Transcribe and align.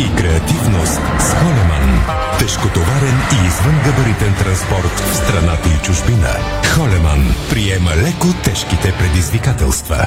и 0.00 0.16
креативност 0.16 1.00
с 1.18 1.34
Холеман. 1.34 2.00
Тежкотоварен 2.38 3.18
и 3.32 3.46
извънгабаритен 3.46 4.34
транспорт 4.34 5.00
в 5.00 5.16
страната 5.16 5.68
и 5.68 5.84
чужбина. 5.86 6.28
Холеман 6.74 7.34
приема 7.50 7.90
леко 7.90 8.26
тежките 8.44 8.92
предизвикателства. 8.98 10.06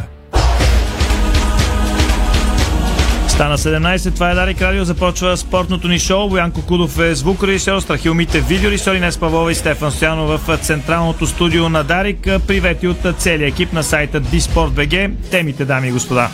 Стана 3.28 3.58
17, 3.58 4.14
това 4.14 4.32
е 4.32 4.36
Дарик 4.36 4.62
Радио, 4.62 4.86
започва 4.86 5.38
спортното 5.38 5.88
ни 5.88 6.00
шоу. 6.00 6.30
Боян 6.30 6.52
Кокудов 6.52 7.00
е 7.00 7.16
звукорежисьор, 7.16 7.80
Страхил 7.80 8.14
Мите 8.14 8.42
видеорежисьор, 8.42 8.96
Инес 8.96 9.18
Павлова 9.18 9.52
и 9.52 9.56
Стефан 9.56 9.92
Стоянов 9.92 10.48
в 10.48 10.58
централното 10.58 11.28
студио 11.28 11.70
на 11.70 11.84
Дарик. 11.84 12.28
Привети 12.48 12.88
от 12.88 12.98
целия 13.18 13.48
екип 13.48 13.74
на 13.74 13.84
сайта 13.84 14.20
Диспорт.бг. 14.20 15.12
Темите, 15.32 15.66
дами 15.66 15.88
и 15.88 15.92
господа. 15.92 16.30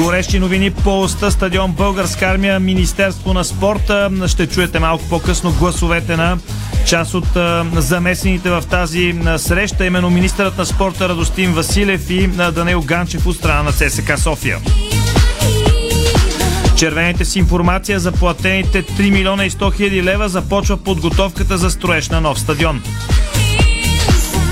Горещи 0.00 0.38
новини 0.38 0.70
по 0.70 1.00
оста 1.00 1.30
стадион 1.30 1.72
Българска 1.72 2.26
армия, 2.26 2.60
Министерство 2.60 3.34
на 3.34 3.44
спорта. 3.44 4.10
Ще 4.26 4.46
чуете 4.46 4.78
малко 4.78 5.04
по-късно 5.08 5.52
гласовете 5.52 6.16
на 6.16 6.38
част 6.86 7.14
от 7.14 7.28
замесените 7.72 8.50
в 8.50 8.64
тази 8.70 9.14
среща, 9.36 9.86
именно 9.86 10.10
министърът 10.10 10.58
на 10.58 10.66
спорта 10.66 11.08
Радостин 11.08 11.52
Василев 11.52 12.10
и 12.10 12.26
Данил 12.26 12.82
Ганчев 12.82 13.26
от 13.26 13.36
страна 13.36 13.62
на 13.62 13.72
ЦСК 13.72 14.18
София. 14.18 14.58
Червените 16.76 17.24
с 17.24 17.36
информация 17.36 18.00
за 18.00 18.12
платените 18.12 18.82
3 18.82 19.10
милиона 19.10 19.44
и 19.44 19.50
100 19.50 19.76
хиляди 19.76 20.02
лева 20.02 20.28
започва 20.28 20.76
подготовката 20.76 21.58
за 21.58 21.70
строеж 21.70 22.08
на 22.08 22.20
нов 22.20 22.40
стадион. 22.40 22.82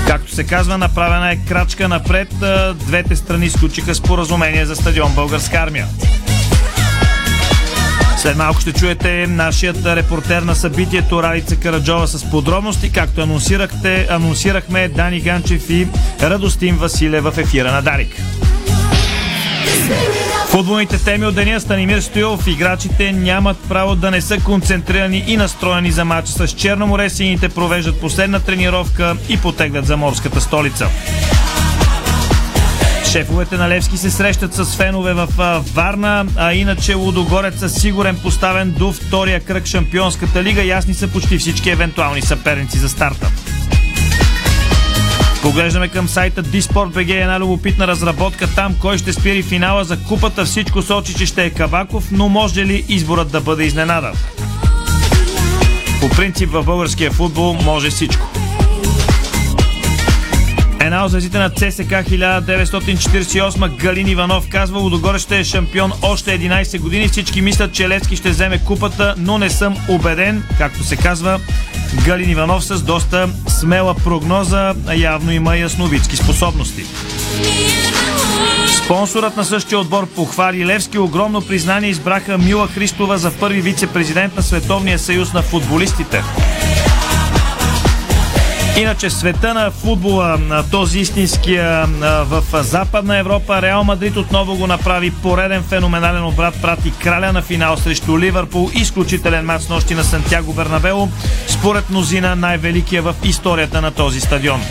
Както 0.07 0.31
се 0.35 0.43
казва, 0.43 0.77
направена 0.77 1.31
е 1.31 1.37
крачка 1.37 1.87
напред. 1.87 2.33
Двете 2.75 3.15
страни 3.15 3.49
сключиха 3.49 3.95
споразумение 3.95 4.65
за 4.65 4.75
стадион 4.75 5.13
Българска 5.15 5.57
армия. 5.57 5.87
След 8.17 8.37
малко 8.37 8.61
ще 8.61 8.73
чуете 8.73 9.27
нашият 9.27 9.85
репортер 9.85 10.41
на 10.41 10.55
събитието 10.55 11.23
Ралица 11.23 11.55
Караджова 11.55 12.07
с 12.07 12.29
подробности, 12.31 12.91
както 12.91 13.21
анонсирахте, 13.21 14.07
анонсирахме 14.09 14.87
Дани 14.87 15.21
Ганчев 15.21 15.69
и 15.69 15.87
Радостин 16.21 16.77
Василе 16.77 17.21
в 17.21 17.33
ефира 17.37 17.71
на 17.71 17.81
Дарик. 17.81 18.21
Футболните 20.47 21.03
теми 21.03 21.25
от 21.25 21.35
деня 21.35 21.59
Станимир 21.59 21.99
Стоилов. 21.99 22.47
Играчите 22.47 23.11
нямат 23.11 23.57
право 23.69 23.95
да 23.95 24.11
не 24.11 24.21
са 24.21 24.37
концентрирани 24.37 25.23
и 25.27 25.37
настроени 25.37 25.91
за 25.91 26.05
матча 26.05 26.31
с 26.31 26.47
Черноморе. 26.47 27.09
Сините 27.09 27.49
провеждат 27.49 28.01
последна 28.01 28.39
тренировка 28.39 29.15
и 29.29 29.37
потеглят 29.37 29.85
за 29.85 29.97
морската 29.97 30.41
столица. 30.41 30.87
Шефовете 33.11 33.57
на 33.57 33.69
Левски 33.69 33.97
се 33.97 34.11
срещат 34.11 34.53
с 34.53 34.65
фенове 34.65 35.13
в 35.13 35.27
Варна, 35.73 36.25
а 36.35 36.53
иначе 36.53 36.93
Лудогорец 36.93 37.61
е 37.61 37.69
сигурен 37.69 38.17
поставен 38.23 38.71
до 38.71 38.91
втория 38.91 39.39
кръг 39.39 39.65
Шампионската 39.65 40.43
лига. 40.43 40.63
Ясни 40.63 40.93
са 40.93 41.07
почти 41.07 41.37
всички 41.37 41.69
евентуални 41.69 42.21
съперници 42.21 42.77
за 42.77 42.89
старта. 42.89 43.31
Поглеждаме 45.45 45.87
към 45.87 46.07
сайта 46.07 46.43
Disport.bg, 46.43 47.21
една 47.21 47.39
любопитна 47.39 47.87
разработка 47.87 48.47
там, 48.47 48.75
кой 48.81 48.97
ще 48.97 49.13
спири 49.13 49.43
финала 49.43 49.83
за 49.83 50.03
купата. 50.03 50.45
Всичко 50.45 50.81
сочи, 50.81 51.13
че 51.13 51.25
ще 51.25 51.45
е 51.45 51.49
Кабаков, 51.49 52.11
но 52.11 52.29
може 52.29 52.65
ли 52.65 52.85
изборът 52.89 53.31
да 53.31 53.41
бъде 53.41 53.63
изненада? 53.63 54.11
По 56.01 56.09
принцип 56.09 56.49
в 56.51 56.63
българския 56.63 57.11
футбол 57.11 57.53
може 57.53 57.89
всичко. 57.89 58.31
Една 60.81 61.05
от 61.05 61.11
звездите 61.11 61.37
на 61.37 61.49
ЦСК 61.49 61.91
1948 61.91 63.77
Галин 63.77 64.07
Иванов 64.07 64.49
казва 64.49 64.79
Лудогорец 64.79 65.21
ще 65.21 65.39
е 65.39 65.43
шампион 65.43 65.91
още 66.01 66.39
11 66.39 66.79
години. 66.79 67.07
Всички 67.07 67.41
мислят, 67.41 67.73
че 67.73 67.89
Левски 67.89 68.15
ще 68.15 68.29
вземе 68.29 68.63
купата, 68.63 69.15
но 69.17 69.37
не 69.37 69.49
съм 69.49 69.77
убеден. 69.89 70.43
Както 70.57 70.83
се 70.83 70.95
казва, 70.95 71.39
Галин 72.05 72.29
Иванов 72.29 72.63
с 72.63 72.81
доста 72.81 73.29
смела 73.47 73.95
прогноза, 73.95 74.73
явно 74.95 75.31
има 75.31 75.57
ясновидски 75.57 76.15
способности. 76.15 76.85
Спонсорът 78.83 79.37
на 79.37 79.45
същия 79.45 79.79
отбор 79.79 80.07
похвали 80.07 80.65
Левски. 80.65 80.97
Огромно 80.97 81.41
признание 81.41 81.89
избраха 81.89 82.37
Мила 82.37 82.67
Христова 82.67 83.17
за 83.17 83.31
първи 83.31 83.61
вице-президент 83.61 84.35
на 84.35 84.43
Световния 84.43 84.99
съюз 84.99 85.33
на 85.33 85.41
футболистите. 85.41 86.23
Иначе 88.77 89.09
света 89.09 89.53
на 89.53 89.71
футбола, 89.71 90.39
този 90.71 90.99
истинския 90.99 91.85
в 92.01 92.43
Западна 92.63 93.17
Европа, 93.17 93.61
Реал 93.61 93.83
Мадрид 93.83 94.17
отново 94.17 94.55
го 94.55 94.67
направи 94.67 95.11
пореден 95.11 95.63
феноменален 95.63 96.25
обрат, 96.25 96.61
прати 96.61 96.91
краля 96.91 97.31
на 97.31 97.41
финал 97.41 97.77
срещу 97.77 98.19
Ливърпул, 98.19 98.69
изключителен 98.73 99.45
матч 99.45 99.67
нощи 99.67 99.95
на 99.95 100.03
Сантьяго 100.03 100.53
Бернабело, 100.53 101.09
според 101.47 101.89
мнозина 101.89 102.35
най-великия 102.35 103.01
в 103.01 103.15
историята 103.23 103.81
на 103.81 103.91
този 103.91 104.21
стадион. 104.21 104.61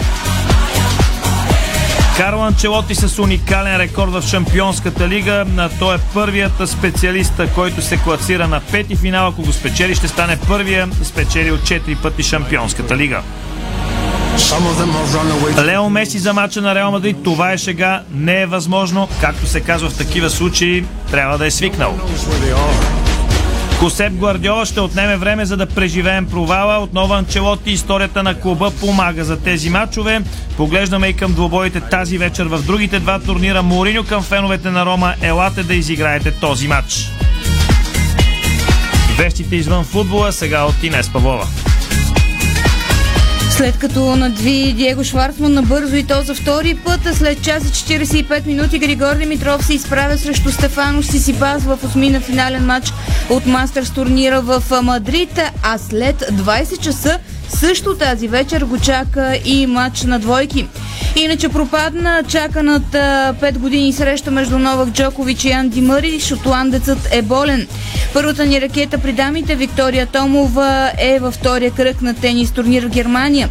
Карло 2.16 2.44
Анчелоти 2.44 2.94
с 2.94 3.18
уникален 3.18 3.76
рекорд 3.76 4.12
в 4.12 4.22
Шампионската 4.22 5.08
лига. 5.08 5.44
Той 5.78 5.94
е 5.94 5.98
първият 6.14 6.68
специалист, 6.68 7.40
който 7.54 7.82
се 7.82 7.96
класира 7.96 8.48
на 8.48 8.60
пети 8.60 8.96
финал. 8.96 9.26
Ако 9.26 9.42
го 9.42 9.52
спечели, 9.52 9.94
ще 9.94 10.08
стане 10.08 10.38
първия 10.48 10.88
спечелил 11.02 11.56
4 11.56 12.02
пъти 12.02 12.22
Шампионската 12.22 12.96
лига. 12.96 13.22
Лео 15.64 15.90
Меси 15.90 16.18
за 16.18 16.32
мача 16.32 16.60
на 16.62 16.74
Реал 16.74 16.90
Мадрид. 16.90 17.16
Това 17.24 17.52
е 17.52 17.58
шега. 17.58 18.02
Не 18.14 18.40
е 18.40 18.46
възможно. 18.46 19.08
Както 19.20 19.46
се 19.46 19.60
казва 19.60 19.90
в 19.90 19.96
такива 19.98 20.30
случаи, 20.30 20.84
трябва 21.10 21.38
да 21.38 21.46
е 21.46 21.50
свикнал. 21.50 21.98
Косеп 23.78 24.12
Гвардиола 24.12 24.66
ще 24.66 24.80
отнеме 24.80 25.16
време 25.16 25.44
за 25.44 25.56
да 25.56 25.66
преживеем 25.66 26.26
провала. 26.26 26.78
Отново 26.78 27.14
Анчелоти 27.14 27.70
историята 27.70 28.22
на 28.22 28.40
клуба 28.40 28.70
помага 28.70 29.24
за 29.24 29.40
тези 29.40 29.70
матчове. 29.70 30.22
Поглеждаме 30.56 31.08
и 31.08 31.12
към 31.12 31.32
двобоите 31.32 31.80
тази 31.80 32.18
вечер 32.18 32.46
в 32.46 32.62
другите 32.62 32.98
два 32.98 33.18
турнира. 33.18 33.62
Мориньо 33.62 34.04
към 34.04 34.22
феновете 34.22 34.70
на 34.70 34.86
Рома. 34.86 35.14
Елате 35.22 35.62
да 35.62 35.74
изиграете 35.74 36.30
този 36.30 36.68
матч. 36.68 37.10
Вещите 39.18 39.56
извън 39.56 39.84
футбола 39.84 40.32
сега 40.32 40.62
от 40.64 40.82
Инес 40.82 41.12
Павлова. 41.12 41.46
След 43.56 43.78
като 43.78 44.16
надви 44.16 44.72
Диего 44.72 45.04
Шварцман 45.04 45.52
набързо 45.52 45.96
и 45.96 46.06
то 46.06 46.22
за 46.22 46.34
втори 46.34 46.74
път, 46.74 47.00
след 47.14 47.42
час 47.42 47.64
и 47.64 47.66
45 47.66 48.46
минути 48.46 48.78
Григор 48.78 49.16
Димитров 49.16 49.66
се 49.66 49.74
изправя 49.74 50.18
срещу 50.18 50.50
Стефано 50.52 51.02
Сисипас 51.02 51.62
в 51.62 51.78
осмина 51.84 52.20
финален 52.20 52.66
матч 52.66 52.92
от 53.30 53.46
Мастерс 53.46 53.90
турнира 53.90 54.40
в 54.40 54.82
Мадрид, 54.82 55.40
а 55.62 55.78
след 55.78 56.16
20 56.16 56.80
часа 56.80 57.18
също 57.48 57.96
тази 57.96 58.28
вечер 58.28 58.64
го 58.64 58.78
чака 58.78 59.38
и 59.44 59.66
матч 59.66 60.02
на 60.02 60.18
двойки. 60.18 60.66
Иначе 61.16 61.48
пропадна 61.48 62.22
чаканата 62.28 63.34
5 63.40 63.58
години 63.58 63.92
среща 63.92 64.30
между 64.30 64.58
Новак 64.58 64.88
Джокович 64.88 65.44
и 65.44 65.50
Анди 65.52 65.80
Мъри. 65.80 66.20
Шотландецът 66.20 67.08
е 67.12 67.22
болен. 67.22 67.66
Първата 68.12 68.46
ни 68.46 68.60
ракета 68.60 68.98
при 68.98 69.12
дамите 69.12 69.54
Виктория 69.54 70.06
Томова 70.06 70.92
е 70.98 71.18
във 71.18 71.34
втория 71.34 71.70
кръг 71.70 72.02
на 72.02 72.14
тенис 72.14 72.52
турнир 72.52 72.86
в 72.86 72.88
Германия. 72.88 73.48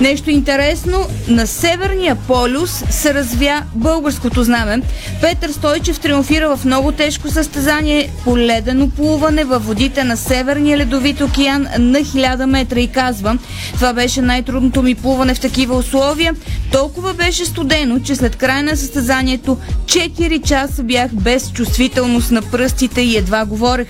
Нещо 0.00 0.30
интересно, 0.30 1.06
на 1.28 1.46
Северния 1.46 2.16
полюс 2.16 2.84
се 2.90 3.14
развя 3.14 3.62
българското 3.74 4.44
знаме. 4.44 4.82
Петър 5.20 5.50
Стойчев 5.50 6.00
триумфира 6.00 6.56
в 6.56 6.64
много 6.64 6.92
тежко 6.92 7.28
състезание 7.28 8.10
по 8.24 8.38
ледено 8.38 8.90
плуване 8.90 9.44
във 9.44 9.66
водите 9.66 10.04
на 10.04 10.16
Северния 10.16 10.78
ледовит 10.78 11.20
океан 11.20 11.62
на 11.78 11.98
1000 11.98 12.46
метра 12.46 12.80
и 12.80 12.88
казва, 12.88 13.38
това 13.74 13.92
беше 13.92 14.22
най-трудното 14.22 14.82
ми 14.82 14.94
плуване 14.94 15.34
в 15.34 15.40
такива 15.40 15.76
условия. 15.76 16.34
Толкова 16.72 17.14
беше 17.14 17.44
студено, 17.44 18.00
че 18.00 18.16
след 18.16 18.36
края 18.36 18.62
на 18.62 18.76
състезанието 18.76 19.58
4 19.84 20.42
часа 20.42 20.82
бях 20.82 21.14
без 21.14 21.52
чувствителност 21.52 22.30
на 22.30 22.42
пръстите 22.42 23.00
и 23.00 23.16
едва 23.16 23.44
говорех. 23.44 23.88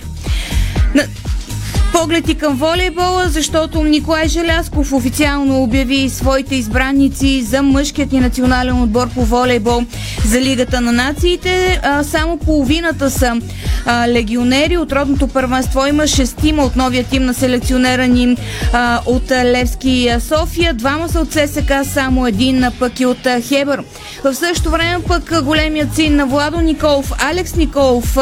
Поглед 2.01 2.29
и 2.29 2.35
към 2.35 2.55
волейбола, 2.55 3.25
защото 3.27 3.83
Николай 3.83 4.27
Желясков 4.27 4.93
официално 4.93 5.63
обяви 5.63 6.09
своите 6.09 6.55
избранници 6.55 7.41
за 7.41 7.63
мъжкият 7.63 8.13
и 8.13 8.19
национален 8.19 8.81
отбор 8.81 9.09
по 9.09 9.25
волейбол 9.25 9.83
за 10.25 10.41
Лигата 10.41 10.81
на 10.81 10.91
нациите. 10.91 11.79
А, 11.83 12.03
само 12.03 12.37
половината 12.37 13.09
са 13.09 13.41
а, 13.85 14.07
легионери. 14.07 14.77
От 14.77 14.91
родното 14.91 15.27
първенство 15.27 15.85
има 15.85 16.07
шестима 16.07 16.63
от 16.63 16.75
новия 16.75 17.03
тим 17.03 17.25
на 17.25 17.33
селекционера 17.33 18.07
ни 18.07 18.37
а, 18.73 19.01
от 19.05 19.31
Левски 19.31 20.11
София. 20.19 20.73
Двама 20.73 21.09
са 21.09 21.19
от 21.19 21.31
ССК, 21.31 21.71
само 21.83 22.27
един 22.27 22.65
пък 22.79 22.99
и 22.99 23.05
от 23.05 23.27
Хебър. 23.41 23.83
В 24.23 24.35
същото 24.35 24.69
време 24.69 25.03
пък 25.07 25.43
големият 25.43 25.95
син 25.95 26.15
на 26.15 26.25
Владо 26.25 26.61
Николов, 26.61 27.11
Алекс 27.31 27.55
Николов, 27.55 28.17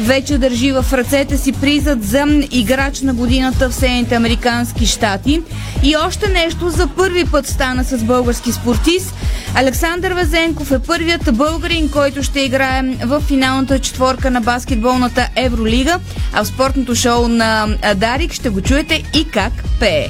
вече 0.00 0.38
държи 0.38 0.72
в 0.72 0.84
ръцете 0.92 1.38
си 1.38 1.52
призът 1.52 2.04
за 2.04 2.24
играч 2.50 3.00
на 3.00 3.15
годината 3.16 3.70
в 3.70 3.74
Съединените 3.74 4.14
Американски 4.14 4.86
щати. 4.86 5.42
И 5.82 5.96
още 5.96 6.28
нещо 6.28 6.70
за 6.70 6.86
първи 6.86 7.24
път 7.24 7.46
стана 7.46 7.84
с 7.84 8.04
български 8.04 8.52
спортист. 8.52 9.14
Александър 9.54 10.12
Везенков 10.12 10.72
е 10.72 10.78
първият 10.78 11.36
българин, 11.36 11.90
който 11.90 12.22
ще 12.22 12.40
играе 12.40 12.82
в 13.04 13.20
финалната 13.20 13.78
четворка 13.78 14.30
на 14.30 14.40
баскетболна 14.40 14.86
футболната 14.86 15.28
Евролига, 15.36 15.98
а 16.32 16.44
в 16.44 16.46
спортното 16.46 16.94
шоу 16.94 17.28
на 17.28 17.66
Дарик 17.96 18.32
ще 18.32 18.48
го 18.48 18.60
чуете 18.60 19.02
и 19.14 19.24
как 19.24 19.52
пее. 19.80 20.08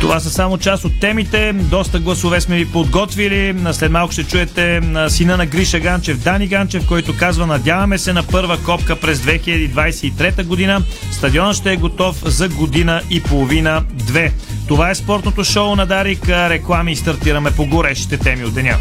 Това 0.00 0.20
са 0.20 0.30
само 0.30 0.58
част 0.58 0.84
от 0.84 1.00
темите. 1.00 1.52
Доста 1.52 1.98
гласове 1.98 2.40
сме 2.40 2.56
ви 2.56 2.72
подготвили. 2.72 3.56
След 3.72 3.92
малко 3.92 4.12
ще 4.12 4.24
чуете 4.24 4.80
сина 5.08 5.36
на 5.36 5.46
Гриша 5.46 5.80
Ганчев, 5.80 6.18
Дани 6.18 6.46
Ганчев, 6.46 6.86
който 6.86 7.16
казва 7.16 7.46
Надяваме 7.46 7.98
се 7.98 8.12
на 8.12 8.22
първа 8.22 8.58
копка 8.64 8.96
през 8.96 9.18
2023 9.18 10.44
година. 10.44 10.82
Стадионът 11.12 11.56
ще 11.56 11.72
е 11.72 11.76
готов 11.76 12.22
за 12.24 12.48
година 12.48 13.02
и 13.10 13.22
половина-две. 13.22 14.32
Това 14.68 14.90
е 14.90 14.94
спортното 14.94 15.44
шоу 15.44 15.76
на 15.76 15.86
Дарик. 15.86 16.28
Реклами 16.28 16.92
и 16.92 16.96
стартираме 16.96 17.50
по 17.50 17.66
горещите 17.66 18.16
теми 18.16 18.44
от 18.44 18.54
деня. 18.54 18.76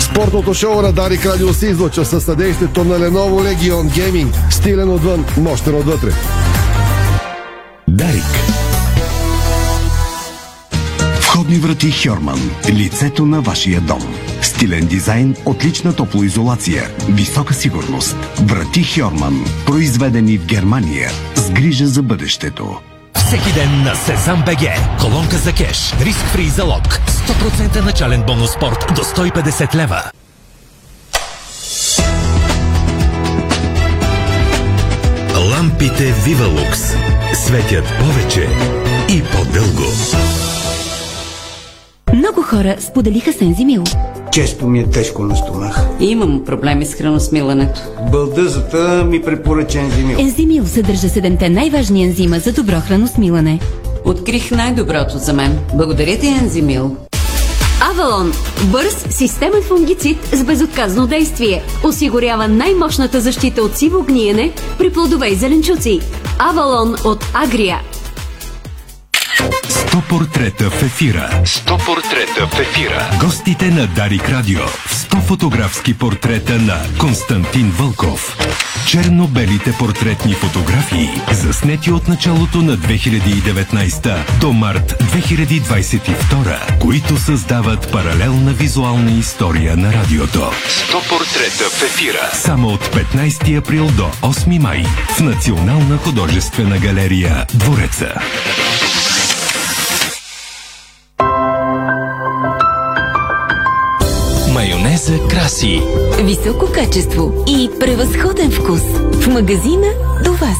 Спортното 0.00 0.54
шоу 0.54 0.82
на 0.82 0.92
Дарик 0.92 1.26
Радио 1.26 1.54
се 1.54 1.66
излъчва 1.66 2.04
със 2.04 2.24
съдействието 2.24 2.84
на 2.84 2.98
Lenovo 2.98 3.54
Legion 3.54 3.88
Gaming. 3.88 4.50
Стилен 4.50 4.90
отвън, 4.90 5.24
мощен 5.36 5.74
отвътре. 5.74 6.10
Дарик. 7.88 8.49
Врати 11.60 11.92
Хьорман. 11.92 12.50
Лицето 12.68 13.26
на 13.26 13.40
вашия 13.40 13.80
дом. 13.80 14.14
Стилен 14.42 14.86
дизайн, 14.86 15.36
отлична 15.44 15.92
топлоизолация, 15.92 16.88
висока 17.08 17.54
сигурност. 17.54 18.16
Врати 18.40 18.84
Хьорман. 18.84 19.44
Произведени 19.66 20.38
в 20.38 20.46
Германия. 20.46 21.10
С 21.34 21.50
грижа 21.50 21.86
за 21.86 22.02
бъдещето. 22.02 22.78
Всеки 23.14 23.52
ден 23.52 23.82
на 23.82 23.94
Сезам 23.94 24.42
БГ. 24.46 24.68
Колонка 25.00 25.36
за 25.36 25.52
кеш. 25.52 25.94
Риск 26.00 26.18
фри 26.18 26.48
залог. 26.48 26.82
100% 26.82 27.84
начален 27.84 28.22
бонус 28.26 28.50
спорт 28.50 28.86
до 28.96 29.02
150 29.02 29.74
лева. 29.74 30.02
Лампите 35.50 36.14
Вивалукс 36.24 36.80
светят 37.34 37.84
повече 37.98 38.48
и 39.08 39.22
по-дълго. 39.22 39.84
Много 42.14 42.42
хора 42.42 42.76
споделиха 42.80 43.32
с 43.32 43.40
Ензимил. 43.40 43.84
Често 44.32 44.66
ми 44.66 44.80
е 44.80 44.90
тежко 44.90 45.22
на 45.22 45.36
стомах. 45.36 45.86
Имам 46.00 46.44
проблеми 46.44 46.86
с 46.86 46.94
храносмилането. 46.94 47.80
Бълдъзата 48.12 49.04
ми 49.04 49.22
препоръча 49.22 49.78
ензимил. 49.78 50.18
Ензимил 50.18 50.66
съдържа 50.66 51.08
седемте 51.08 51.48
най-важни 51.48 52.04
ензима 52.04 52.38
за 52.38 52.52
добро 52.52 52.80
храносмилане. 52.80 53.60
Открих 54.04 54.50
най-доброто 54.50 55.18
за 55.18 55.32
мен. 55.32 55.58
Благодаря 55.74 56.18
ти, 56.18 56.26
Ензимил. 56.26 56.96
Авалон. 57.92 58.32
Бърз 58.64 59.06
системен 59.10 59.62
фунгицид 59.62 60.18
с 60.32 60.44
безотказно 60.44 61.06
действие. 61.06 61.62
Осигурява 61.84 62.48
най-мощната 62.48 63.20
защита 63.20 63.62
от 63.62 63.76
сиво 63.76 64.02
гниене 64.02 64.52
при 64.78 64.92
плодове 64.92 65.28
и 65.28 65.34
зеленчуци. 65.34 66.00
Авалон 66.38 66.96
от 67.04 67.24
Агрия. 67.34 67.80
100 69.90 70.08
портрета 70.08 70.70
в 70.70 70.82
ефира. 70.82 71.30
100 71.44 71.84
портрета 71.84 72.46
в 72.46 72.60
ефира. 72.60 73.10
Гостите 73.20 73.70
на 73.70 73.86
Дарик 73.86 74.28
Радио. 74.28 74.60
100 74.60 75.20
фотографски 75.20 75.98
портрета 75.98 76.58
на 76.58 76.76
Константин 76.98 77.70
Вълков. 77.70 78.36
Черно-белите 78.86 79.74
портретни 79.78 80.34
фотографии, 80.34 81.10
заснети 81.32 81.92
от 81.92 82.08
началото 82.08 82.58
на 82.58 82.78
2019 82.78 84.40
до 84.40 84.52
март 84.52 85.02
2022, 85.02 86.78
които 86.78 87.16
създават 87.16 87.92
паралелна 87.92 88.52
визуална 88.52 89.10
история 89.10 89.76
на 89.76 89.92
радиото. 89.92 90.38
100 90.38 91.08
портрета 91.08 91.70
в 91.70 91.82
ефира. 91.82 92.30
Само 92.32 92.68
от 92.68 92.84
15 92.84 93.58
април 93.58 93.86
до 93.86 94.10
8 94.22 94.58
май 94.58 94.84
в 95.16 95.20
Национална 95.20 95.96
художествена 95.96 96.78
галерия 96.78 97.46
Двореца. 97.54 98.14
Майонеза 105.10 105.28
краси. 105.28 105.82
Високо 106.22 106.66
качество 106.74 107.32
и 107.46 107.70
превъзходен 107.80 108.50
вкус. 108.50 108.80
В 109.12 109.26
магазина 109.28 109.86
до 110.24 110.32
вас. 110.32 110.58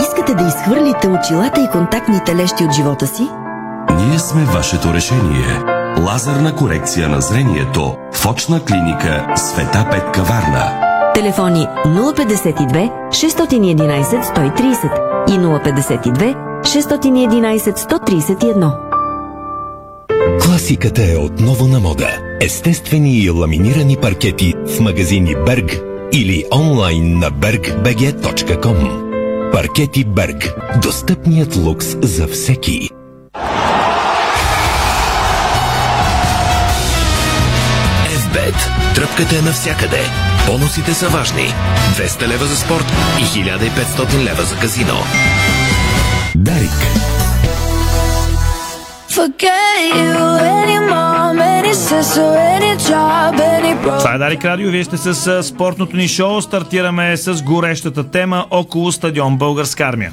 Искате 0.00 0.34
да 0.34 0.48
изхвърлите 0.48 1.08
очилата 1.08 1.60
и 1.60 1.70
контактните 1.72 2.36
лещи 2.36 2.64
от 2.64 2.72
живота 2.72 3.06
си? 3.06 3.28
Ние 3.96 4.18
сме 4.18 4.44
вашето 4.44 4.94
решение. 4.94 5.62
Лазерна 6.06 6.56
корекция 6.56 7.08
на 7.08 7.20
зрението 7.20 7.96
в 8.12 8.26
очна 8.26 8.64
клиника 8.64 9.26
Света 9.36 9.88
Петка 9.90 10.22
Варна. 10.22 10.84
Телефони 11.14 11.66
052 11.86 12.90
611 13.10 14.22
130 14.34 15.30
и 15.30 15.38
052 15.38 16.36
611 16.62 17.78
131. 17.78 18.87
Класиката 20.58 21.12
е 21.12 21.16
отново 21.16 21.68
на 21.68 21.80
мода. 21.80 22.18
Естествени 22.40 23.18
и 23.18 23.30
ламинирани 23.30 23.96
паркети 23.96 24.54
в 24.66 24.80
магазини 24.80 25.34
Берг 25.46 25.80
или 26.12 26.44
онлайн 26.52 27.18
на 27.18 27.30
bergbg.com. 27.32 28.80
Паркети 29.52 30.04
Берг. 30.04 30.54
Достъпният 30.82 31.56
лукс 31.56 31.86
за 32.02 32.26
всеки. 32.26 32.90
FBET. 38.18 38.94
Тръпката 38.94 39.38
е 39.38 39.42
навсякъде. 39.42 40.00
Бонусите 40.46 40.94
са 40.94 41.08
важни. 41.08 41.54
200 41.96 42.28
лева 42.28 42.46
за 42.46 42.56
спорт 42.56 42.86
и 43.20 43.24
1500 43.24 44.24
лева 44.24 44.42
за 44.42 44.56
казино. 44.56 44.96
Дарик. 46.36 47.07
Това 53.98 54.14
е 54.14 54.18
Дарик 54.18 54.44
Радио. 54.44 54.70
Вие 54.70 54.84
сте 54.84 54.96
с 54.96 55.42
спортното 55.42 55.96
ни 55.96 56.08
шоу. 56.08 56.42
Стартираме 56.42 57.16
с 57.16 57.42
горещата 57.42 58.10
тема 58.10 58.46
около 58.50 58.92
стадион 58.92 59.38
Българска 59.38 59.84
армия. 59.84 60.12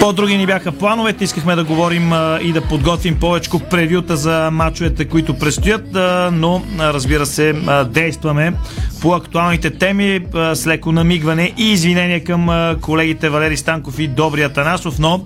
По-други 0.00 0.36
ни 0.36 0.46
бяха 0.46 0.72
плановете. 0.72 1.24
Искахме 1.24 1.54
да 1.54 1.64
говорим 1.64 2.12
а, 2.12 2.38
и 2.42 2.52
да 2.52 2.60
подготвим 2.60 3.20
повече 3.20 3.50
превюта 3.70 4.16
за 4.16 4.50
мачовете, 4.52 5.04
които 5.04 5.38
предстоят, 5.38 5.96
а, 5.96 6.30
но 6.32 6.62
а, 6.78 6.92
разбира 6.92 7.26
се, 7.26 7.52
действаме 7.88 8.52
по 9.00 9.14
актуалните 9.14 9.70
теми 9.70 10.20
с 10.54 10.66
леко 10.66 10.92
намигване 10.92 11.52
и 11.58 11.72
извинения 11.72 12.24
към 12.24 12.74
колегите 12.80 13.28
Валери 13.28 13.56
Станков 13.56 13.98
и 13.98 14.08
Добри 14.08 14.42
Атанасов, 14.42 14.98
но 14.98 15.24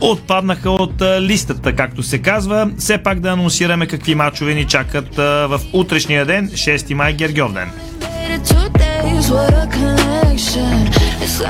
отпаднаха 0.00 0.70
от 0.70 1.02
листата, 1.20 1.76
както 1.76 2.02
се 2.02 2.18
казва. 2.18 2.70
Все 2.78 2.98
пак 2.98 3.20
да 3.20 3.28
анонсираме 3.28 3.86
какви 3.86 4.14
мачове 4.14 4.54
ни 4.54 4.64
чакат 4.64 5.16
в 5.16 5.60
утрешния 5.72 6.26
ден, 6.26 6.48
6 6.48 6.94
май 6.94 7.12
Гергьовден. 7.12 7.70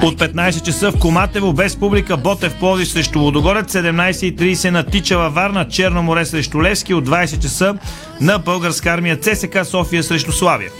От 0.03 0.19
15 0.19 0.63
часа 0.63 0.91
в 0.91 0.99
Коматево 0.99 1.53
без 1.53 1.77
публика 1.77 2.17
Ботев 2.17 2.55
Плоди 2.55 2.87
срещу 2.87 3.21
Лодогорец, 3.21 3.73
17.30 3.73 4.71
на 4.71 4.83
Тичава 4.83 5.31
Варна, 5.31 5.69
Черно 5.69 6.03
море 6.03 6.25
срещу 6.25 6.63
Левски, 6.63 6.95
от 6.95 7.09
20 7.09 7.43
часа 7.43 7.75
на 8.21 8.39
Българска 8.39 8.91
армия 8.91 9.17
ЦСК 9.17 9.65
София 9.65 10.03
срещу 10.03 10.33
Славия. 10.33 10.71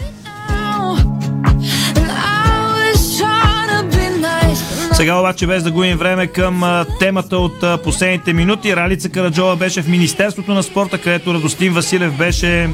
Сега 5.01 5.19
обаче 5.19 5.47
без 5.47 5.63
да 5.63 5.71
губим 5.71 5.97
време 5.97 6.27
към 6.27 6.85
темата 6.99 7.37
от 7.37 7.83
последните 7.83 8.33
минути. 8.33 8.75
Ралица 8.75 9.11
Караджова 9.11 9.55
беше 9.55 9.81
в 9.81 9.87
Министерството 9.87 10.53
на 10.53 10.63
спорта, 10.63 10.97
където 10.97 11.33
Радостин 11.33 11.73
Василев 11.73 12.17
беше 12.17 12.69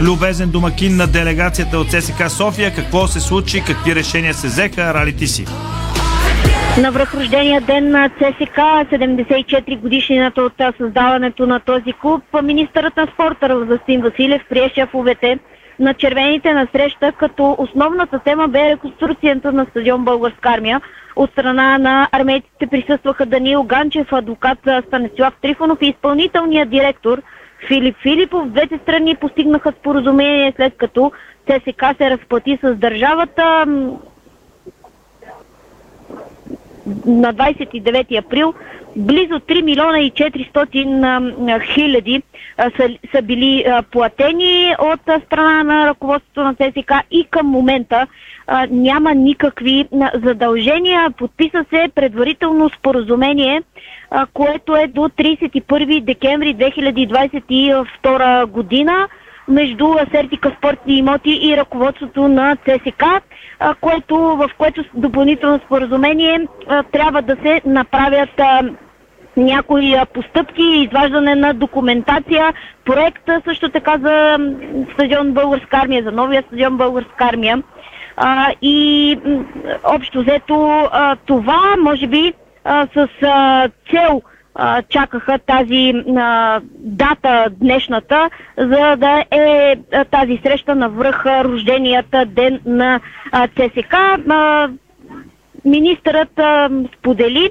любезен 0.00 0.50
домакин 0.50 0.96
на 0.96 1.06
делегацията 1.06 1.78
от 1.78 1.90
ЦСК 1.90 2.30
София. 2.30 2.74
Какво 2.74 3.06
се 3.06 3.20
случи, 3.20 3.62
какви 3.66 3.94
решения 3.94 4.34
се 4.34 4.46
взеха, 4.46 4.94
Рали 4.94 5.16
ти 5.16 5.26
си? 5.26 5.44
На 6.82 6.90
връхрождения 6.90 7.60
ден 7.60 7.90
на 7.90 8.08
ЦСК, 8.08 8.58
74 8.92 9.78
годишнината 9.78 10.42
от 10.42 10.52
създаването 10.78 11.46
на 11.46 11.60
този 11.60 11.92
клуб, 11.92 12.22
министърът 12.42 12.96
на 12.96 13.06
спорта 13.14 13.48
Радостин 13.48 14.00
Василев 14.00 14.42
прие 14.50 14.70
шефовете 14.74 15.38
на 15.78 15.94
червените 15.94 16.52
на 16.52 16.68
среща, 16.72 17.12
като 17.12 17.56
основната 17.58 18.18
тема 18.18 18.48
бе 18.48 18.70
реконструкцията 18.70 19.52
на 19.52 19.66
стадион 19.70 20.04
Българска 20.04 20.48
армия. 20.48 20.80
От 21.20 21.30
страна 21.30 21.78
на 21.78 22.08
армейците 22.12 22.66
присъстваха 22.66 23.26
Даниил 23.26 23.62
Ганчев, 23.62 24.12
адвокат 24.12 24.58
Станислав 24.86 25.34
Трифонов 25.42 25.78
и 25.82 25.86
изпълнителният 25.86 26.70
директор 26.70 27.22
Филип 27.68 27.96
Филипов. 28.02 28.48
Двете 28.48 28.78
страни 28.78 29.16
постигнаха 29.16 29.72
споразумение 29.80 30.52
след 30.56 30.76
като 30.76 31.12
ЦСК 31.46 31.84
се 31.96 32.10
разплати 32.10 32.58
с 32.62 32.74
държавата. 32.74 33.64
На 37.06 37.34
29 37.34 38.18
април 38.18 38.54
близо 38.96 39.34
3 39.40 39.62
милиона 39.62 40.00
и 40.00 40.10
400 40.10 41.74
хиляди 41.74 42.22
са, 42.76 42.88
са 43.14 43.22
били 43.22 43.64
платени 43.90 44.74
от 44.78 45.00
страна 45.26 45.62
на 45.62 45.86
ръководството 45.86 46.40
на 46.40 46.54
ЦСК 46.54 46.92
и 47.10 47.24
към 47.30 47.46
момента 47.46 48.06
няма 48.70 49.14
никакви 49.14 49.88
задължения. 50.24 51.10
Подписа 51.10 51.64
се 51.70 51.88
предварително 51.94 52.70
споразумение, 52.78 53.62
което 54.34 54.76
е 54.76 54.86
до 54.86 55.00
31 55.00 56.00
декември 56.00 56.56
2022 56.56 58.46
година 58.46 59.08
между 59.50 59.94
Сертика 60.12 60.52
спортни 60.58 60.94
имоти 60.98 61.38
и 61.42 61.56
ръководството 61.56 62.28
на 62.28 62.56
ЦСК, 62.56 63.04
което, 63.80 64.16
в 64.16 64.50
което 64.58 64.84
допълнително 64.94 65.60
споразумение 65.66 66.46
трябва 66.92 67.22
да 67.22 67.36
се 67.44 67.60
направят 67.64 68.40
някои 69.36 69.94
постъпки, 70.14 70.62
изваждане 70.62 71.34
на 71.34 71.54
документация, 71.54 72.54
проекта 72.84 73.42
също 73.44 73.68
така 73.68 73.98
за 74.02 74.38
стадион 74.92 75.32
Българска 75.32 75.76
армия, 75.76 76.02
за 76.02 76.12
новия 76.12 76.42
стадион 76.42 76.76
Българска 76.76 77.24
армия. 77.24 77.62
А, 78.16 78.52
и 78.62 79.18
общо 79.84 80.20
взето 80.20 80.88
а, 80.92 81.16
това, 81.26 81.74
може 81.78 82.06
би, 82.06 82.32
а, 82.64 82.86
с 82.94 83.08
а, 83.22 83.68
цел 83.90 84.22
а, 84.62 84.82
чакаха 84.82 85.38
тази 85.38 85.92
а, 86.16 86.60
дата 86.74 87.46
днешната, 87.50 88.30
за 88.56 88.96
да 88.96 89.24
е 89.30 89.76
а, 89.92 90.04
тази 90.04 90.40
среща 90.42 90.74
на 90.74 90.88
връха 90.88 91.44
рожденията 91.44 92.26
ден 92.26 92.60
на 92.66 93.00
а, 93.32 93.48
ЦСК. 93.48 93.96
Министърът 95.64 96.38
а, 96.38 96.70
сподели, 96.98 97.50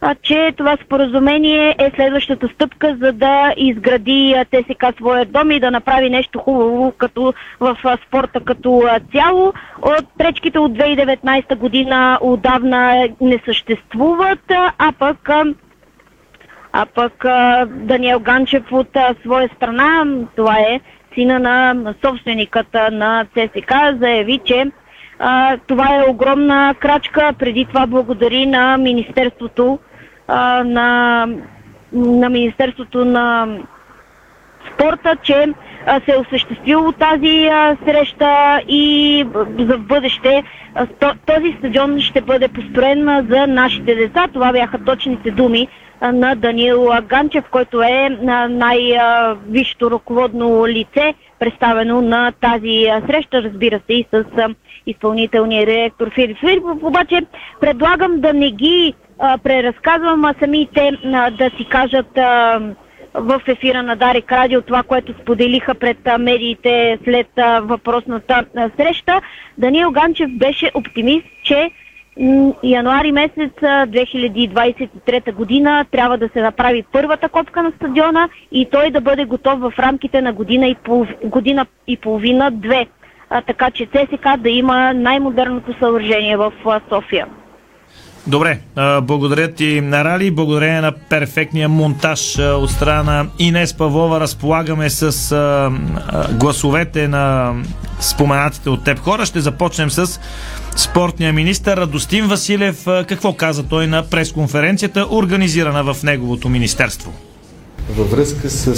а, 0.00 0.14
че 0.14 0.52
това 0.56 0.76
споразумение 0.84 1.74
е 1.78 1.90
следващата 1.94 2.48
стъпка, 2.48 2.96
за 3.00 3.12
да 3.12 3.54
изгради 3.56 4.34
ТСК 4.50 4.96
своя 4.96 5.24
дом 5.24 5.50
и 5.50 5.60
да 5.60 5.70
направи 5.70 6.10
нещо 6.10 6.38
хубаво 6.38 6.92
като 6.98 7.34
в 7.60 7.78
а, 7.84 7.98
спорта 8.06 8.40
като 8.40 8.82
а, 8.86 9.00
цяло. 9.12 9.52
От 9.82 10.06
пречките 10.18 10.58
от 10.58 10.72
2019 10.72 11.56
година 11.56 12.18
отдавна 12.20 13.08
не 13.20 13.38
съществуват, 13.46 14.52
а 14.78 14.92
пък 14.98 15.30
а 16.72 16.86
пък 16.86 17.24
а, 17.24 17.66
Даниел 17.66 18.20
Ганчев 18.20 18.72
от 18.72 18.96
своя 19.24 19.50
страна, 19.56 20.04
това 20.36 20.58
е 20.58 20.80
сина 21.14 21.38
на 21.38 21.94
собствениката 22.04 22.90
на 22.92 23.24
ЦСК, 23.24 23.72
заяви, 24.00 24.40
че 24.44 24.70
а, 25.18 25.56
това 25.66 25.96
е 25.96 26.10
огромна 26.10 26.74
крачка. 26.80 27.32
Преди 27.38 27.64
това 27.64 27.86
благодари 27.86 28.46
на 28.46 28.76
Министерството 28.76 29.78
а, 30.28 30.64
на, 30.64 31.26
на 31.92 32.28
Министерството 32.28 33.04
на 33.04 33.46
спорта, 34.74 35.16
че 35.22 35.46
се 36.04 36.12
е 36.12 36.16
осъществило 36.16 36.92
тази 36.92 37.46
а, 37.52 37.76
среща 37.84 38.60
и 38.68 39.24
за 39.58 39.76
в 39.76 39.80
бъдеще 39.80 40.42
този 41.26 41.54
стадион 41.58 42.00
ще 42.00 42.20
бъде 42.20 42.48
построен 42.48 43.26
за 43.30 43.46
нашите 43.46 43.94
деца. 43.94 44.26
Това 44.32 44.52
бяха 44.52 44.84
точните 44.84 45.30
думи 45.30 45.68
на 46.02 46.34
Даниил 46.34 46.88
Ганчев, 47.02 47.44
който 47.50 47.82
е 47.82 48.08
най-висшето 48.50 49.90
ръководно 49.90 50.66
лице, 50.66 51.14
представено 51.38 52.00
на 52.00 52.32
тази 52.40 52.86
среща, 53.06 53.42
разбира 53.42 53.80
се, 53.86 53.92
и 53.94 54.06
с 54.12 54.24
изпълнителния 54.86 55.66
директор 55.66 56.10
Филип 56.14 56.38
Филипов. 56.40 56.78
Обаче 56.82 57.20
предлагам 57.60 58.20
да 58.20 58.32
не 58.32 58.50
ги 58.50 58.94
преразказвам, 59.42 60.24
а 60.24 60.34
самите 60.38 60.90
да 61.38 61.50
си 61.56 61.64
кажат 61.70 62.18
в 63.14 63.42
ефира 63.46 63.82
на 63.82 63.96
Дарик 63.96 64.32
Радио 64.32 64.62
това, 64.62 64.82
което 64.82 65.14
споделиха 65.22 65.74
пред 65.74 65.98
медиите 66.18 66.98
след 67.04 67.28
въпросната 67.62 68.44
среща. 68.76 69.20
Даниил 69.58 69.90
Ганчев 69.90 70.30
беше 70.30 70.70
оптимист, 70.74 71.26
че 71.42 71.70
януари 72.62 73.12
месец 73.12 73.52
2023 73.60 75.32
година 75.32 75.84
трябва 75.90 76.18
да 76.18 76.28
се 76.28 76.42
направи 76.42 76.84
първата 76.92 77.28
копка 77.28 77.62
на 77.62 77.72
стадиона 77.76 78.28
и 78.52 78.68
той 78.70 78.90
да 78.90 79.00
бъде 79.00 79.24
готов 79.24 79.60
в 79.60 79.72
рамките 79.78 80.22
на 80.22 80.32
година 80.32 80.66
и, 80.66 80.74
полов... 80.74 81.08
година 81.24 81.66
и 81.86 81.96
половина, 81.96 82.50
две. 82.50 82.86
Така 83.46 83.70
че 83.70 83.86
ЦСК 83.86 84.36
да 84.38 84.50
има 84.50 84.92
най-модерното 84.92 85.74
съоръжение 85.78 86.36
в 86.36 86.52
София. 86.88 87.26
Добре, 88.26 88.58
благодаря 89.02 89.52
ти, 89.52 89.80
Нарали. 89.80 90.30
Благодарение 90.30 90.80
на 90.80 90.92
перфектния 90.92 91.68
монтаж 91.68 92.38
от 92.38 92.70
страна 92.70 93.02
на 93.02 93.26
Инес 93.38 93.74
Павлова 93.74 94.20
разполагаме 94.20 94.90
с 94.90 95.70
гласовете 96.32 97.08
на 97.08 97.54
споменатите 98.00 98.70
от 98.70 98.84
теб 98.84 98.98
хора. 98.98 99.26
Ще 99.26 99.40
започнем 99.40 99.90
с 99.90 100.20
спортния 100.76 101.32
министр 101.32 101.76
Радостин 101.76 102.26
Василев. 102.26 102.84
Какво 102.84 103.32
каза 103.32 103.68
той 103.68 103.86
на 103.86 104.02
пресконференцията, 104.02 105.06
организирана 105.10 105.94
в 105.94 106.02
неговото 106.02 106.48
министерство? 106.48 107.12
Във 107.90 108.10
връзка 108.10 108.50
с 108.50 108.76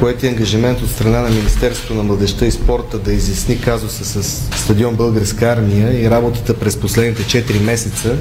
поети 0.00 0.26
ангажимент 0.26 0.82
от 0.82 0.90
страна 0.90 1.20
на 1.20 1.30
Министерството 1.30 1.94
на 1.94 2.02
младеща 2.02 2.46
и 2.46 2.50
спорта 2.50 2.98
да 2.98 3.12
изясни 3.12 3.60
казуса 3.60 4.04
с 4.04 4.22
стадион 4.56 4.94
Българска 4.94 5.46
армия 5.46 6.02
и 6.02 6.10
работата 6.10 6.54
през 6.54 6.76
последните 6.76 7.22
4 7.22 7.60
месеца, 7.60 8.16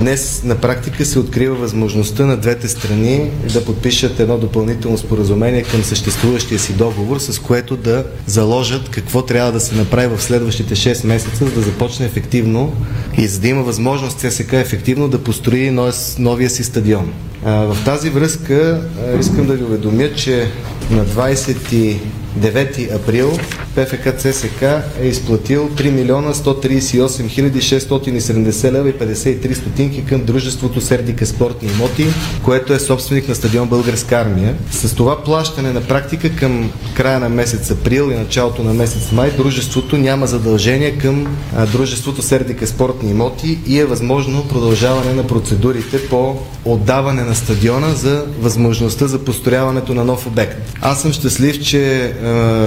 днес 0.00 0.42
на 0.44 0.56
практика 0.56 1.04
се 1.04 1.18
открива 1.18 1.54
възможността 1.54 2.26
на 2.26 2.36
двете 2.36 2.68
страни 2.68 3.30
да 3.52 3.64
подпишат 3.64 4.20
едно 4.20 4.38
допълнително 4.38 4.98
споразумение 4.98 5.62
към 5.62 5.84
съществуващия 5.84 6.58
си 6.58 6.72
договор, 6.72 7.18
с 7.18 7.38
което 7.38 7.76
да 7.76 8.04
заложат 8.26 8.88
какво 8.88 9.22
трябва 9.22 9.52
да 9.52 9.60
се 9.60 9.74
направи 9.74 10.16
в 10.16 10.22
следващите 10.22 10.74
6 10.74 11.06
месеца, 11.06 11.44
за 11.44 11.50
да 11.50 11.60
започне 11.60 12.06
ефективно 12.06 12.72
и 13.18 13.26
за 13.26 13.40
да 13.40 13.48
има 13.48 13.62
възможност 13.62 14.18
ЦСК 14.18 14.52
ефективно 14.52 15.08
да 15.08 15.24
построи 15.24 15.70
новия 16.18 16.50
си 16.50 16.64
стадион. 16.64 17.12
В 17.44 17.76
тази 17.84 18.10
връзка 18.10 18.80
искам 19.20 19.46
да 19.46 19.54
ви 19.54 19.64
уведомя, 19.64 20.12
че 20.16 20.50
на 20.90 21.04
29 21.04 22.94
април 22.94 23.38
ПФК 23.74 24.18
ЦСК 24.18 24.62
е 25.00 25.06
изплатил 25.06 25.68
3 25.68 25.90
милиона 25.90 26.34
138 26.34 27.28
хиляди 27.28 27.60
670 27.60 28.72
лева 28.72 28.88
и 28.88 28.92
53 28.92 29.54
стотинки 29.54 30.04
към 30.04 30.24
дружеството 30.24 30.80
Сердика 30.80 31.26
спортни 31.26 31.68
имоти, 31.68 32.06
което 32.44 32.72
е 32.72 32.78
собственик 32.78 33.28
на 33.28 33.34
стадион 33.34 33.68
Българска 33.68 34.16
армия. 34.16 34.56
С 34.70 34.94
това 34.94 35.22
плащане 35.22 35.72
на 35.72 35.80
практика 35.80 36.36
към 36.36 36.72
края 36.94 37.20
на 37.20 37.28
месец 37.28 37.70
април 37.70 38.10
и 38.12 38.16
началото 38.16 38.62
на 38.62 38.74
месец 38.74 39.12
май 39.12 39.30
дружеството 39.30 39.98
няма 39.98 40.26
задължение 40.26 40.98
към 40.98 41.36
дружеството 41.72 42.22
Сердика 42.22 42.66
спортни 42.66 43.10
имоти 43.10 43.58
и 43.66 43.78
е 43.78 43.84
възможно 43.84 44.48
продължаване 44.48 45.12
на 45.12 45.26
процедурите 45.26 46.08
по 46.08 46.36
отдаване 46.64 47.22
на 47.22 47.34
стадиона 47.34 47.88
за 47.88 48.24
възможността 48.40 49.06
за 49.06 49.18
построяването 49.24 49.94
на 49.94 50.04
нов 50.04 50.26
обект. 50.26 50.77
Аз 50.80 51.02
съм 51.02 51.12
щастлив, 51.12 51.62
че 51.62 52.04
е, 52.04 52.12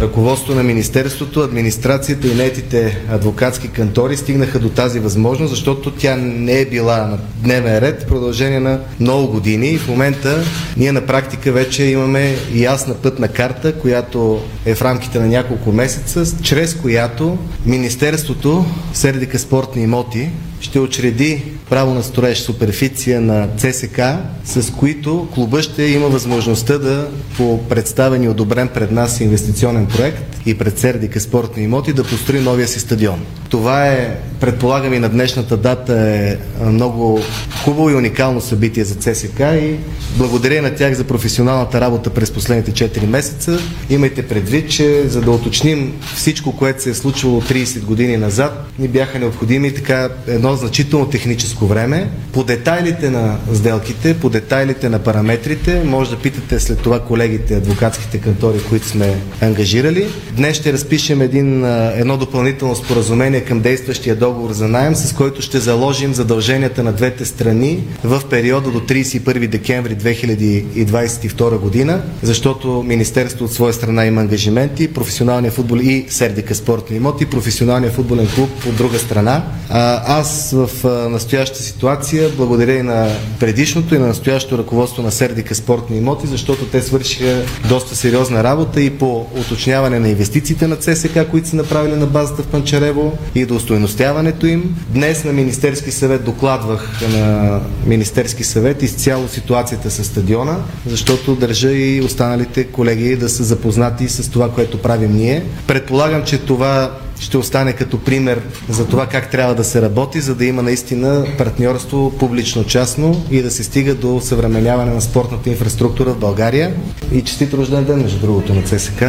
ръководството 0.02 0.56
на 0.56 0.64
Министерството, 0.64 1.40
администрацията 1.40 2.28
и 2.28 2.36
нетите 2.36 3.02
адвокатски 3.12 3.68
кантори 3.68 4.18
стигнаха 4.18 4.60
до 4.60 4.70
тази 4.70 5.00
възможност, 5.00 5.50
защото 5.50 5.92
тя 5.92 6.16
не 6.16 6.60
е 6.62 6.66
била 6.66 6.98
на 6.98 7.18
дневен 7.44 7.78
ред 7.78 8.04
в 8.04 8.08
продължение 8.08 8.60
на 8.60 8.80
много 9.00 9.28
години. 9.28 9.68
И 9.68 9.78
в 9.78 9.88
момента 9.88 10.44
ние 10.78 10.92
на 10.92 11.06
практика 11.06 11.52
вече 11.52 11.84
имаме 11.84 12.36
ясна 12.54 12.94
пътна 12.94 13.28
карта, 13.28 13.74
която 13.74 14.42
е 14.66 14.76
в 14.76 14.82
рамките 14.82 15.20
на 15.20 15.28
няколко 15.28 15.72
месеца, 15.72 16.42
чрез 16.44 16.76
която 16.76 17.38
Министерството, 17.66 18.66
Сердика 18.94 19.40
спортни 19.40 19.84
имоти, 19.84 20.30
ще 20.62 20.80
учреди 20.80 21.44
право 21.70 21.94
на 21.94 22.04
строеж 22.04 22.40
суперфиция 22.40 23.22
на 23.22 23.48
ЦСК, 23.58 24.02
с 24.46 24.74
които 24.74 25.28
клуба 25.34 25.62
ще 25.62 25.84
има 25.84 26.08
възможността 26.08 26.78
да 26.78 27.10
по 27.38 27.64
представен 27.70 28.24
и 28.24 28.30
одобрен 28.30 28.68
пред 28.68 28.92
нас 28.92 29.22
инвестиционен 29.22 29.86
проект 29.86 30.38
и 30.46 30.58
пред 30.58 30.80
Сердика 30.80 31.20
спортни 31.20 31.64
имоти 31.64 31.94
да 31.94 32.04
построи 32.04 32.40
новия 32.40 32.68
си 32.68 32.80
стадион. 32.80 33.26
Това 33.50 33.88
е, 33.88 34.18
предполагам 34.40 34.94
и 34.94 35.00
на 35.00 35.10
днешната 35.10 35.58
дата, 35.58 35.94
е 36.00 36.38
много 36.66 37.20
хубаво 37.64 37.90
и 37.90 37.96
уникално 37.96 38.42
събитие 38.42 38.84
за 38.84 38.96
ЦСК 38.96 39.40
и 39.40 39.76
благодаря 40.18 40.62
на 40.62 40.76
тях 40.76 40.94
за 40.94 41.04
професионалната 41.04 41.82
работа 41.82 42.10
през 42.10 42.32
последните 42.32 42.72
4 42.72 43.06
месеца. 43.06 43.60
Имайте 43.90 44.28
предвид, 44.28 44.72
че 44.72 45.08
за 45.08 45.22
да 45.22 45.32
уточним 45.32 45.94
всичко, 46.16 46.58
което 46.58 46.84
се 46.84 46.90
е 46.90 46.94
случвало 46.94 47.42
30 47.42 47.84
години 47.84 48.18
назад, 48.18 48.68
ни 48.80 48.88
бяха 48.88 49.20
необходими 49.20 49.74
така 49.74 50.10
едно 50.28 50.51
едно 50.52 50.60
значително 50.60 51.10
техническо 51.10 51.66
време. 51.66 52.10
По 52.34 52.44
детайлите 52.44 53.10
на 53.10 53.38
сделките, 53.54 54.14
по 54.14 54.30
детайлите 54.30 54.90
на 54.90 55.00
параметрите, 55.00 55.84
може 55.86 56.10
да 56.10 56.18
питате 56.18 56.60
след 56.60 56.80
това 56.80 57.00
колегите, 57.00 57.56
адвокатските 57.56 58.18
кантори, 58.18 58.58
които 58.70 58.88
сме 58.88 59.16
ангажирали. 59.42 60.08
Днес 60.36 60.58
ще 60.58 60.74
разпишем 60.74 61.22
един, 61.22 61.66
едно 61.96 62.18
допълнително 62.18 62.76
споразумение 62.76 63.42
към 63.42 63.60
действащия 63.60 64.16
договор 64.16 64.52
за 64.52 64.68
найем, 64.68 64.96
с 64.96 65.14
който 65.14 65.42
ще 65.42 65.60
заложим 65.60 66.14
задълженията 66.14 66.84
на 66.84 66.94
двете 66.94 67.26
страни 67.26 67.84
в 68.04 68.22
периода 68.30 68.72
до 68.72 68.80
31 68.80 69.48
декември 69.48 69.96
2022 69.96 71.58
година, 71.58 72.02
защото 72.24 72.84
Министерството 72.88 73.44
от 73.44 73.54
своя 73.54 73.74
страна 73.74 74.06
има 74.06 74.22
ангажименти, 74.22 74.94
професионалния 74.94 75.52
футбол 75.52 75.78
и 75.78 76.06
Сердика 76.10 76.56
спортни 76.56 76.98
имоти, 76.98 77.26
професионалния 77.26 77.92
футболен 77.92 78.28
клуб 78.36 78.50
от 78.70 78.76
друга 78.76 79.00
страна. 79.00 79.44
А, 79.70 80.18
в 80.54 80.70
настоящата 81.10 81.64
ситуация, 81.64 82.30
благодаря 82.30 82.74
и 82.74 82.84
на 82.84 83.08
предишното 83.40 83.96
и 83.96 84.00
на 84.00 84.08
настоящото 84.08 84.58
ръководство 84.58 85.04
на 85.04 85.12
Сердика 85.12 85.56
спортни 85.56 85.98
имоти, 85.98 86.28
защото 86.28 86.66
те 86.66 86.82
свършиха 86.82 87.42
доста 87.70 87.96
сериозна 87.96 88.44
работа 88.44 88.82
и 88.82 88.90
по 88.90 89.26
уточняване 89.40 90.00
на 90.00 90.10
инвестициите 90.10 90.68
на 90.68 90.76
ЦСК, 90.76 91.20
които 91.32 91.48
са 91.48 91.56
направили 91.56 91.96
на 91.96 92.06
базата 92.06 92.44
в 92.44 92.48
Панчарево 92.48 93.18
и 93.36 93.46
до 93.46 93.56
устойностяването 93.56 94.48
им. 94.48 94.76
Днес 94.90 95.24
на 95.24 95.34
Министерски 95.34 95.92
съвет 95.92 96.24
докладвах 96.24 97.02
на 97.10 97.60
Министерски 97.86 98.44
съвет 98.44 98.84
изцяло 98.84 99.28
ситуацията 99.28 99.92
с 99.92 100.04
стадиона, 100.04 100.58
защото 100.88 101.36
държа 101.36 101.72
и 101.72 102.02
останалите 102.02 102.64
колеги 102.64 103.16
да 103.16 103.30
са 103.30 103.44
запознати 103.44 104.10
с 104.10 104.32
това, 104.32 104.50
което 104.52 104.82
правим 104.82 105.16
ние. 105.16 105.44
Предполагам, 105.68 106.24
че 106.26 106.38
това 106.38 106.92
ще 107.22 107.38
остане 107.38 107.74
като 107.74 108.00
пример 108.00 108.42
за 108.70 108.88
това 108.88 109.08
как 109.08 109.32
трябва 109.32 109.56
да 109.56 109.64
се 109.64 109.82
работи, 109.82 110.22
за 110.22 110.36
да 110.36 110.46
има 110.46 110.62
наистина 110.64 111.26
партньорство 111.38 112.18
публично-частно 112.20 113.26
и 113.32 113.42
да 113.42 113.52
се 113.52 113.64
стига 113.64 113.96
до 113.96 114.20
съвременяване 114.22 114.94
на 114.94 115.02
спортната 115.02 115.50
инфраструктура 115.50 116.10
в 116.10 116.20
България. 116.20 116.74
И 117.14 117.22
честит 117.22 117.54
рожден 117.54 117.84
ден, 117.84 118.02
между 118.02 118.20
другото, 118.20 118.54
на 118.54 118.64
ЦСК. 118.64 119.04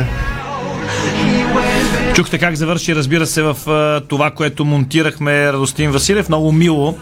Чухте 2.14 2.38
как 2.38 2.56
завърши, 2.56 2.94
разбира 2.94 3.26
се, 3.26 3.42
в 3.42 3.56
uh, 3.66 4.08
това, 4.08 4.30
което 4.30 4.64
монтирахме 4.64 5.52
Радостин 5.52 5.90
Василев. 5.90 6.28
Много 6.28 6.52
мило 6.52 6.94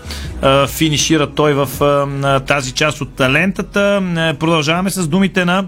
uh, 0.43 0.69
финишира 0.69 1.27
той 1.27 1.55
в 1.55 1.69
uh, 1.79 2.47
тази 2.47 2.73
част 2.73 3.01
от 3.01 3.21
лентата. 3.21 4.03
Продължаваме 4.39 4.91
с 4.91 5.09
думите 5.09 5.45
на 5.45 5.67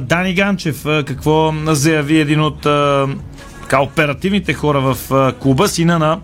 Дани 0.00 0.34
Ганчев. 0.34 0.84
Какво 0.84 1.54
заяви 1.66 2.20
един 2.20 2.40
от 2.40 2.66
така, 3.68 3.82
оперативните 3.82 4.54
хора 4.54 4.80
в 4.80 5.32
клуба, 5.40 5.68
сина 5.68 5.98
на 5.98 6.18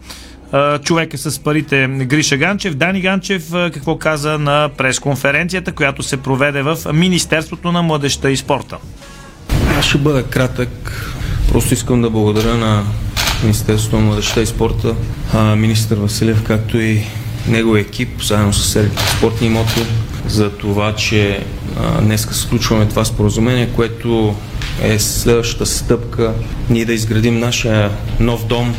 човека 0.78 1.18
с 1.18 1.38
парите 1.38 1.86
Гриша 1.88 2.36
Ганчев. 2.36 2.74
Дани 2.74 3.00
Ганчев 3.00 3.42
какво 3.52 3.98
каза 3.98 4.38
на 4.38 4.70
пресконференцията, 4.76 5.72
която 5.72 6.02
се 6.02 6.16
проведе 6.16 6.62
в 6.62 6.78
Министерството 6.92 7.72
на 7.72 7.82
младеща 7.82 8.30
и 8.30 8.36
спорта? 8.36 8.76
Аз 9.78 9.84
ще 9.84 9.98
бъда 9.98 10.22
кратък. 10.22 10.70
Просто 11.52 11.74
искам 11.74 12.02
да 12.02 12.10
благодаря 12.10 12.54
на 12.54 12.84
Министерството 13.42 13.96
на 13.96 14.02
младеща 14.02 14.42
и 14.42 14.46
спорта, 14.46 14.94
министър 15.56 15.96
Василев, 15.96 16.42
както 16.42 16.78
и 16.78 17.04
неговия 17.48 17.80
екип, 17.80 18.22
заедно 18.22 18.52
с 18.52 18.88
спортни 19.16 19.46
имоти, 19.46 19.86
за 20.26 20.50
това, 20.50 20.94
че 20.94 21.44
днес 22.02 22.28
сключваме 22.30 22.88
това 22.88 23.04
споразумение, 23.04 23.68
което 23.76 24.34
е 24.82 24.98
следващата 24.98 25.66
стъпка 25.66 26.32
ние 26.70 26.84
да 26.84 26.92
изградим 26.92 27.38
нашия 27.38 27.90
нов 28.20 28.46
дом, 28.46 28.74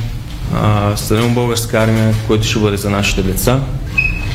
стадион 0.96 1.34
Българска 1.34 1.84
армия, 1.84 2.16
който 2.28 2.48
ще 2.48 2.60
бъде 2.60 2.78
за 2.78 2.90
нашите 2.90 3.22
деца 3.24 3.60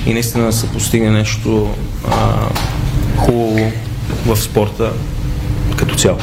и 0.06 0.12
наистина 0.12 0.44
да 0.44 0.52
се 0.52 0.68
постигне 0.68 1.10
нещо 1.10 1.74
а, 2.10 2.48
хубаво 3.16 3.72
в 4.26 4.36
спорта 4.36 4.92
като 5.76 5.94
цяло 5.94 6.18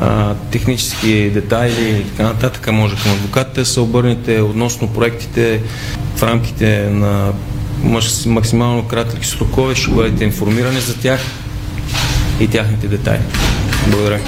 а, 0.00 0.34
технически 0.34 1.30
детайли 1.30 1.88
и 2.00 2.04
така 2.04 2.22
нататък, 2.22 2.72
може 2.72 2.96
към 2.96 3.12
адвокатите 3.12 3.64
се 3.64 3.80
обърнете 3.80 4.40
относно 4.40 4.88
проектите 4.88 5.60
в 6.16 6.22
рамките 6.22 6.90
на 6.90 7.32
максимално 8.26 8.82
кратки 8.88 9.26
срокове, 9.26 9.74
ще 9.74 9.90
бъдете 9.90 10.24
информирани 10.24 10.80
за 10.80 11.00
тях 11.00 11.20
и 12.40 12.48
тяхните 12.48 12.88
детайли. 12.88 13.22
Благодаря. 13.88 14.20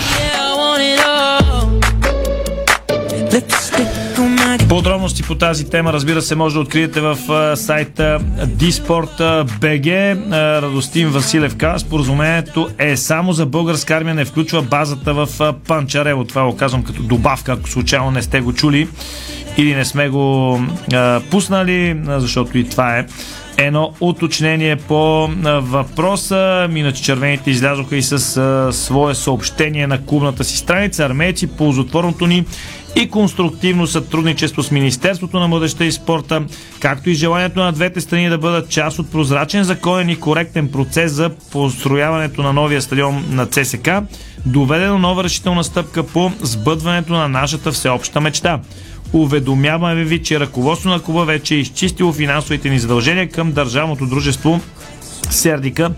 Подробности 4.68 5.22
по 5.22 5.34
тази 5.34 5.70
тема, 5.70 5.92
разбира 5.92 6.22
се, 6.22 6.34
може 6.34 6.54
да 6.54 6.60
откриете 6.60 7.00
в 7.00 7.16
сайта 7.56 8.20
Disport.bg. 8.46 10.30
Радостин 10.62 11.08
Василев 11.08 11.56
каза, 11.56 11.78
споразумението 11.78 12.68
е 12.78 12.96
само 12.96 13.32
за 13.32 13.46
българска 13.46 13.94
армия, 13.94 14.14
не 14.14 14.24
включва 14.24 14.62
базата 14.62 15.14
в 15.14 15.54
Панчарево. 15.66 16.24
Това 16.24 16.44
го 16.44 16.56
казвам 16.56 16.84
като 16.84 17.02
добавка, 17.02 17.52
ако 17.52 17.68
случайно 17.68 18.10
не 18.10 18.22
сте 18.22 18.40
го 18.40 18.52
чули 18.52 18.88
или 19.56 19.74
не 19.74 19.84
сме 19.84 20.08
го 20.08 20.60
а, 20.92 21.20
пуснали, 21.30 22.00
защото 22.06 22.58
и 22.58 22.68
това 22.68 22.98
е 22.98 23.06
едно 23.56 23.92
уточнение 24.00 24.76
по 24.76 25.28
въпроса. 25.44 26.68
Иначе 26.74 27.02
червените 27.02 27.50
излязоха 27.50 27.96
и 27.96 28.02
с 28.02 28.36
а, 28.36 28.72
свое 28.72 29.14
съобщение 29.14 29.86
на 29.86 30.04
клубната 30.04 30.44
си 30.44 30.56
страница. 30.56 31.04
Армейци, 31.04 31.46
ползотворното 31.46 32.26
ни 32.26 32.44
и 32.96 33.08
конструктивно 33.08 33.86
сътрудничество 33.86 34.62
с 34.62 34.70
Министерството 34.70 35.40
на 35.40 35.48
младеща 35.48 35.84
и 35.84 35.92
спорта, 35.92 36.42
както 36.80 37.10
и 37.10 37.14
желанието 37.14 37.60
на 37.60 37.72
двете 37.72 38.00
страни 38.00 38.28
да 38.28 38.38
бъдат 38.38 38.68
част 38.68 38.98
от 38.98 39.10
прозрачен, 39.10 39.64
законен 39.64 40.08
и 40.08 40.20
коректен 40.20 40.68
процес 40.68 41.12
за 41.12 41.30
построяването 41.52 42.42
на 42.42 42.52
новия 42.52 42.82
стадион 42.82 43.24
на 43.30 43.46
ЦСК, 43.46 43.90
доведе 44.46 44.86
до 44.86 44.98
нова 44.98 45.24
решителна 45.24 45.64
стъпка 45.64 46.02
по 46.02 46.32
сбъдването 46.40 47.12
на 47.12 47.28
нашата 47.28 47.72
всеобща 47.72 48.20
мечта. 48.20 48.60
Уведомяваме 49.12 50.04
ви, 50.04 50.22
че 50.22 50.40
ръководство 50.40 50.90
на 50.90 51.02
клуба 51.02 51.24
вече 51.24 51.54
е 51.54 51.58
изчистило 51.58 52.12
финансовите 52.12 52.70
ни 52.70 52.78
задължения 52.78 53.28
към 53.28 53.52
Държавното 53.52 54.06
дружество 54.06 54.60
Сердика 55.30 55.90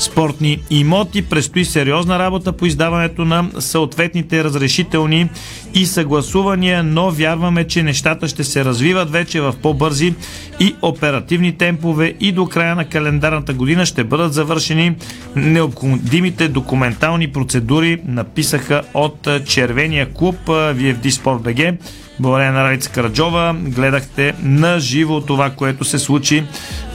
спортни 0.00 0.62
имоти. 0.70 1.22
Предстои 1.22 1.64
сериозна 1.64 2.18
работа 2.18 2.52
по 2.52 2.66
издаването 2.66 3.24
на 3.24 3.50
съответните 3.58 4.44
разрешителни 4.44 5.28
и 5.74 5.86
съгласувания, 5.86 6.82
но 6.82 7.10
вярваме, 7.10 7.66
че 7.66 7.82
нещата 7.82 8.28
ще 8.28 8.44
се 8.44 8.64
развиват 8.64 9.10
вече 9.10 9.40
в 9.40 9.54
по-бързи 9.62 10.14
и 10.60 10.74
оперативни 10.82 11.52
темпове 11.58 12.14
и 12.20 12.32
до 12.32 12.46
края 12.46 12.74
на 12.76 12.84
календарната 12.84 13.54
година 13.54 13.86
ще 13.86 14.04
бъдат 14.04 14.32
завършени 14.34 14.94
необходимите 15.36 16.48
документални 16.48 17.32
процедури, 17.32 18.00
написаха 18.06 18.82
от 18.94 19.28
червения 19.46 20.12
клуб 20.12 20.36
VFD 20.46 21.10
Sport 21.10 21.40
BG. 21.40 21.76
Благодаря 22.20 22.52
на 22.52 22.64
Ралица 22.64 22.90
Караджова. 22.90 23.56
Гледахте 23.58 24.34
на 24.42 24.80
живо 24.80 25.20
това, 25.20 25.50
което 25.50 25.84
се 25.84 25.98
случи 25.98 26.44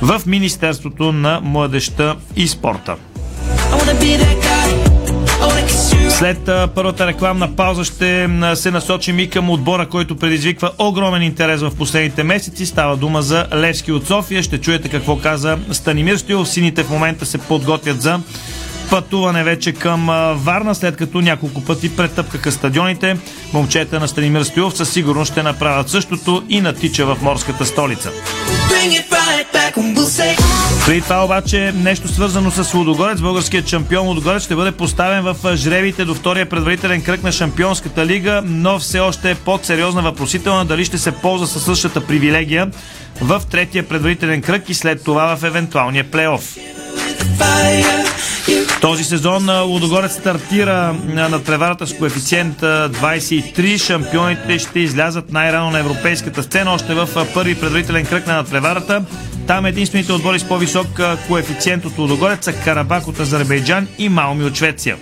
в 0.02 0.22
Министерството 0.26 1.12
на 1.12 1.40
младеща 1.44 2.16
и 2.36 2.48
спорта. 2.48 2.96
След 6.10 6.50
първата 6.76 7.08
рекламна 7.08 7.56
пауза 7.56 7.84
ще 7.84 8.30
се 8.56 8.72
насочим 8.72 9.20
и 9.20 9.30
към 9.30 9.50
отбора, 9.50 9.86
който 9.86 10.16
предизвиква 10.16 10.72
огромен 10.80 11.22
интерес 11.22 11.62
в 11.62 11.72
последните 11.78 12.24
месеци. 12.24 12.66
Става 12.66 12.98
дума 12.98 13.22
за 13.22 13.48
Левски 13.54 13.92
от 13.92 14.08
София. 14.08 14.44
Ще 14.44 14.62
чуете 14.62 14.90
какво 14.90 15.18
каза 15.18 15.58
Станимир 15.72 16.18
Стоилов. 16.18 16.50
Сините 16.50 16.84
в 16.84 16.90
момента 16.90 17.26
се 17.26 17.38
подготвят 17.38 18.02
за 18.02 18.20
пътуване 18.89 19.43
вече 19.43 19.71
към 19.71 20.06
Варна, 20.36 20.76
след 20.76 20.98
като 20.98 21.21
няколко 21.21 21.62
пъти 21.62 21.95
претъпкаха 21.95 22.52
стадионите. 22.52 23.17
Момчета 23.54 24.00
на 24.00 24.08
Станимир 24.08 24.43
Стоилов 24.43 24.78
със 24.78 24.89
сигурност 24.89 25.32
ще 25.32 25.43
направят 25.43 25.89
същото 25.89 26.43
и 26.50 26.62
натича 26.62 27.06
в 27.06 27.17
морската 27.21 27.65
столица. 27.65 28.12
При 30.86 31.02
това 31.02 31.26
обаче 31.26 31.74
нещо 31.76 32.08
свързано 32.08 32.52
с 32.52 32.74
Лудогорец. 32.74 33.21
Българският 33.21 33.67
шампион 33.67 34.08
Лудогорец 34.08 34.43
ще 34.43 34.56
бъде 34.56 34.71
поставен 34.71 35.24
в 35.24 35.56
жребите 35.56 36.06
до 36.06 36.15
втория 36.15 36.50
предварителен 36.50 37.02
кръг 37.02 37.24
на 37.24 37.32
Шампионската 37.32 38.06
лига, 38.06 38.41
но 38.45 38.80
все 38.80 39.00
още 39.00 39.32
е 39.32 39.36
под 39.36 39.65
сериозна 39.65 40.02
въпросителна 40.02 40.65
дали 40.65 40.86
ще 40.86 40.98
се 40.98 41.12
ползва 41.12 41.48
със 41.48 41.63
същата 41.63 42.08
привилегия 42.08 42.71
в 43.21 43.41
третия 43.52 43.88
предварителен 43.88 44.41
кръг 44.41 44.69
и 44.69 44.74
след 44.74 45.04
това 45.04 45.36
в 45.36 45.43
евентуалния 45.43 46.12
плейоф. 46.12 46.56
Този 48.82 49.04
сезон 49.04 49.62
Лудогорец 49.62 50.14
стартира 50.14 50.96
на 51.08 51.44
преварата 51.44 51.88
с 51.88 51.98
коефициент 51.98 52.62
23. 52.62 53.86
Шампионите 53.86 54.60
ще 54.60 54.80
излязат 54.80 55.32
най-рано 55.32 55.72
на 55.72 55.80
европейската 55.80 56.44
сцена, 56.44 56.74
още 56.74 56.94
в 56.94 57.10
първи 57.34 57.56
предварителен 57.56 58.06
кръг 58.06 58.28
на 58.28 58.34
надпреварата. 58.34 59.04
Там 59.48 59.66
единствените 59.66 60.14
отбори 60.14 60.40
с 60.40 60.44
по-висок 60.44 60.88
коефициент 61.28 61.86
от 61.86 61.98
Лудогорец 61.98 62.46
са 62.46 62.54
Карабак 62.54 63.08
от 63.08 63.20
Азербайджан 63.20 63.88
и 63.98 64.10
Малми 64.10 64.44
от 64.44 64.56
Швеция. 64.56 64.98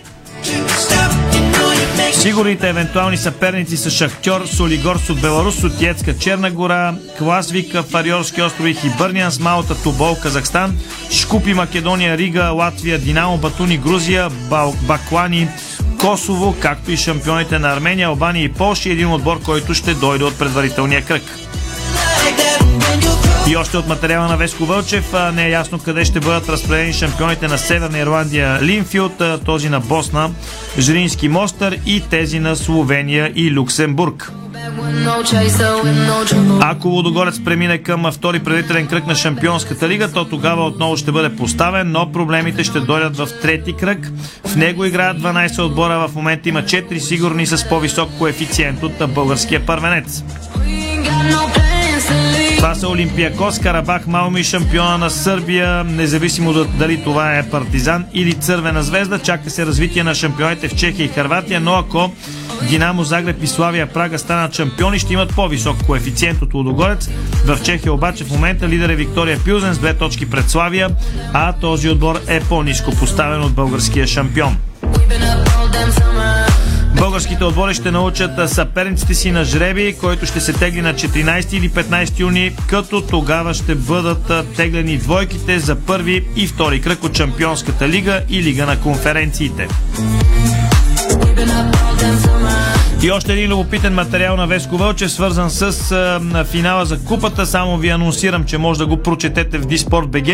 Сигурните 2.14 2.70
евентуални 2.70 3.18
съперници 3.18 3.78
са 3.78 3.90
Шахтьор, 3.90 4.46
Солигорс 4.46 5.10
от 5.10 5.22
Беларус, 5.22 5.56
Сотиецка, 5.56 6.18
Черна 6.18 6.52
гора, 6.52 6.96
Класвик, 7.18 7.82
Фариорски 7.90 8.42
острови, 8.42 8.74
Хибърниан, 8.74 9.32
Смалта, 9.32 9.84
Тобол, 9.84 10.16
Казахстан, 10.24 10.78
Шкупи, 11.12 11.54
Македония, 11.54 12.18
Рига, 12.18 12.44
Латвия, 12.44 13.00
Динамо, 13.00 13.38
Батуни, 13.38 13.78
Грузия, 13.78 14.30
Баклани, 14.88 15.48
Косово, 16.00 16.56
както 16.60 16.92
и 16.92 16.98
шампионите 16.98 17.60
на 17.60 17.74
Армения, 17.74 18.08
Албания 18.08 18.44
и 18.44 18.54
Польша, 18.54 18.90
един 18.90 19.12
отбор, 19.12 19.42
който 19.42 19.74
ще 19.74 19.94
дойде 19.94 20.24
от 20.24 20.40
предварителния 20.40 21.06
кръг. 21.06 21.24
И 23.50 23.56
още 23.56 23.78
от 23.78 23.88
материала 23.88 24.28
на 24.28 24.38
Веско 24.38 24.66
Вълчев 24.66 25.14
не 25.34 25.46
е 25.46 25.50
ясно 25.50 25.80
къде 25.80 26.06
ще 26.06 26.20
бъдат 26.20 26.50
разпределени 26.50 26.94
шампионите 26.94 27.48
на 27.48 27.58
Северна 27.58 28.00
Ирландия 28.00 28.60
Линфилд, 28.62 29.22
този 29.46 29.70
на 29.70 29.80
Босна, 29.80 30.30
Жрински 30.80 31.30
Мостър 31.30 31.78
и 31.86 32.04
тези 32.10 32.40
на 32.40 32.56
Словения 32.56 33.32
и 33.36 33.52
Люксембург. 33.52 34.32
Ако 36.62 36.88
Лудогорец 36.88 37.44
премине 37.44 37.78
към 37.78 38.12
втори 38.12 38.40
предварителен 38.40 38.88
кръг 38.88 39.08
на 39.08 39.16
Шампионската 39.16 39.90
лига, 39.90 40.12
то 40.12 40.26
тогава 40.26 40.66
отново 40.66 40.98
ще 40.98 41.12
бъде 41.12 41.36
поставен, 41.36 41.92
но 41.92 42.12
проблемите 42.12 42.64
ще 42.64 42.80
дойдат 42.80 43.18
в 43.18 43.28
трети 43.42 43.74
кръг. 43.74 44.12
В 44.46 44.56
него 44.56 44.86
играят 44.86 45.22
12 45.22 45.66
отбора, 45.66 46.08
в 46.08 46.16
момента 46.16 46.50
има 46.50 46.62
4 46.62 46.98
сигурни 46.98 47.46
с 47.46 47.70
по-висок 47.70 48.10
коефициент 48.18 48.84
от 48.84 49.14
българския 49.14 49.66
първенец. 49.66 50.24
Това 52.64 52.76
са 52.76 52.90
Олимпиакос, 52.90 53.60
Карабах, 53.60 54.08
Малми 54.08 54.44
шампиона 54.44 54.98
на 54.98 55.10
Сърбия, 55.10 55.84
независимо 55.84 56.54
дали 56.54 57.04
това 57.04 57.38
е 57.38 57.50
Партизан 57.50 58.06
или 58.14 58.34
Цървена 58.34 58.84
звезда. 58.84 59.20
Чака 59.20 59.50
се 59.50 59.66
развитие 59.66 60.04
на 60.04 60.16
шампионите 60.16 60.68
в 60.68 60.76
Чехия 60.76 61.06
и 61.06 61.08
Харватия, 61.08 61.60
но 61.60 61.74
ако 61.74 62.12
Динамо, 62.70 63.04
Загреб 63.04 63.44
и 63.44 63.48
Славия 63.48 63.88
Прага 63.88 64.20
станат 64.20 64.56
шампиони, 64.56 65.00
ще 65.00 65.14
имат 65.14 65.36
по-висок 65.36 65.86
коефициент 65.86 66.42
от 66.42 66.54
Лудогорец. 66.54 67.10
В 67.46 67.64
Чехия 67.64 67.94
обаче 67.94 68.24
в 68.24 68.32
момента 68.32 68.68
лидер 68.68 68.90
е 68.90 68.96
Виктория 68.96 69.40
Пюзен 69.46 69.74
с 69.74 69.78
две 69.78 69.94
точки 69.94 70.30
пред 70.30 70.50
Славия, 70.50 70.90
а 71.34 71.54
този 71.54 71.90
отбор 71.90 72.20
е 72.28 72.40
по-низко 72.40 72.92
поставен 72.92 73.42
от 73.42 73.54
българския 73.54 74.08
шампион. 74.08 74.58
Българските 77.00 77.44
отбори 77.44 77.74
ще 77.74 77.92
научат 77.92 78.50
съперниците 78.50 79.14
си 79.14 79.32
на 79.32 79.44
жреби, 79.44 79.96
който 80.00 80.26
ще 80.26 80.40
се 80.40 80.54
тегли 80.54 80.82
на 80.82 80.94
14 80.94 81.54
или 81.54 81.70
15 81.70 82.20
юни, 82.20 82.56
като 82.68 83.02
тогава 83.02 83.54
ще 83.54 83.76
бъдат 83.76 84.56
теглени 84.56 84.98
двойките 84.98 85.60
за 85.60 85.76
първи 85.76 86.28
и 86.36 86.48
втори 86.48 86.82
кръг 86.82 87.04
от 87.04 87.14
Чемпионската 87.14 87.90
лига 87.90 88.22
и 88.30 88.44
Лига 88.44 88.66
на 88.66 88.80
конференциите. 88.80 89.68
И 93.04 93.12
още 93.12 93.34
един 93.34 93.52
любопитен 93.52 93.94
материал 93.94 94.36
на 94.36 94.48
Веско 94.48 94.78
Вълчев, 94.78 95.12
свързан 95.12 95.50
с 95.50 95.92
а, 95.92 96.46
финала 96.46 96.86
за 96.86 97.06
купата. 97.06 97.46
Само 97.46 97.78
ви 97.78 97.90
анонсирам, 97.90 98.44
че 98.44 98.58
може 98.58 98.80
да 98.80 98.86
го 98.86 98.98
прочетете 98.98 99.58
в 99.58 99.66
Диспорт 99.66 100.10
БГ. 100.10 100.28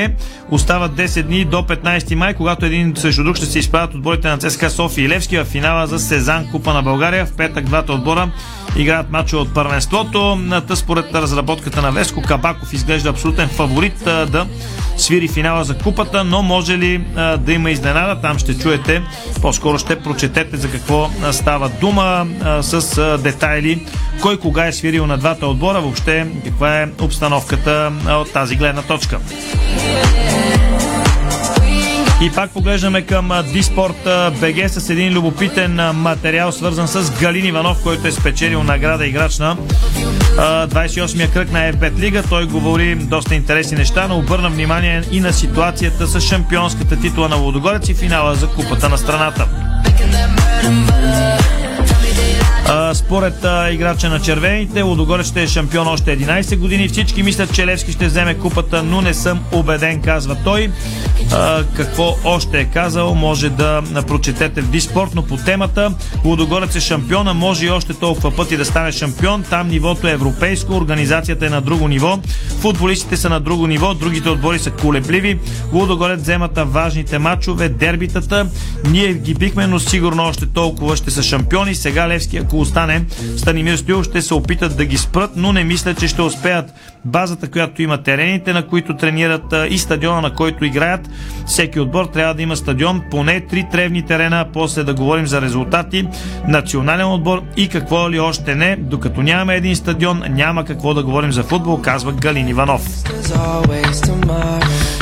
Остават 0.52 0.92
10 0.92 1.24
дни 1.24 1.46
до 1.46 1.58
15 1.58 2.16
май, 2.16 2.34
когато 2.34 2.66
един 2.66 2.94
срещу 2.96 3.24
друг 3.24 3.36
ще 3.36 3.46
се 3.46 3.60
изправят 3.60 3.94
отборите 3.94 4.28
на 4.28 4.38
ЦСКА 4.38 4.70
София 4.70 5.06
и 5.06 5.10
Левски 5.10 5.38
в 5.38 5.46
финала 5.46 5.88
за 5.88 6.00
Сезан 6.00 6.52
Купа 6.52 6.74
на 6.74 6.82
България. 6.82 7.26
В 7.26 7.34
петък 7.38 7.66
двата 7.66 7.94
отбора 7.94 8.32
играят 8.76 9.12
мачове 9.12 9.42
от 9.42 9.54
първенството. 9.54 10.38
Та 10.68 10.76
според 10.76 11.16
разработката 11.16 11.82
на 11.82 11.92
Веско, 11.92 12.22
Кабаков 12.22 12.74
изглежда 12.74 13.10
абсолютен 13.10 13.50
фаворит 13.50 14.04
да 14.06 14.46
свири 14.98 15.28
финала 15.28 15.64
за 15.64 15.78
купата, 15.78 16.24
но 16.24 16.42
може 16.42 16.78
ли 16.78 16.98
да 17.38 17.54
има 17.54 17.72
изненада? 17.72 18.22
Там 18.22 18.40
ще 18.40 18.60
чуете, 18.60 19.04
по-скоро 19.42 19.80
ще 19.80 20.00
прочетете 20.00 20.58
за 20.58 20.72
какво 20.72 21.10
става 21.32 21.70
дума 21.70 22.28
с 22.62 23.18
детайли, 23.24 23.88
кой 24.22 24.40
кога 24.40 24.68
е 24.68 24.74
свирил 24.74 25.08
на 25.08 25.18
двата 25.18 25.48
отбора, 25.48 25.82
въобще 25.82 26.28
каква 26.46 26.82
е 26.82 26.90
обстановката 27.02 27.92
от 28.10 28.34
тази 28.34 28.56
гледна 28.56 28.82
точка. 28.82 29.20
И 32.22 32.32
пак 32.32 32.52
поглеждаме 32.52 33.02
към 33.02 33.32
Диспорт 33.54 34.08
БГ 34.40 34.70
с 34.70 34.90
един 34.90 35.14
любопитен 35.14 35.76
материал, 35.94 36.52
свързан 36.52 36.88
с 36.88 37.12
Галин 37.20 37.46
Иванов, 37.46 37.84
който 37.84 38.08
е 38.08 38.12
спечелил 38.12 38.64
награда 38.64 39.08
играч 39.08 39.40
на 39.40 39.58
28-я 40.38 41.32
кръг 41.32 41.52
на 41.52 41.74
FBET 41.74 42.00
Лига. 42.00 42.24
Той 42.30 42.46
говори 42.46 42.96
доста 42.96 43.36
интересни 43.36 43.78
неща, 43.78 44.08
но 44.08 44.18
обърна 44.18 44.50
внимание 44.50 45.04
и 45.12 45.20
на 45.20 45.34
ситуацията 45.34 46.08
с 46.08 46.22
шампионската 46.22 47.00
титла 47.00 47.30
на 47.30 47.36
Лодогорец 47.36 47.90
и 47.90 47.94
финала 47.94 48.36
за 48.36 48.48
купата 48.48 48.90
на 48.90 48.98
страната. 48.98 49.48
Според 52.94 53.46
а, 53.46 53.72
играча 53.72 54.10
на 54.10 54.20
червените, 54.20 54.82
Лудогорец 54.82 55.28
ще 55.28 55.44
е 55.44 55.48
шампион 55.48 55.88
още 55.88 56.20
11 56.20 56.58
години. 56.58 56.88
Всички 56.88 57.24
мислят, 57.24 57.54
че 57.54 57.66
Левски 57.66 57.92
ще 57.92 58.08
вземе 58.08 58.34
купата, 58.34 58.84
но 58.84 59.02
не 59.02 59.14
съм 59.14 59.40
убеден, 59.52 60.02
казва 60.02 60.38
той. 60.44 60.72
А, 61.34 61.64
какво 61.76 62.16
още 62.24 62.60
е 62.60 62.66
казал, 62.66 63.16
може 63.16 63.50
да 63.50 63.84
прочетете 64.08 64.62
в 64.62 64.70
Диспорт, 64.70 65.12
но 65.16 65.24
по 65.24 65.38
темата 65.38 65.94
Лудогорец 66.26 66.76
е 66.76 66.80
шампиона, 66.80 67.34
може 67.34 67.66
и 67.66 67.70
още 67.70 67.94
толкова 67.94 68.36
пъти 68.36 68.58
да 68.58 68.66
стане 68.66 68.92
шампион. 68.92 69.44
Там 69.44 69.68
нивото 69.68 70.08
е 70.08 70.12
европейско, 70.12 70.74
организацията 70.74 71.46
е 71.46 71.50
на 71.50 71.62
друго 71.62 71.88
ниво, 71.88 72.20
футболистите 72.62 73.18
са 73.18 73.30
на 73.30 73.40
друго 73.40 73.68
ниво, 73.68 73.94
другите 73.94 74.30
отбори 74.30 74.60
са 74.60 74.72
колебливи. 74.72 75.40
Лудогорец 75.74 76.22
вземата 76.22 76.66
важните 76.66 77.20
матчове, 77.20 77.70
дербитата. 77.70 78.48
Ние 78.90 79.14
ги 79.14 79.34
бихме, 79.34 79.68
но 79.68 79.80
сигурно 79.80 80.24
още 80.24 80.46
толкова 80.46 80.98
ще 80.98 81.12
са 81.12 81.24
шампиони. 81.24 81.76
Сега 81.76 82.08
Левски, 82.08 82.38
ако 82.38 82.59
остане, 82.62 83.06
Станимир 83.38 83.76
Стоил 83.76 84.04
ще 84.04 84.22
се 84.22 84.34
опитат 84.34 84.78
да 84.78 84.86
ги 84.86 84.98
спрат, 84.98 85.32
но 85.36 85.54
не 85.54 85.64
мисля, 85.64 85.94
че 85.94 86.08
ще 86.08 86.22
успеят. 86.22 86.74
Базата, 87.06 87.52
която 87.52 87.82
има 87.82 88.04
терените, 88.04 88.54
на 88.54 88.68
които 88.68 88.96
тренират 88.96 89.54
и 89.70 89.78
стадиона, 89.78 90.22
на 90.22 90.34
който 90.34 90.66
играят, 90.66 91.10
всеки 91.46 91.80
отбор 91.80 92.06
трябва 92.06 92.34
да 92.34 92.42
има 92.42 92.56
стадион, 92.56 93.02
поне 93.12 93.42
три 93.42 93.68
тревни 93.72 94.06
терена, 94.06 94.46
после 94.54 94.84
да 94.84 94.94
говорим 94.94 95.28
за 95.28 95.42
резултати, 95.42 96.08
национален 96.48 97.08
отбор 97.08 97.44
и 97.58 97.68
какво 97.68 98.12
ли 98.12 98.20
още 98.20 98.56
не. 98.56 98.76
Докато 98.76 99.22
нямаме 99.22 99.56
един 99.56 99.76
стадион, 99.76 100.24
няма 100.30 100.66
какво 100.66 100.94
да 100.94 101.04
говорим 101.04 101.32
за 101.32 101.44
футбол, 101.44 101.82
казва 101.82 102.12
Галин 102.12 102.48
Иванов. 102.48 102.88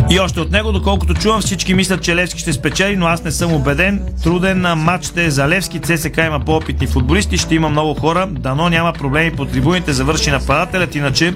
И 0.09 0.19
още 0.19 0.39
от 0.39 0.51
него, 0.51 0.71
доколкото 0.71 1.13
чувам, 1.13 1.41
всички 1.41 1.73
мислят, 1.73 2.01
че 2.01 2.15
Левски 2.15 2.39
ще 2.39 2.53
спечели, 2.53 2.95
но 2.95 3.07
аз 3.07 3.23
не 3.23 3.31
съм 3.31 3.53
убеден. 3.53 4.01
Труден 4.23 4.61
матч 4.61 5.05
ще 5.05 5.25
е 5.25 5.31
за 5.31 5.47
Левски. 5.47 5.79
ЦСК 5.79 6.17
има 6.17 6.39
по-опитни 6.39 6.87
футболисти, 6.87 7.37
ще 7.37 7.55
има 7.55 7.69
много 7.69 7.93
хора. 7.93 8.27
Дано 8.31 8.69
няма 8.69 8.93
проблеми 8.93 9.31
по 9.31 9.45
трибуните, 9.45 9.93
завърши 9.93 10.31
нападателят. 10.31 10.95
Иначе, 10.95 11.33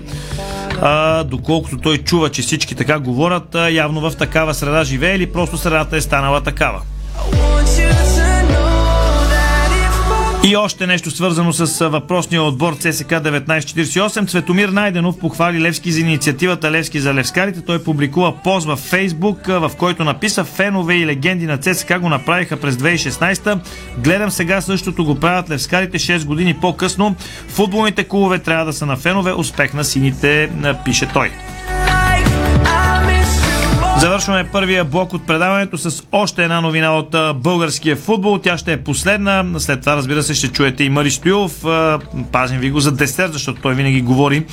а, 0.82 1.24
доколкото 1.24 1.78
той 1.78 1.98
чува, 1.98 2.30
че 2.30 2.42
всички 2.42 2.76
така 2.76 3.00
говорят, 3.00 3.56
явно 3.72 4.02
в 4.02 4.16
такава 4.18 4.54
среда 4.54 4.84
живее 4.84 5.16
или 5.16 5.32
просто 5.32 5.58
средата 5.58 5.98
е 5.98 6.02
станала 6.02 6.42
такава. 6.42 6.82
И 10.44 10.56
още 10.56 10.88
нещо 10.88 11.12
свързано 11.12 11.54
с 11.54 11.90
въпросния 11.90 12.44
отбор 12.44 12.74
ЦСК 12.74 13.10
1948. 13.10 14.28
Цветомир 14.28 14.70
Найденов 14.70 15.20
похвали 15.20 15.62
Левски 15.62 15.92
за 15.92 16.00
инициативата 16.00 16.72
Левски 16.72 17.00
за 17.00 17.14
левскарите. 17.14 17.62
Той 17.62 17.84
публикува 17.84 18.34
пост 18.44 18.68
във 18.68 18.80
Фейсбук, 18.80 19.48
в 19.48 19.72
който 19.78 20.04
написа 20.04 20.44
фенове 20.44 20.94
и 20.94 21.06
легенди 21.06 21.46
на 21.46 21.58
ЦСК 21.58 22.00
го 22.00 22.10
направиха 22.10 22.58
през 22.58 22.76
2016. 22.76 23.60
Гледам 23.98 24.32
сега 24.32 24.62
същото 24.62 25.06
го 25.06 25.16
правят 25.16 25.50
левскарите 25.50 26.00
6 26.00 26.26
години 26.26 26.54
по-късно. 26.54 27.16
Футболните 27.48 28.04
клубове 28.04 28.40
трябва 28.40 28.66
да 28.66 28.74
са 28.74 28.86
на 28.86 28.98
фенове. 28.98 29.34
Успех 29.34 29.74
на 29.74 29.84
сините, 29.84 30.50
пише 30.86 31.10
той. 31.14 31.32
Завършваме 34.02 34.50
първия 34.52 34.86
блок 34.86 35.14
от 35.14 35.28
предаването 35.28 35.78
с 35.78 36.04
още 36.12 36.44
една 36.44 36.62
новина 36.62 36.98
от 36.98 37.16
българския 37.36 37.96
футбол. 37.96 38.38
Тя 38.38 38.58
ще 38.58 38.74
е 38.74 38.84
последна. 38.84 39.46
След 39.58 39.80
това, 39.80 39.96
разбира 39.96 40.24
се, 40.24 40.34
ще 40.34 40.48
чуете 40.48 40.84
и 40.84 40.90
Мари 40.90 41.12
Стоилов. 41.12 41.66
Пазим 42.32 42.60
ви 42.60 42.72
го 42.72 42.80
за 42.80 42.92
десерт, 42.92 43.34
защото 43.34 43.62
той 43.62 43.74
винаги 43.74 44.02
говори 44.02 44.46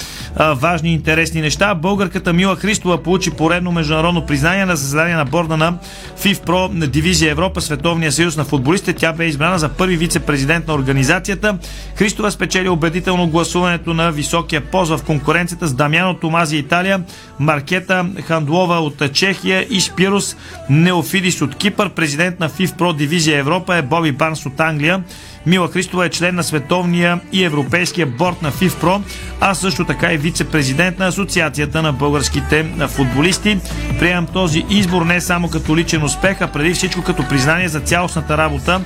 важни 0.55 0.91
и 0.91 0.95
интересни 0.95 1.41
неща. 1.41 1.75
Българката 1.75 2.33
Мила 2.33 2.57
Христова 2.57 3.03
получи 3.03 3.31
поредно 3.31 3.73
международно 3.73 4.27
признание 4.27 4.67
на 4.67 4.77
заседание 4.77 5.17
на 5.17 5.25
борда 5.25 5.57
на 5.57 5.75
ФИФПРО 6.17 6.71
на 6.73 6.87
Дивизия 6.87 7.31
Европа, 7.31 7.61
Световния 7.61 8.13
съюз 8.13 8.37
на 8.37 8.45
футболистите. 8.45 8.93
Тя 8.93 9.13
бе 9.13 9.25
избрана 9.25 9.59
за 9.59 9.69
първи 9.69 9.97
вице-президент 9.97 10.69
на 10.69 10.75
организацията. 10.75 11.59
Христова 11.95 12.31
спечели 12.31 12.69
убедително 12.69 13.27
гласуването 13.27 13.95
на 13.95 14.13
високия 14.13 14.61
пост 14.61 14.91
в 14.91 15.05
конкуренцията 15.07 15.67
с 15.67 15.75
Дамяно 15.75 16.15
Томази 16.15 16.57
Италия, 16.57 17.03
Маркета 17.39 18.07
Хандлова 18.27 18.81
от 18.81 19.13
Чехия 19.13 19.38
Чехия 19.39 19.67
и 19.71 19.81
Спирос 19.81 20.37
Неофидис 20.71 21.43
от 21.43 21.55
Кипър. 21.55 21.89
Президент 21.89 22.41
на 22.41 22.49
ФИФ 22.49 22.75
Про 22.75 22.93
Дивизия 22.93 23.39
Европа 23.39 23.77
е 23.77 23.83
Боби 23.83 24.13
Барнс 24.13 24.47
от 24.47 24.61
Англия. 24.61 25.03
Мила 25.47 25.69
Христова 25.69 26.07
е 26.07 26.11
член 26.11 26.35
на 26.35 26.43
Световния 26.43 27.21
и 27.33 27.45
Европейския 27.45 28.07
борт 28.07 28.43
на 28.43 28.51
ФИФПРО, 28.51 29.03
а 29.41 29.55
също 29.55 29.85
така 29.85 30.13
и 30.13 30.17
вице-президент 30.17 30.99
на 30.99 31.07
Асоциацията 31.07 31.83
на 31.83 31.93
българските 31.93 32.67
футболисти. 32.89 33.59
Приемам 33.99 34.27
този 34.27 34.65
избор 34.71 35.03
не 35.03 35.21
само 35.21 35.49
като 35.51 35.77
личен 35.77 36.05
успех, 36.05 36.37
а 36.41 36.47
преди 36.47 36.75
всичко 36.75 37.03
като 37.03 37.29
признание 37.29 37.69
за 37.69 37.81
цялостната 37.81 38.39
работа, 38.39 38.81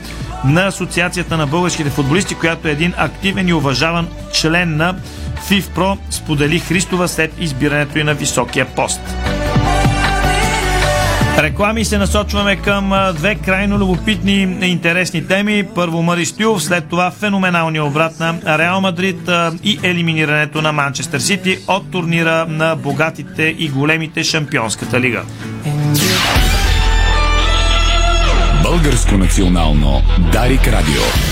на 0.44 0.66
Асоциацията 0.66 1.36
на 1.36 1.46
българските 1.46 1.90
футболисти, 1.90 2.34
която 2.34 2.68
е 2.68 2.72
един 2.72 2.94
активен 2.96 3.48
и 3.48 3.52
уважаван 3.52 4.08
член 4.32 4.76
на 4.76 4.96
ФИФПРО, 5.48 5.98
сподели 6.10 6.58
Христова 6.58 7.08
след 7.08 7.32
избирането 7.40 7.98
и 7.98 8.04
на 8.04 8.14
високия 8.14 8.66
пост. 8.66 9.00
Реклами 11.38 11.85
се 11.85 11.99
насочваме 11.99 12.57
към 12.57 13.12
две 13.14 13.35
крайно 13.35 13.79
любопитни 13.79 14.59
и 14.62 14.66
интересни 14.66 15.27
теми. 15.27 15.64
Първо 15.75 16.03
Мари 16.03 16.27
Стюов, 16.27 16.62
след 16.62 16.88
това 16.88 17.11
феноменалния 17.11 17.85
обрат 17.85 18.21
на 18.21 18.59
Реал 18.59 18.81
Мадрид 18.81 19.31
и 19.64 19.79
елиминирането 19.83 20.62
на 20.62 20.73
Манчестър 20.73 21.18
Сити 21.18 21.59
от 21.68 21.90
турнира 21.90 22.47
на 22.49 22.77
богатите 22.77 23.42
и 23.59 23.68
големите 23.68 24.25
Шампионската 24.25 25.01
лига. 25.01 25.23
Българско 28.62 29.14
национално 29.18 30.03
Дарик 30.33 30.68
Радио. 30.68 31.32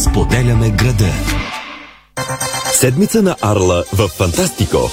Споделяме 0.01 0.69
града. 0.69 1.13
Седмица 2.73 3.21
на 3.21 3.35
Арла 3.41 3.83
в 3.91 4.07
Фантастико. 4.07 4.89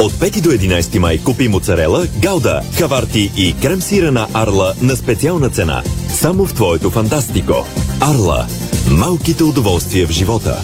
От 0.00 0.12
5 0.20 0.42
до 0.42 0.50
11 0.50 0.98
май 0.98 1.18
купи 1.18 1.48
моцарела, 1.48 2.06
гауда, 2.22 2.64
хаварти 2.78 3.30
и 3.36 3.54
крем 3.62 3.80
сира 3.82 4.10
на 4.10 4.28
Арла 4.32 4.74
на 4.80 4.96
специална 4.96 5.50
цена. 5.50 5.82
Само 6.08 6.46
в 6.46 6.52
твоето 6.52 6.90
Фантастико. 6.90 7.66
Арла. 8.00 8.46
Малките 8.90 9.44
удоволствия 9.44 10.06
в 10.06 10.10
живота. 10.10 10.62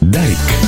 Дарик. 0.00 0.63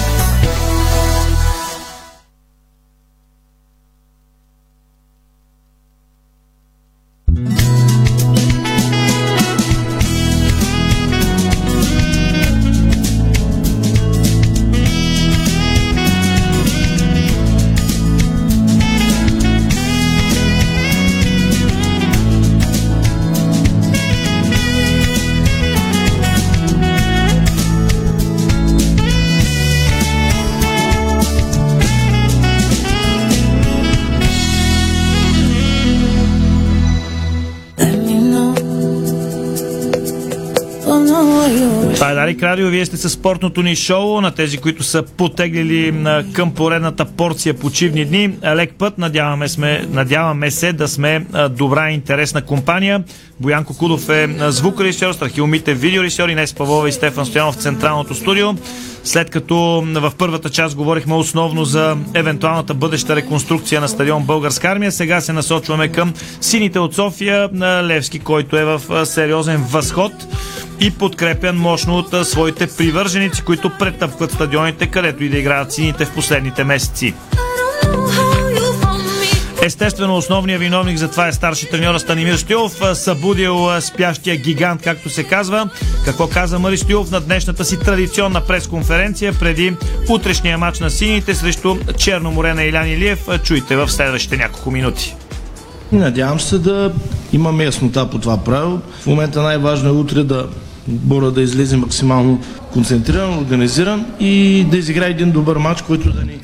Радио. 42.57 42.71
Вие 42.71 42.87
сте 42.87 42.97
със 42.97 43.13
спортното 43.13 43.63
ни 43.63 43.77
шоу 43.77 44.21
на 44.21 44.31
тези, 44.31 44.59
които 44.59 44.83
са 44.83 45.03
потеглили 45.03 45.95
към 46.33 46.55
поредната 46.55 47.05
порция 47.05 47.55
почивни 47.55 48.05
дни. 48.05 48.31
Лек 48.45 48.75
път. 48.79 48.99
Надяваме, 48.99 49.49
сме, 49.49 49.87
надяваме 49.91 50.51
се 50.51 50.73
да 50.73 50.89
сме 50.89 51.27
добра 51.51 51.91
и 51.91 51.95
интересна 51.95 52.43
компания. 52.43 53.05
Боянко 53.41 53.77
Кудов 53.77 54.09
е 54.09 54.29
звукорежисьор, 54.49 55.13
Страхил 55.13 55.47
Мите 55.47 55.75
видеорежисьор, 55.75 56.29
Инес 56.29 56.55
Павлова 56.55 56.89
и 56.89 56.93
Стефан 56.93 57.27
Стоянов 57.27 57.55
в 57.55 57.63
централното 57.63 58.15
студио. 58.15 58.49
След 59.05 59.31
като 59.31 59.85
в 59.87 60.13
първата 60.19 60.51
част 60.51 60.77
говорихме 60.77 61.15
основно 61.15 61.65
за 61.65 61.97
евентуалната 62.15 62.75
бъдеща 62.75 63.17
реконструкция 63.17 63.81
на 63.81 63.89
стадион 63.89 64.25
Българска 64.25 64.69
армия, 64.69 64.93
сега 64.93 65.21
се 65.21 65.33
насочваме 65.33 65.89
към 65.89 66.15
сините 66.41 66.79
от 66.79 66.95
София 66.95 67.49
на 67.53 67.85
Левски, 67.85 68.19
който 68.19 68.57
е 68.57 68.65
в 68.65 69.07
сериозен 69.07 69.65
възход 69.71 70.13
и 70.81 70.91
подкрепян 70.91 71.57
мощно 71.57 71.99
от 71.99 72.27
своите 72.27 72.67
привърженици, 72.67 73.43
които 73.43 73.71
претъпкват 73.79 74.33
стадионите, 74.33 74.87
където 74.87 75.25
и 75.25 75.29
да 75.29 75.39
играят 75.39 75.73
сините 75.73 76.05
в 76.05 76.15
последните 76.15 76.65
месеци. 76.65 77.15
Естествено, 79.63 80.17
основният 80.17 80.61
виновник 80.61 80.99
за 80.99 81.11
това 81.11 81.29
е 81.29 81.33
старши 81.33 81.71
треньор 81.71 81.99
Станимир 81.99 82.37
Стюлов, 82.37 82.81
събудил 82.95 83.81
спящия 83.81 84.37
гигант, 84.37 84.83
както 84.83 85.11
се 85.11 85.25
казва. 85.25 85.69
Какво 86.05 86.29
каза 86.29 86.59
Мари 86.59 86.79
Стюлов 86.79 87.11
на 87.11 87.21
днешната 87.21 87.65
си 87.65 87.79
традиционна 87.79 88.41
пресконференция 88.41 89.33
преди 89.33 89.75
утрешния 90.11 90.59
матч 90.59 90.81
на 90.81 90.91
сините 90.91 91.35
срещу 91.35 91.77
Черно 91.99 92.31
море 92.31 92.55
на 92.55 92.65
Илян 92.65 92.89
Илиев? 92.89 93.29
Чуйте 93.43 93.77
в 93.77 93.89
следващите 93.89 94.37
няколко 94.37 94.71
минути. 94.71 95.17
Надявам 95.93 96.41
се 96.41 96.59
да 96.59 96.93
имаме 97.33 97.65
яснота 97.65 98.11
по 98.11 98.19
това 98.19 98.45
правило. 98.45 98.81
В 99.01 99.07
момента 99.07 99.43
най-важно 99.43 99.89
е 99.89 99.93
утре 99.93 100.23
да 100.23 100.49
отбора 100.89 101.31
да 101.31 101.43
излезе 101.43 101.77
максимално 101.77 102.41
концентриран, 102.73 103.39
организиран 103.39 104.05
и 104.21 104.65
да 104.71 104.77
изиграе 104.77 105.09
един 105.09 105.31
добър 105.31 105.57
матч, 105.57 105.83
който 105.83 106.13
да 106.13 106.25
ни 106.25 106.39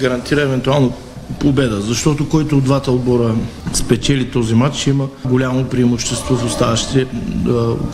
гарантира 0.00 0.42
евентуално 0.42 0.92
победа. 1.38 1.80
Защото 1.80 2.28
който 2.28 2.58
от 2.58 2.64
двата 2.64 2.92
отбора 2.92 3.34
спечели 3.72 4.30
този 4.30 4.54
матч, 4.54 4.76
ще 4.76 4.90
има 4.90 5.06
голямо 5.24 5.64
преимущество 5.64 6.36
в 6.36 6.44
оставащите 6.44 7.06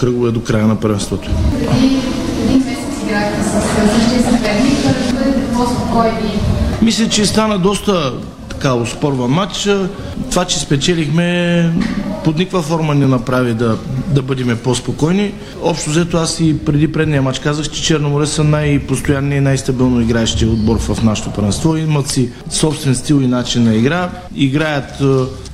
кръгове 0.01 0.31
до 0.31 0.43
края 0.43 0.67
на 0.67 0.81
първенството. 0.81 1.31
Един 2.45 2.59
месец 2.59 3.03
играхте 3.07 3.43
с 3.43 3.51
същия 3.51 4.23
съперник, 4.23 4.79
бъдете 5.15 5.53
по-спокойни. 5.55 6.41
Мисля, 6.83 7.09
че 7.09 7.27
стана 7.27 7.59
доста 7.59 8.13
така 8.49 8.75
успорван 8.75 9.31
матч. 9.31 9.69
Това, 10.31 10.45
че 10.45 10.59
спечелихме, 10.59 11.71
под 12.25 12.39
никаква 12.39 12.63
форма 12.63 12.95
не 12.95 13.07
направи 13.07 13.55
да, 13.55 13.77
да 14.17 14.23
бъдем 14.23 14.59
по-спокойни. 14.65 15.33
Общо 15.63 15.91
взето 15.91 16.17
аз 16.17 16.41
и 16.41 16.59
преди 16.65 16.93
предния 16.93 17.23
матч 17.23 17.39
казах, 17.39 17.71
че 17.71 17.83
Черноморе 17.83 18.27
са 18.27 18.45
най-постоянни 18.45 19.37
и 19.37 19.41
най-стабилно 19.41 20.01
играещия 20.01 20.51
отбор 20.51 20.79
в 20.79 21.03
нашото 21.03 21.33
първенство. 21.33 21.77
Имат 21.77 22.09
си 22.09 22.31
собствен 22.51 22.95
стил 22.95 23.15
и 23.15 23.27
начин 23.27 23.65
на 23.65 23.75
игра. 23.75 24.11
Играят 24.35 25.01
е, 25.01 25.05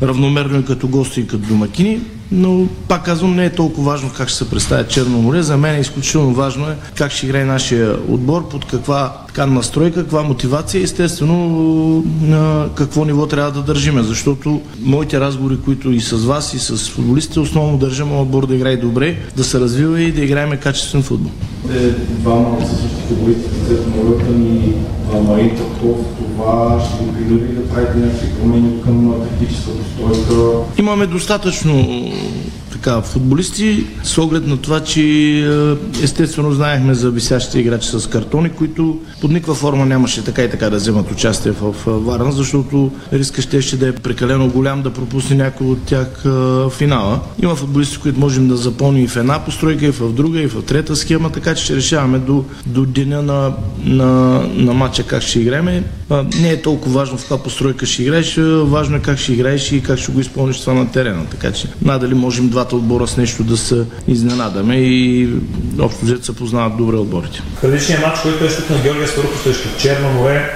равномерно 0.07 0.59
и 0.59 0.65
като 0.65 0.89
гости 0.89 1.21
и 1.21 1.27
като 1.27 1.47
домакини 1.47 2.01
но 2.35 2.67
пак 2.89 3.05
казвам, 3.05 3.37
не 3.37 3.45
е 3.45 3.51
толкова 3.51 3.91
важно 3.91 4.11
как 4.17 4.29
ще 4.29 4.39
се 4.39 4.51
представя 4.51 4.87
Черно 4.87 5.23
море. 5.23 5.43
За 5.43 5.57
мен 5.57 5.75
е 5.75 5.81
изключително 5.81 6.35
важно 6.35 6.69
е 6.69 6.77
как 6.97 7.13
ще 7.13 7.27
играе 7.27 7.45
нашия 7.45 7.97
отбор, 8.09 8.49
под 8.49 8.65
каква 8.65 9.17
така 9.35 9.47
настройка, 9.47 10.01
каква 10.01 10.23
мотивация, 10.23 10.83
естествено 10.83 12.05
на 12.21 12.69
какво 12.75 13.05
ниво 13.05 13.27
трябва 13.27 13.53
да 13.53 13.63
държиме, 13.63 14.03
защото 14.03 14.61
моите 14.83 15.21
разговори, 15.21 15.59
които 15.65 15.91
и 15.91 16.01
с 16.01 16.17
вас, 16.17 16.55
и 16.55 16.59
с 16.59 16.91
футболистите, 16.91 17.41
основно 17.41 17.79
държим 17.79 18.19
отбор 18.19 18.47
да 18.47 18.55
играе 18.55 18.77
добре, 18.77 19.17
да 19.37 19.45
се 19.45 19.61
развива 19.61 20.03
и 20.03 20.13
да 20.13 20.25
играеме 20.25 20.57
качествен 20.57 21.03
футбол. 21.03 21.31
Е, 21.75 21.91
двама 21.91 22.49
от 22.49 22.67
същите 22.69 23.03
футболисти, 23.09 23.49
като 23.69 23.89
Молъкън 23.89 24.43
и 24.43 24.73
Марин 25.29 25.51
Петков, 25.51 25.97
това 26.19 26.85
ще 26.87 27.05
ви 27.05 27.13
принуди 27.13 27.55
да 27.55 27.69
правите 27.69 27.99
някакви 27.99 28.29
промени 28.41 28.83
към 28.83 29.15
тактическата 29.23 29.79
стойка? 29.95 30.43
Имаме 30.79 31.07
достатъчно 31.07 31.87
така, 32.83 33.01
футболисти, 33.01 33.87
с 34.03 34.19
оглед 34.19 34.47
на 34.47 34.57
това, 34.57 34.81
че 34.81 35.01
е, 35.01 36.05
естествено 36.05 36.53
знаехме 36.53 36.95
за 36.95 37.11
висящите 37.11 37.59
играчи 37.59 37.89
с 37.89 38.11
картони, 38.11 38.51
които 38.51 39.01
под 39.21 39.31
никаква 39.31 39.55
форма 39.55 39.87
нямаше 39.87 40.25
така 40.25 40.43
и 40.43 40.51
така 40.51 40.71
да 40.71 40.77
вземат 40.77 41.11
участие 41.11 41.53
в 41.53 41.75
Варна, 41.87 42.33
защото 42.33 42.91
риска 43.13 43.63
ще, 43.63 43.77
да 43.77 43.89
е 43.89 43.93
прекалено 43.93 44.49
голям 44.49 44.83
да 44.83 44.91
пропусне 44.91 45.37
някой 45.37 45.67
от 45.67 45.83
тях 45.83 46.23
в 46.25 46.71
финала. 46.71 47.21
Има 47.43 47.55
футболисти, 47.55 47.99
които 47.99 48.21
можем 48.21 48.49
да 48.49 48.57
запълним 48.57 49.05
и 49.05 49.09
в 49.09 49.17
една 49.17 49.45
постройка, 49.45 49.87
и 49.87 49.91
в 49.91 50.13
друга, 50.13 50.41
и 50.41 50.47
в 50.47 50.63
трета 50.63 50.97
схема, 50.97 51.33
така 51.33 51.55
че 51.55 51.65
ще 51.65 51.77
решаваме 51.77 52.19
до, 52.19 52.45
до 52.67 52.87
деня 52.87 53.23
на, 53.23 53.53
на, 53.85 54.43
на 54.55 54.73
матча 54.73 55.03
как 55.03 55.23
ще 55.23 55.41
играем. 55.41 55.85
Не 56.41 56.51
е 56.51 56.63
толкова 56.63 57.01
важно 57.01 57.19
в 57.19 57.21
каква 57.21 57.43
постройка 57.43 57.87
ще 57.87 58.03
играеш, 58.03 58.37
важно 58.63 58.97
е 58.97 59.01
как 59.01 59.19
ще 59.19 59.33
играеш 59.33 59.73
и 59.73 59.83
как 59.83 59.99
ще 59.99 60.13
го 60.13 60.21
изпълниш 60.21 60.61
това 60.61 60.75
на 60.75 60.91
терена. 60.91 61.27
Така 61.31 61.53
че 61.53 61.69
надали 61.83 62.15
можем 62.15 62.49
двата 62.49 62.72
двата 62.73 62.77
отбора 62.77 63.07
с 63.07 63.17
нещо 63.17 63.45
да 63.45 63.57
се 63.57 63.85
изненадаме 64.09 64.77
и 64.77 65.29
общо 65.79 66.05
взето 66.05 66.25
се 66.25 66.37
познават 66.37 66.77
добре 66.77 66.97
отборите. 66.97 67.43
Предишният 67.61 68.03
матч, 68.03 68.21
който 68.21 68.45
е 68.45 68.49
тук 68.49 68.71
на 68.71 68.83
Георгия 68.83 69.09
Сваруков 69.09 69.43
срещу 69.43 69.69
Черно 69.79 70.13
море, 70.13 70.51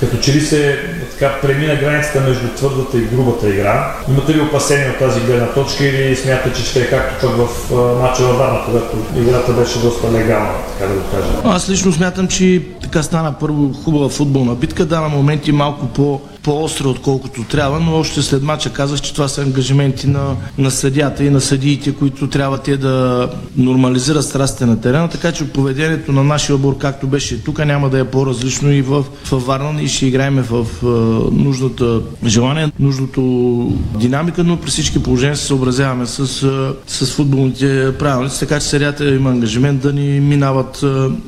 като 0.00 0.16
че 0.16 0.32
ли 0.34 0.40
се 0.40 0.78
така 1.18 1.40
премина 1.42 1.76
границата 1.76 2.20
между 2.20 2.48
твърдата 2.48 2.98
и 2.98 3.00
грубата 3.00 3.48
игра. 3.48 3.94
Имате 4.08 4.34
ли 4.34 4.40
опасения 4.40 4.90
от 4.90 4.98
тази 4.98 5.20
гледна 5.20 5.46
точка 5.46 5.84
или 5.84 6.16
смятате, 6.16 6.60
че 6.60 6.66
ще 6.66 6.80
е 6.80 6.90
както 6.90 7.26
пък 7.26 7.36
в 7.36 7.70
матча 8.00 8.22
във 8.22 8.38
Варна, 8.38 8.60
когато 8.66 8.96
играта 9.16 9.52
беше 9.52 9.78
доста 9.78 10.12
легална, 10.12 10.50
така 10.72 10.92
да 10.92 10.98
го 10.98 11.04
кажа? 11.10 11.28
Аз 11.44 11.68
лично 11.68 11.92
смятам, 11.92 12.28
че 12.28 12.62
така 12.82 13.02
стана 13.02 13.34
първо 13.40 13.72
хубава 13.72 14.08
футболна 14.08 14.54
битка, 14.54 14.84
да, 14.84 15.00
на 15.00 15.08
моменти 15.08 15.52
малко 15.52 15.86
по 15.86 16.20
по-остра, 16.42 16.88
отколкото 16.88 17.44
трябва, 17.44 17.80
но 17.80 17.96
още 17.96 18.22
след 18.22 18.42
мача 18.42 18.70
казах, 18.70 19.00
че 19.00 19.12
това 19.12 19.28
са 19.28 19.42
ангажименти 19.42 20.06
на, 20.06 20.36
на 20.58 20.70
съдята 20.70 21.24
и 21.24 21.30
на 21.30 21.40
съдиите, 21.40 21.94
които 21.94 22.28
трябва 22.28 22.58
те 22.58 22.76
да 22.76 23.28
нормализират 23.56 24.24
страстите 24.24 24.66
на 24.66 24.80
терена, 24.80 25.08
така 25.08 25.32
че 25.32 25.48
поведението 25.48 26.12
на 26.12 26.24
нашия 26.24 26.56
отбор, 26.56 26.78
както 26.78 27.06
беше 27.06 27.44
тук, 27.44 27.64
няма 27.64 27.90
да 27.90 27.98
е 27.98 28.04
по-различно 28.04 28.72
и 28.72 28.82
в, 28.82 29.04
в 29.30 29.46
Варна 29.46 29.82
и 29.82 29.88
ще 29.88 30.06
играем 30.06 30.44
в 30.50 30.64
в 30.64 30.84
нужната 31.32 32.00
желание, 32.26 32.72
нужното 32.80 33.22
динамика, 34.00 34.44
но 34.44 34.56
при 34.56 34.70
всички 34.70 35.02
положения 35.02 35.36
се 35.36 35.46
съобразяваме 35.46 36.06
с, 36.06 36.26
с 36.86 37.12
футболните 37.12 37.94
правилници, 37.98 38.40
така 38.40 38.60
че 38.60 38.66
съдята 38.66 39.14
има 39.14 39.30
ангажимент 39.30 39.80
да 39.80 39.92
ни 39.92 40.20
минават 40.20 40.84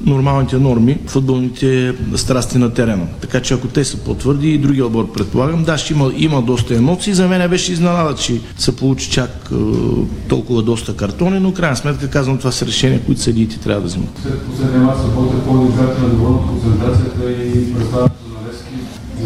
нормалните 0.07 0.59
норми, 0.59 0.99
футболните 1.07 1.95
страсти 2.15 2.59
на 2.59 2.75
терена. 2.75 3.07
Така 3.21 3.41
че 3.41 3.55
ако 3.55 3.69
те 3.69 3.85
са 3.85 3.97
по-твърди 3.97 4.51
и 4.51 4.59
другия 4.59 4.87
отбор 4.87 5.13
предполагам. 5.13 5.65
Да, 5.65 5.79
ще 5.79 5.93
има, 5.93 6.13
има 6.17 6.43
доста 6.43 6.77
емоции. 6.77 7.15
За 7.15 7.29
мен 7.29 7.51
беше 7.51 7.73
изненада, 7.73 8.15
че 8.15 8.41
се 8.59 8.77
получи 8.77 9.11
чак 9.11 9.51
толкова 10.29 10.63
доста 10.63 10.97
картони, 10.97 11.41
но 11.41 11.53
крайна 11.53 11.77
сметка 11.77 12.11
казвам, 12.11 12.39
това 12.39 12.53
са 12.53 12.67
решения, 12.67 13.01
които 13.07 13.21
съдиите 13.21 13.59
трябва 13.59 13.81
да 13.81 13.87
вземат. 13.87 14.21
След 14.23 14.43
последния 14.43 14.81
мач 14.81 14.97
работя 14.99 15.45
по-добрата 15.47 16.03
на 16.03 16.09
доволно 16.09 16.49
концентрацията 16.49 17.33
и 17.33 17.75
представянето 17.75 18.26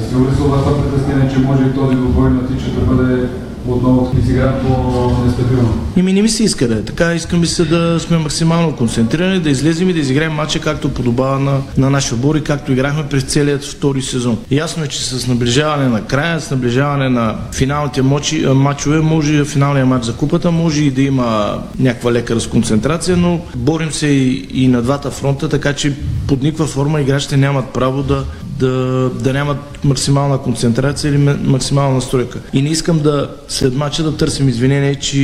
ли 0.00 0.30
се 0.30 0.36
това 0.36 0.82
притеснение, 0.82 1.30
че 1.34 1.38
може 1.38 1.64
и 1.64 1.74
този 1.74 1.96
добой 1.96 2.30
на 2.30 2.46
тича 2.46 2.70
да 2.70 2.80
бъде 2.80 3.28
отново 3.68 4.12
да 4.14 4.22
си 4.26 4.40
по-нестабилно? 4.62 5.74
Ими 5.96 6.12
не 6.12 6.22
ми 6.22 6.28
се 6.28 6.44
иска 6.44 6.68
да 6.68 6.74
е 6.74 6.82
така. 6.82 7.14
Искам 7.14 7.46
се 7.46 7.64
да 7.64 8.00
сме 8.00 8.18
максимално 8.18 8.76
концентрирани, 8.76 9.40
да 9.40 9.50
излезем 9.50 9.90
и 9.90 9.92
да 9.92 9.98
изиграем 9.98 10.32
матча 10.32 10.58
както 10.60 10.88
подобава 10.88 11.38
на, 11.38 11.58
на 11.78 11.90
нашия 11.90 12.14
отбор 12.14 12.34
и 12.34 12.44
както 12.44 12.72
играхме 12.72 13.08
през 13.08 13.22
целият 13.22 13.64
втори 13.64 14.02
сезон. 14.02 14.38
Ясно 14.50 14.84
е, 14.84 14.86
че 14.86 15.04
с 15.04 15.26
наближаване 15.26 15.88
на 15.88 16.04
края, 16.04 16.40
с 16.40 16.50
наближаване 16.50 17.08
на 17.08 17.36
финалните 17.52 18.02
мочи, 18.02 18.46
матчове, 18.46 19.00
може 19.00 19.44
финалния 19.44 19.86
матч 19.86 20.04
за 20.04 20.16
купата, 20.16 20.50
може 20.50 20.84
и 20.84 20.90
да 20.90 21.02
има 21.02 21.58
някаква 21.78 22.12
лека 22.12 22.34
разконцентрация, 22.34 23.16
но 23.16 23.40
борим 23.56 23.92
се 23.92 24.06
и, 24.06 24.48
и 24.54 24.68
на 24.68 24.82
двата 24.82 25.10
фронта, 25.10 25.48
така 25.48 25.72
че 25.72 25.94
под 26.26 26.42
никаква 26.42 26.66
форма 26.66 27.00
играчите 27.00 27.36
нямат 27.36 27.68
право 27.68 28.02
да, 28.02 28.24
да, 28.61 29.11
да 29.14 29.33
нямат 29.33 29.85
максимална 29.85 30.38
концентрация 30.38 31.11
или 31.11 31.18
максимална 31.44 31.94
настройка. 31.94 32.38
И 32.53 32.62
не 32.62 32.68
искам 32.68 32.99
да 32.99 33.31
след 33.49 33.75
матча 33.75 34.03
да 34.03 34.16
търсим 34.16 34.49
извинение, 34.49 34.94
че 34.94 35.18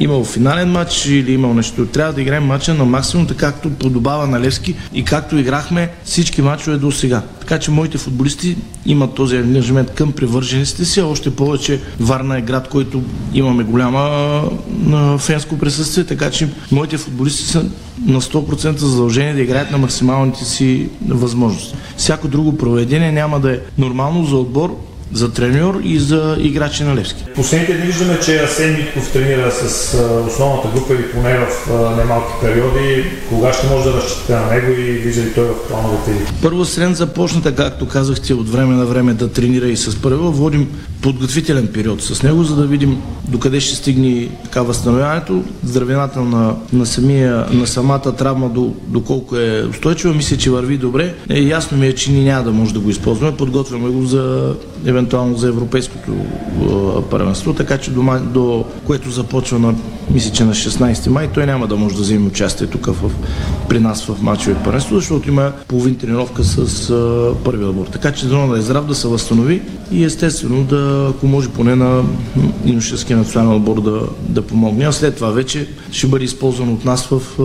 имал 0.00 0.24
финален 0.24 0.70
матч 0.70 1.06
или 1.06 1.32
имал 1.32 1.54
нещо. 1.54 1.86
Трябва 1.86 2.12
да 2.12 2.22
играем 2.22 2.44
матча 2.44 2.74
на 2.74 2.84
максимум, 2.84 3.26
така 3.26 3.48
както 3.52 3.70
подобава 3.70 4.26
на 4.26 4.40
Левски 4.40 4.74
и 4.94 5.04
както 5.04 5.38
играхме 5.38 5.90
всички 6.04 6.42
матчове 6.42 6.76
до 6.76 6.92
сега. 6.92 7.22
Така 7.48 7.60
че 7.60 7.70
моите 7.70 7.98
футболисти 7.98 8.56
имат 8.86 9.14
този 9.14 9.36
ангажимент 9.36 9.90
към 9.90 10.12
привържениците 10.12 10.84
си, 10.84 11.00
още 11.00 11.36
повече 11.36 11.80
Варна 12.00 12.38
е 12.38 12.42
град, 12.42 12.68
който 12.68 13.02
имаме 13.34 13.64
голяма 13.64 14.42
фенско 15.18 15.58
присъствие, 15.58 16.04
така 16.04 16.30
че 16.30 16.48
моите 16.72 16.98
футболисти 16.98 17.42
са 17.42 17.64
на 18.06 18.20
100% 18.20 18.76
задължени 18.76 19.32
да 19.32 19.42
играят 19.42 19.70
на 19.70 19.78
максималните 19.78 20.44
си 20.44 20.88
възможности. 21.08 21.74
Всяко 21.96 22.28
друго 22.28 22.58
проведение 22.58 23.12
няма 23.12 23.40
да 23.40 23.52
е 23.52 23.60
нормално 23.78 24.24
за 24.24 24.36
отбор, 24.36 24.76
за 25.12 25.32
треньор 25.32 25.80
и 25.84 25.98
за 25.98 26.36
играчи 26.40 26.84
на 26.84 26.96
Левски. 26.96 27.24
Последните 27.34 27.74
дни 27.74 27.86
виждаме, 27.86 28.20
че 28.20 28.42
Асен 28.42 28.76
Митков 28.76 29.12
тренира 29.12 29.50
с 29.50 29.94
основната 30.28 30.68
група 30.74 30.94
и 30.94 31.12
поне 31.12 31.38
в 31.38 31.70
немалки 31.96 32.32
периоди. 32.42 33.04
Кога 33.28 33.52
ще 33.52 33.66
може 33.66 33.84
да 33.84 33.92
разчитате 33.92 34.34
на 34.34 34.46
него 34.46 34.72
и 34.72 34.92
вижда 34.92 35.22
ли 35.22 35.32
той 35.34 35.44
в 35.44 35.68
плановете 35.68 36.12
ви? 36.12 36.26
Първо 36.42 36.64
Срен 36.64 36.94
започна, 36.94 37.54
както 37.54 37.88
казахте, 37.88 38.34
от 38.34 38.48
време 38.48 38.74
на 38.74 38.86
време 38.86 39.14
да 39.14 39.32
тренира 39.32 39.66
и 39.66 39.76
с 39.76 40.02
първо. 40.02 40.32
Водим 40.32 40.68
подготвителен 41.02 41.66
период 41.66 42.02
с 42.02 42.22
него, 42.22 42.44
за 42.44 42.56
да 42.56 42.66
видим 42.66 43.02
докъде 43.28 43.60
ще 43.60 43.76
стигне 43.76 44.28
така 44.44 44.62
възстановяването, 44.62 45.42
здравината 45.64 46.20
на, 46.20 46.54
на, 46.72 46.86
самия, 46.86 47.46
на 47.50 47.66
самата 47.66 48.16
травма, 48.16 48.48
до, 48.48 48.74
доколко 48.86 49.36
е 49.36 49.66
устойчива. 49.70 50.14
Мисля, 50.14 50.36
че 50.36 50.50
върви 50.50 50.76
добре. 50.76 51.14
Е, 51.30 51.40
ясно 51.40 51.78
ми 51.78 51.86
е, 51.86 51.94
че 51.94 52.12
ние 52.12 52.24
няма 52.24 52.44
да 52.44 52.50
може 52.50 52.74
да 52.74 52.80
го 52.80 52.90
използваме. 52.90 53.36
Подготвяме 53.36 53.88
го 53.88 54.06
за 54.06 54.54
евентуално 54.98 55.36
за 55.36 55.48
европейското 55.48 56.12
първенство, 57.10 57.52
така 57.52 57.78
че 57.78 57.90
до, 57.90 58.02
до 58.20 58.64
което 58.86 59.10
започва 59.10 59.58
на, 59.58 59.74
мисля, 60.10 60.32
че 60.32 60.44
на 60.44 60.54
16 60.54 61.08
май, 61.08 61.28
той 61.34 61.46
няма 61.46 61.66
да 61.66 61.76
може 61.76 61.94
да 61.94 62.00
вземе 62.00 62.26
участие 62.26 62.66
тук 62.66 62.86
в, 62.86 63.10
при 63.68 63.80
нас 63.80 64.04
в 64.04 64.22
матчове 64.22 64.56
първенство, 64.64 64.96
защото 64.96 65.28
има 65.28 65.52
половин 65.68 65.96
тренировка 65.96 66.44
с 66.44 66.90
а, 66.90 67.34
първия 67.44 67.68
отбор. 67.68 67.86
Така 67.86 68.12
че 68.12 68.26
да 68.26 68.58
е 68.58 68.60
здрав, 68.60 68.86
да 68.86 68.94
се 68.94 69.08
възстанови 69.08 69.62
и 69.92 70.04
естествено 70.04 70.64
да, 70.64 71.12
ако 71.16 71.26
може 71.26 71.48
поне 71.48 71.76
на 71.76 72.04
юношеския 72.66 73.16
национален 73.16 73.56
отбор 73.56 73.82
да, 73.82 74.00
да 74.28 74.42
помогне. 74.42 74.84
А 74.84 74.92
след 74.92 75.16
това 75.16 75.30
вече 75.30 75.68
ще 75.90 76.06
бъде 76.06 76.24
използван 76.24 76.68
от 76.68 76.84
нас 76.84 77.06
в 77.06 77.22
а, 77.38 77.42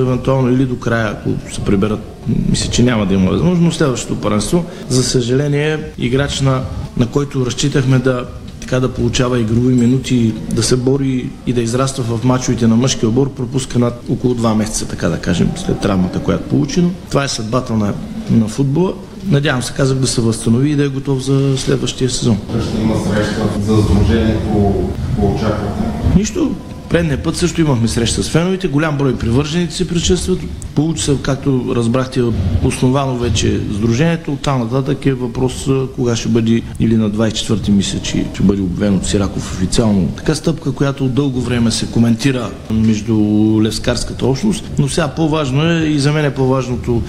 евентуално 0.00 0.52
или 0.52 0.64
до 0.64 0.78
края, 0.78 1.10
ако 1.10 1.54
се 1.54 1.60
приберат 1.60 2.00
мисля, 2.48 2.70
че 2.70 2.82
няма 2.82 3.06
да 3.06 3.14
има 3.14 3.30
възможност, 3.30 3.62
но 3.62 3.72
следващото 3.72 4.20
първенство, 4.20 4.64
за 4.88 5.02
съжаление, 5.02 5.78
играч 5.98 6.40
на, 6.40 6.62
на 6.96 7.06
който 7.06 7.46
разчитахме 7.46 7.98
да 7.98 8.26
така 8.66 8.80
да 8.80 8.94
получава 8.94 9.40
игрови 9.40 9.74
минути, 9.74 10.34
да 10.52 10.62
се 10.62 10.76
бори 10.76 11.30
и 11.46 11.52
да 11.52 11.62
израства 11.62 12.16
в 12.16 12.24
мачовете 12.24 12.66
на 12.66 12.76
мъжкия 12.76 13.08
отбор, 13.08 13.30
пропуска 13.30 13.78
над 13.78 14.02
около 14.10 14.34
2 14.34 14.54
месеца, 14.54 14.88
така 14.88 15.08
да 15.08 15.18
кажем, 15.18 15.50
след 15.56 15.80
травмата, 15.80 16.22
която 16.22 16.48
получи. 16.48 16.82
Но 16.82 16.90
това 17.10 17.24
е 17.24 17.28
съдбата 17.28 17.72
на, 17.72 17.94
на 18.30 18.48
футбола. 18.48 18.92
Надявам 19.26 19.62
се, 19.62 19.72
казах, 19.72 19.98
да 19.98 20.06
се 20.06 20.20
възстанови 20.20 20.70
и 20.70 20.76
да 20.76 20.84
е 20.84 20.88
готов 20.88 21.22
за 21.22 21.58
следващия 21.58 22.10
сезон. 22.10 22.38
Ще 22.70 22.82
има 22.82 22.94
среща 22.96 23.48
за 23.60 23.82
сдружението 23.82 24.88
по 25.16 25.34
очаквате? 25.34 25.82
Нищо. 26.16 26.54
Предния 26.90 27.22
път 27.22 27.36
също 27.36 27.60
имахме 27.60 27.88
среща 27.88 28.22
с 28.22 28.28
феновете, 28.28 28.68
голям 28.68 28.98
брой 28.98 29.16
привърженици 29.16 29.76
се 29.76 29.88
присъстват. 29.88 30.38
Получи 30.74 31.02
се, 31.02 31.16
както 31.22 31.72
разбрахте, 31.76 32.22
основано 32.64 33.18
вече 33.18 33.60
сдружението. 33.74 34.32
От 34.32 34.40
там 34.40 34.60
нататък 34.60 35.06
е 35.06 35.12
въпрос 35.12 35.68
кога 35.96 36.16
ще 36.16 36.28
бъде 36.28 36.62
или 36.80 36.96
на 36.96 37.10
24-ти 37.10 37.70
мисля, 37.70 37.98
че 37.98 38.26
ще 38.34 38.42
бъде 38.42 38.62
обявен 38.62 38.94
от 38.94 39.06
Сираков 39.06 39.52
официално. 39.52 40.08
Така 40.16 40.34
стъпка, 40.34 40.72
която 40.72 41.04
от 41.04 41.14
дълго 41.14 41.40
време 41.40 41.70
се 41.70 41.86
коментира 41.86 42.50
между 42.70 43.14
левскарската 43.62 44.26
общност, 44.26 44.70
но 44.78 44.88
сега 44.88 45.08
по-важно 45.08 45.70
е 45.70 45.84
и 45.84 45.98
за 45.98 46.12
мен 46.12 46.24
е 46.24 46.34
по-важното 46.34 47.02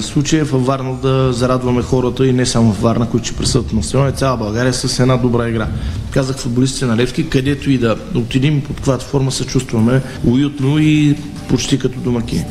случай 0.00 0.40
е 0.40 0.44
във 0.44 0.66
Варна 0.66 0.94
да 1.02 1.32
зарадваме 1.32 1.82
хората 1.82 2.26
и 2.26 2.32
не 2.32 2.46
само 2.46 2.72
в 2.72 2.82
Варна, 2.82 3.10
които 3.10 3.26
ще 3.26 3.36
присъстват 3.36 3.72
на 3.72 3.82
стадиона, 3.82 4.12
цяла 4.12 4.36
България 4.36 4.74
с 4.74 5.00
една 5.00 5.16
добра 5.16 5.48
игра. 5.48 5.68
Казах 6.10 6.36
футболистите 6.36 6.86
на 6.86 6.96
Левски, 6.96 7.28
където 7.28 7.70
и 7.70 7.78
да 7.78 7.96
отидем 8.14 8.60
под 8.60 8.76
каква 8.76 8.97
платформа 8.98 9.32
се 9.32 9.46
чувстваме 9.46 10.00
уютно 10.26 10.78
и 10.78 11.16
почти 11.48 11.78
като 11.78 12.00
домакини. 12.00 12.44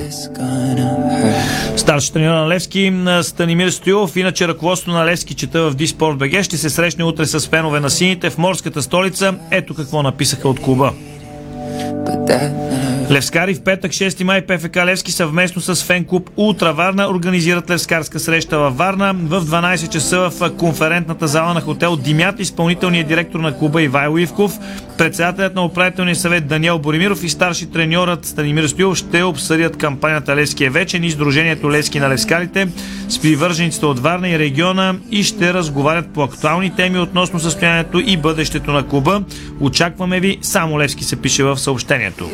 Старши 1.76 2.14
треньор 2.14 2.34
на 2.34 2.48
Левски 2.48 2.94
Станимир 3.22 3.70
Стоилов, 3.70 4.16
иначе 4.16 4.48
ръководството 4.48 4.98
на 4.98 5.06
Левски 5.06 5.34
чета 5.34 5.70
в 5.70 5.76
Диспорт 5.76 6.18
БГ, 6.18 6.44
ще 6.44 6.58
се 6.58 6.70
срещне 6.70 7.04
утре 7.04 7.26
с 7.26 7.48
фенове 7.48 7.80
на 7.80 7.90
сините 7.90 8.30
в 8.30 8.38
морската 8.38 8.82
столица. 8.82 9.34
Ето 9.52 9.76
какво 9.76 10.04
написаха 10.04 10.50
от 10.50 10.60
клуба. 10.60 10.94
Левскари 13.12 13.54
в 13.54 13.62
петък 13.62 13.92
6 13.92 14.24
май 14.24 14.42
ПФК 14.42 14.76
Левски 14.76 15.12
съвместно 15.12 15.62
с 15.62 15.84
фен 15.84 16.06
клуб 16.06 16.30
Ултра 16.38 16.74
Варна 16.74 17.10
организират 17.10 17.70
левскарска 17.70 18.20
среща 18.20 18.60
във 18.60 18.78
Варна 18.78 19.14
в 19.14 19.46
12 19.46 19.90
часа 19.90 20.30
в 20.30 20.58
конферентната 20.58 21.28
зала 21.28 21.54
на 21.54 21.62
хотел 21.62 21.96
Димят, 21.96 22.40
изпълнителният 22.40 23.08
директор 23.08 23.40
на 23.40 23.58
клуба 23.58 23.82
Ивайло 23.82 24.18
Ивков, 24.18 24.60
председателят 24.98 25.56
на 25.56 25.66
управителния 25.66 26.16
съвет 26.16 26.48
Даниел 26.48 26.80
Боримиров 26.80 27.24
и 27.24 27.30
старши 27.30 27.72
треньорът 27.72 28.26
Станимир 28.26 28.68
Стоилов 28.68 28.98
ще 28.98 29.24
обсъдят 29.24 29.78
кампанията 29.78 30.36
Левски 30.36 30.66
е 30.66 30.70
вечен 30.70 31.04
и 31.04 31.12
Сдружението 31.12 31.72
Левски 31.72 32.00
на 32.00 32.10
левскарите 32.10 32.68
с 33.10 33.20
привържениците 33.20 33.86
от 33.86 34.00
Варна 34.00 34.30
и 34.30 34.40
региона 34.40 34.96
и 35.12 35.24
ще 35.24 35.54
разговарят 35.54 36.14
по 36.14 36.24
актуални 36.24 36.76
теми 36.76 37.00
относно 37.00 37.40
състоянието 37.40 38.00
и 38.00 38.18
бъдещето 38.18 38.72
на 38.72 38.88
клуба. 38.88 39.24
Очакваме 39.60 40.20
ви, 40.20 40.38
само 40.42 40.80
Левски 40.80 41.04
се 41.04 41.16
пише 41.16 41.44
в 41.44 41.58
съобщението. 41.58 42.30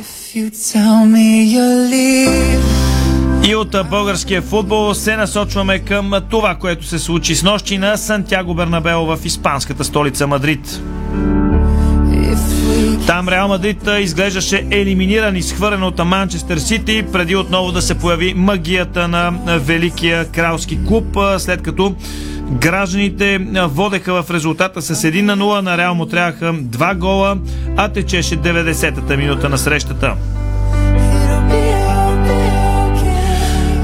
И 3.47 3.55
от 3.55 3.75
българския 3.89 4.41
футбол 4.41 4.93
се 4.93 5.15
насочваме 5.15 5.79
към 5.79 6.13
това, 6.29 6.55
което 6.55 6.85
се 6.85 6.99
случи 6.99 7.35
с 7.35 7.43
нощи 7.43 7.77
на 7.77 7.97
Сантьяго 7.97 8.55
Бернабео 8.55 9.05
в 9.05 9.19
испанската 9.25 9.83
столица 9.83 10.27
Мадрид. 10.27 10.81
Там 13.07 13.29
Реал 13.29 13.47
Мадрид 13.47 13.89
изглеждаше 13.99 14.67
елиминиран 14.71 15.35
и 15.35 15.41
схвърлен 15.41 15.83
от 15.83 16.05
Манчестър 16.05 16.57
Сити, 16.57 17.03
преди 17.11 17.35
отново 17.35 17.71
да 17.71 17.81
се 17.81 17.95
появи 17.95 18.33
магията 18.33 19.07
на 19.07 19.33
великия 19.59 20.25
кралски 20.25 20.85
клуб, 20.85 21.17
след 21.37 21.61
като 21.61 21.95
Гражданите 22.51 23.39
водеха 23.53 24.23
в 24.23 24.31
резултата 24.31 24.81
с 24.81 24.95
1 24.95 25.21
на 25.21 25.37
0, 25.37 25.61
на 25.61 25.77
Реал 25.77 25.95
му 25.95 26.05
трябваха 26.05 26.53
2 26.53 26.95
гола, 26.95 27.37
а 27.77 27.89
течеше 27.89 28.37
90-та 28.37 29.17
минута 29.17 29.49
на 29.49 29.57
срещата. 29.57 30.13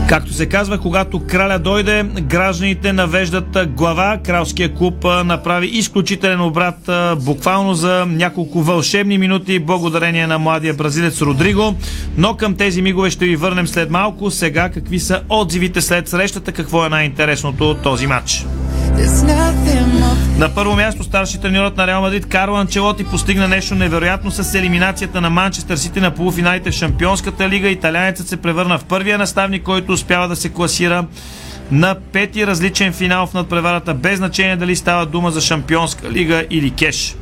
Както 0.10 0.34
се 0.34 0.45
казва, 0.45 0.78
когато 0.78 1.20
краля 1.20 1.60
дойде, 1.60 2.03
гражданите 2.03 2.93
навеждат 2.93 3.57
глава. 3.76 4.20
Кралския 4.24 4.74
клуб 4.74 5.03
направи 5.03 5.68
изключителен 5.68 6.41
обрат 6.41 6.89
буквално 7.24 7.74
за 7.74 8.05
няколко 8.10 8.62
вълшебни 8.62 9.18
минути 9.18 9.60
благодарение 9.60 10.28
на 10.28 10.39
младия 10.39 10.74
бразилец 10.74 11.22
Родриго. 11.22 11.76
Но 12.18 12.38
към 12.38 12.55
тези 12.55 12.82
мигове 12.82 13.10
ще 13.10 13.26
ви 13.26 13.36
върнем 13.36 13.68
след 13.68 13.89
малко. 13.89 14.32
Сега 14.32 14.70
какви 14.70 14.99
са 14.99 15.22
отзивите 15.30 15.82
след 15.82 16.07
срещата, 16.07 16.51
какво 16.51 16.86
е 16.86 16.89
най-интересното 16.89 17.70
от 17.70 17.82
този 17.82 18.07
матч? 18.07 18.45
На 20.37 20.49
първо 20.55 20.75
място 20.75 21.03
старши 21.03 21.41
треньорът 21.41 21.77
на 21.77 21.87
Реал 21.87 22.01
Мадрид 22.01 22.25
Карло 22.25 22.57
Анчелоти 22.57 23.03
постигна 23.03 23.47
нещо 23.47 23.75
невероятно 23.75 24.31
с 24.31 24.55
елиминацията 24.55 25.21
на 25.21 25.29
Манчестър 25.29 25.77
Сити 25.77 25.99
на 25.99 26.11
полуфиналите 26.11 26.71
в 26.71 26.73
Шампионската 26.73 27.49
лига. 27.49 27.69
Италянецът 27.69 28.27
се 28.27 28.37
превърна 28.37 28.77
в 28.77 28.85
първия 28.85 29.17
наставник, 29.17 29.63
който 29.63 29.91
успява 29.91 30.27
да 30.27 30.35
се 30.35 30.49
класира 30.49 31.05
на 31.71 31.95
пети 31.95 32.47
различен 32.47 32.93
финал 32.93 33.27
в 33.27 33.33
надпреварата, 33.33 33.93
без 33.93 34.17
значение 34.17 34.55
дали 34.55 34.75
става 34.75 35.05
дума 35.05 35.31
за 35.31 35.41
Шампионска 35.41 36.11
лига 36.11 36.45
или 36.49 36.71
кеш. 36.71 37.15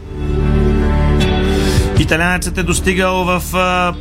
Италянецът 2.00 2.58
е 2.58 2.64
достигал 2.64 3.24
в 3.24 3.41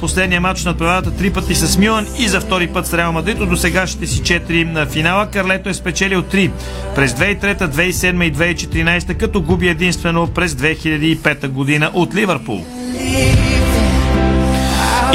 последния 0.01 0.41
матч 0.41 0.65
на 0.65 0.77
преварата 0.77 1.11
три 1.11 1.31
пъти 1.33 1.55
с 1.55 1.79
Милан 1.79 2.07
и 2.19 2.29
за 2.29 2.41
втори 2.41 2.67
път 2.67 2.87
с 2.87 2.95
Реал 2.95 3.13
Мадрид. 3.13 3.39
Сега 3.57 3.87
ще 3.87 4.07
си 4.07 4.23
четири 4.23 4.65
на 4.65 4.87
финала. 4.87 5.27
Карлето 5.27 5.69
е 5.69 5.75
спечелил 5.75 6.23
три 6.23 6.51
през 6.95 7.13
2003, 7.13 7.69
2007 7.69 8.25
и 8.25 8.33
2014, 8.33 9.17
като 9.17 9.43
губи 9.43 9.69
единствено 9.69 10.27
през 10.27 10.53
2005 10.53 11.49
година 11.49 11.91
от 11.95 12.15
Ливърпул. 12.15 12.67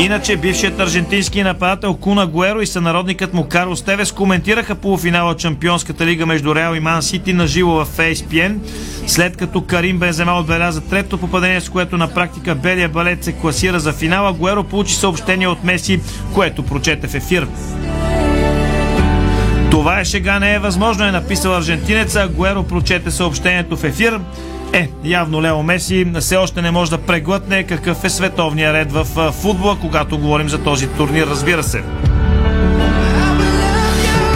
Иначе 0.01 0.37
бившият 0.37 0.79
аржентински 0.79 1.43
нападател 1.43 1.93
Куна 1.93 2.27
Гуеро 2.27 2.61
и 2.61 2.67
сънародникът 2.67 3.33
му 3.33 3.43
Карло 3.49 3.75
Стевес 3.75 4.11
коментираха 4.11 4.75
полуфинала 4.75 5.31
от 5.31 5.39
Чемпионската 5.39 6.05
лига 6.05 6.25
между 6.25 6.55
Реал 6.55 6.75
и 6.75 6.79
Ман 6.79 7.01
Сити 7.01 7.33
на 7.33 7.47
живо 7.47 7.71
в 7.71 7.97
ESPN, 7.97 8.57
след 9.07 9.37
като 9.37 9.61
Карим 9.61 9.99
Бензема 9.99 10.33
отбеляза 10.33 10.81
трето 10.81 11.17
попадение, 11.17 11.61
с 11.61 11.69
което 11.69 11.97
на 11.97 12.07
практика 12.07 12.55
белия 12.55 12.89
балет 12.89 13.23
се 13.23 13.31
класира 13.31 13.79
за 13.79 13.93
финала. 13.93 14.33
Гуеро 14.33 14.63
получи 14.63 14.95
съобщение 14.95 15.47
от 15.47 15.63
Меси, 15.63 15.99
което 16.33 16.63
прочете 16.63 17.07
в 17.07 17.15
ефир. 17.15 17.47
Това 19.71 19.99
е 19.99 20.05
шега, 20.05 20.39
не 20.39 20.53
е 20.53 20.59
възможно, 20.59 21.05
е 21.05 21.11
написал 21.11 21.55
аржентинеца. 21.55 22.27
Гуеро 22.27 22.63
прочете 22.63 23.11
съобщението 23.11 23.77
в 23.77 23.83
ефир. 23.83 24.19
Е, 24.73 24.89
явно 25.03 25.41
Лео 25.41 25.63
Меси 25.63 26.07
все 26.19 26.35
още 26.35 26.61
не 26.61 26.71
може 26.71 26.91
да 26.91 26.97
преглътне 26.97 27.63
какъв 27.63 28.03
е 28.03 28.09
световния 28.09 28.73
ред 28.73 28.91
в 28.91 29.31
футбола, 29.31 29.77
когато 29.81 30.17
говорим 30.17 30.49
за 30.49 30.63
този 30.63 30.87
турнир, 30.87 31.27
разбира 31.27 31.63
се. 31.63 31.83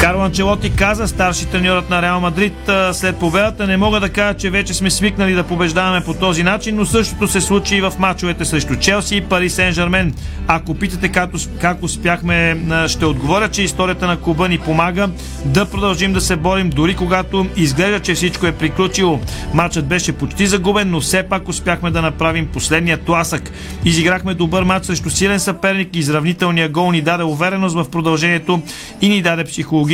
Карло 0.06 0.24
Анчелоти 0.24 0.70
каза, 0.70 1.08
старши 1.08 1.46
треньорът 1.46 1.90
на 1.90 2.02
Реал 2.02 2.20
Мадрид 2.20 2.54
след 2.94 3.16
победата, 3.16 3.68
не 3.68 3.78
мога 3.78 4.00
да 4.00 4.10
кажа, 4.10 4.38
че 4.38 4.50
вече 4.50 4.74
сме 4.74 4.90
свикнали 4.90 5.34
да 5.34 5.44
побеждаваме 5.44 6.02
по 6.02 6.14
този 6.14 6.44
начин, 6.44 6.76
но 6.76 6.86
същото 6.86 7.28
се 7.28 7.42
случи 7.42 7.76
и 7.76 7.82
в 7.82 7.94
мачовете 8.00 8.46
срещу 8.46 8.76
Челси 8.76 9.16
и 9.16 9.22
Пари 9.22 9.50
Сен 9.50 9.74
Жермен. 9.74 10.14
Ако 10.48 10.76
питате 10.76 11.10
как, 11.10 11.30
как 11.62 11.84
успяхме, 11.84 12.58
ще 12.88 13.06
отговоря, 13.06 13.50
че 13.50 13.64
историята 13.64 14.08
на 14.08 14.18
клуба 14.22 14.50
ни 14.50 14.58
помага 14.58 15.10
да 15.46 15.66
продължим 15.66 16.14
да 16.14 16.22
се 16.22 16.36
борим, 16.36 16.70
дори 16.70 16.96
когато 16.96 17.48
изглежда, 17.56 18.00
че 18.00 18.14
всичко 18.14 18.46
е 18.46 18.52
приключило. 18.52 19.20
Матчът 19.54 19.86
беше 19.88 20.14
почти 20.14 20.48
загубен, 20.48 20.92
но 20.92 21.02
все 21.02 21.24
пак 21.24 21.50
успяхме 21.50 21.92
да 21.92 22.02
направим 22.02 22.48
последния 22.48 22.98
тласък. 22.98 23.52
Изиграхме 23.86 24.34
добър 24.34 24.64
матч 24.64 24.86
срещу 24.86 25.10
силен 25.10 25.40
съперник 25.40 25.96
и 25.96 26.00
изравнителният 26.00 26.72
гол 26.72 26.92
ни 26.92 27.02
даде 27.02 27.24
увереност 27.24 27.76
в 27.76 27.90
продължението 27.90 28.62
и 29.02 29.10
ни 29.10 29.22
даде 29.22 29.44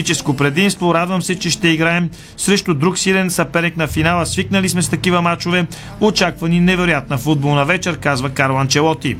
психологическо 0.01 0.35
предимство. 0.35 0.93
Радвам 0.93 1.21
се, 1.21 1.39
че 1.39 1.49
ще 1.49 1.67
играем 1.67 2.09
срещу 2.37 2.73
друг 2.73 2.97
силен 2.97 3.29
съперник 3.29 3.77
на 3.77 3.87
финала. 3.87 4.25
Свикнали 4.25 4.69
сме 4.69 4.81
с 4.81 4.89
такива 4.89 5.21
матчове. 5.21 5.67
Очаква 5.99 6.49
ни 6.49 6.59
невероятна 6.59 7.17
футболна 7.17 7.65
вечер, 7.65 7.97
казва 7.97 8.29
Карл 8.29 8.57
Анчелоти. 8.57 9.17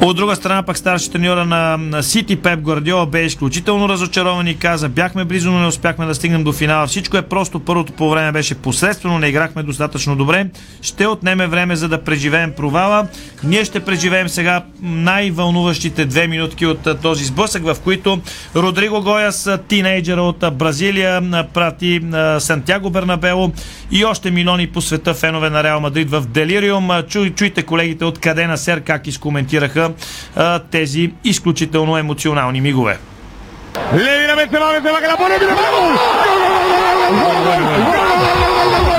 От 0.00 0.16
друга 0.16 0.36
страна 0.36 0.62
пък 0.62 0.78
старши 0.78 1.10
треньора 1.10 1.44
на 1.44 2.02
Сити 2.02 2.36
Пеп 2.36 2.60
Гвардиола 2.60 3.06
бе 3.06 3.24
изключително 3.24 3.88
разочарован 3.88 4.46
и 4.46 4.58
каза 4.58 4.88
бяхме 4.88 5.24
близо, 5.24 5.50
но 5.50 5.60
не 5.60 5.66
успяхме 5.66 6.06
да 6.06 6.14
стигнем 6.14 6.44
до 6.44 6.52
финала. 6.52 6.86
Всичко 6.86 7.16
е 7.16 7.22
просто. 7.22 7.60
Първото 7.60 7.92
по 7.92 8.10
време 8.10 8.32
беше 8.32 8.54
посредствено, 8.54 9.18
не 9.18 9.26
играхме 9.26 9.62
достатъчно 9.62 10.16
добре. 10.16 10.46
Ще 10.82 11.06
отнеме 11.06 11.46
време 11.46 11.76
за 11.76 11.88
да 11.88 12.04
преживеем 12.04 12.52
провала. 12.52 13.06
Ние 13.44 13.64
ще 13.64 13.80
преживеем 13.80 14.28
сега 14.28 14.64
най-вълнуващите 14.82 16.04
две 16.04 16.26
минутки 16.26 16.66
от 16.66 17.00
този 17.02 17.24
сблъсък, 17.24 17.62
в 17.64 17.76
които 17.84 18.20
Родриго 18.56 19.02
Гояс, 19.02 19.50
тинейджера 19.68 20.22
от 20.22 20.44
Бразилия, 20.52 21.44
прати 21.54 22.00
Сантьяго 22.38 22.90
Бернабело 22.90 23.52
и 23.90 24.04
още 24.04 24.30
милиони 24.30 24.66
по 24.66 24.80
света 24.80 25.14
фенове 25.14 25.50
на 25.50 25.64
Реал 25.64 25.80
Мадрид 25.80 26.10
в 26.10 26.20
Делириум. 26.20 26.90
Чуй, 27.08 27.34
чуйте 27.34 27.62
колегите 27.62 28.04
от 28.04 28.18
къде 28.18 28.46
на 28.46 28.58
Сер 28.58 28.80
как 28.80 29.06
изкоментираха 29.06 29.87
а, 30.36 30.58
тези 30.70 31.12
изключително 31.24 31.98
емоционални 31.98 32.60
мигове. 32.60 32.98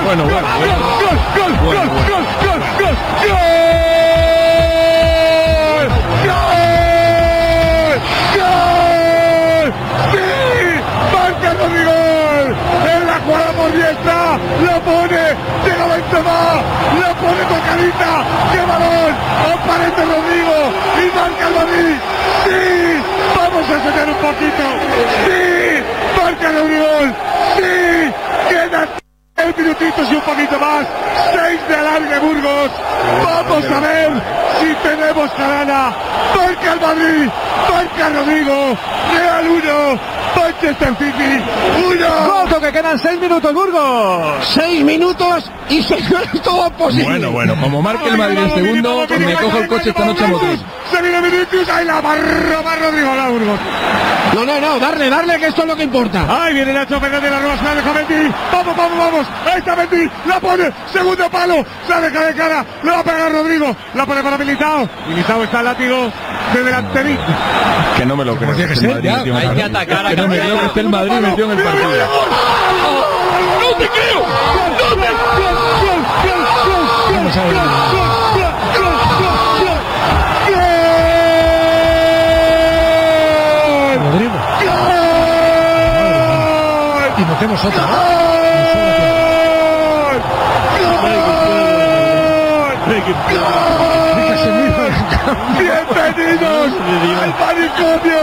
Bueno, 0.04 0.24
bueno, 0.24 0.44
por 13.56 13.72
diestra, 13.72 14.38
la 14.64 14.80
pone, 14.80 15.22
llega 15.64 15.86
Benzema, 15.86 16.62
la 17.00 17.14
pone 17.14 17.42
tocadita, 17.52 18.24
qué 18.52 18.60
balón, 18.70 19.12
aparece 19.52 20.02
Rodrigo 20.04 20.59
sí, 22.50 23.02
vamos 23.36 23.64
a 23.70 23.82
soñar 23.82 24.08
un 24.08 24.16
poquito, 24.16 24.64
sí, 25.24 25.82
marca 26.20 26.52
Rodrigo, 26.52 26.86
sí, 27.56 28.12
queda 28.48 28.88
seis 29.36 29.56
minutitos 29.56 30.10
y 30.10 30.14
un 30.16 30.22
poquito 30.22 30.58
más, 30.58 30.86
seis 31.32 31.60
de 31.68 31.74
alargue 31.76 32.18
Burgos, 32.18 32.70
vamos 33.24 33.64
a 33.64 33.80
ver 33.80 34.10
si 34.60 34.74
tenemos 34.88 35.30
carana, 35.32 35.92
marca 36.36 36.72
el 36.72 36.80
Madrid, 36.80 37.30
marca 37.70 38.08
Rodrigo, 38.08 38.76
Real 39.14 39.48
1, 39.48 40.00
Manchester 40.36 40.94
City, 40.98 41.42
uno. 41.86 42.44
Goto, 42.44 42.60
que 42.60 42.72
quedan 42.72 42.98
seis 42.98 43.20
minutos, 43.20 43.54
Burgos. 43.54 44.46
Seis 44.52 44.84
minutos 44.84 45.50
y 45.68 45.82
se 45.82 45.96
es 45.96 46.42
todo 46.42 46.70
posible. 46.72 47.04
Bueno, 47.04 47.30
bueno, 47.30 47.56
como 47.60 47.80
marque 47.80 48.08
el 48.08 48.18
Madrid 48.18 48.38
el 48.38 48.50
segundo, 48.50 49.06
me 49.08 49.34
cojo 49.34 49.58
el 49.58 49.68
coche 49.68 49.90
esta 49.90 50.04
noche 50.04 50.24
a 50.24 50.28
Madrid. 50.28 50.58
Se 50.90 51.02
viene 51.02 51.20
Vinicius, 51.20 51.68
ahí 51.68 51.84
la 51.84 52.00
barra, 52.00 52.60
va 52.62 52.76
Rodrigo, 52.76 53.14
la 53.14 53.28
Burgos. 53.28 53.60
No, 54.34 54.44
no, 54.44 54.60
no, 54.60 54.78
darle, 54.78 55.08
darle, 55.08 55.38
que 55.38 55.46
esto 55.46 55.62
es 55.62 55.68
lo 55.68 55.76
que 55.76 55.84
importa. 55.84 56.26
Ahí 56.28 56.54
viene 56.54 56.72
Nacho 56.72 57.00
Fernández, 57.00 57.30
la 57.30 57.40
la 57.40 57.74
deja 57.74 57.92
Mendy. 57.92 58.34
Vamos, 58.52 58.76
vamos, 58.76 58.98
vamos. 58.98 59.26
Ahí 59.50 59.58
está 59.58 59.76
Mendy, 59.76 60.10
la 60.26 60.40
pone, 60.40 60.70
segundo 60.92 61.30
palo, 61.30 61.64
se 61.86 61.92
la 61.92 62.00
deja 62.00 62.26
de 62.26 62.34
cara, 62.34 62.64
le 62.82 62.90
va 62.90 62.98
a 62.98 63.04
pegar 63.04 63.32
Rodrigo, 63.32 63.76
la 63.94 64.06
pone 64.06 64.22
para 64.22 64.38
Militao. 64.38 64.88
Militao 65.08 65.44
está 65.44 65.62
látigo 65.62 66.10
de 66.54 66.62
delanterito. 66.64 67.22
Que 67.96 68.06
no 68.06 68.16
me 68.16 68.24
lo 68.24 68.36
creo. 68.36 68.54
Tiene 68.54 68.74
que 68.74 68.76
ser, 68.76 69.02
ya. 69.02 69.20
Hay 69.20 69.54
que 69.54 69.62
atacar 69.62 70.06
a 70.06 70.14
no 70.20 70.28
me 70.28 70.38
creo 70.38 70.60
que 70.60 70.66
esté 70.66 70.80
el 70.80 70.88
Madrid 70.88 71.12
metido 71.12 71.52
en 71.52 71.58
el 71.58 71.64
partido. 71.64 71.90
¡No 73.60 73.76
te 73.76 73.88
creo! 73.88 74.20
¡No 74.78 74.96
te. 74.96 75.08
Rodrigo. 84.02 84.34
Y 87.16 87.24
metemos 87.24 87.64
otra, 87.64 87.82
¿no? 87.86 88.10
Bienvenidos 95.20 96.72
al 97.20 97.34
manicomio 97.38 98.22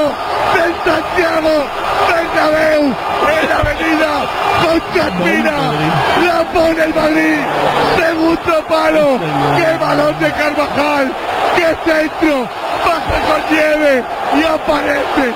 del 0.55 0.73
Santiago 0.83 1.65
Bernabéu 2.09 2.81
en 2.81 3.49
la 3.49 3.57
avenida 3.59 4.11
Constantina. 4.65 5.55
La 6.25 6.43
pone 6.51 6.83
el 6.83 6.93
Madrid. 6.95 7.37
Segundo 7.97 8.65
palo. 8.67 9.19
¡Qué 9.57 9.77
balón 9.79 10.19
de 10.19 10.31
Carvajal! 10.31 11.13
¡Qué 11.55 11.75
centro! 11.85 12.47
Pasa 12.83 13.17
con 13.27 13.55
nieve 13.55 14.03
y 14.35 14.43
aparece 14.43 15.33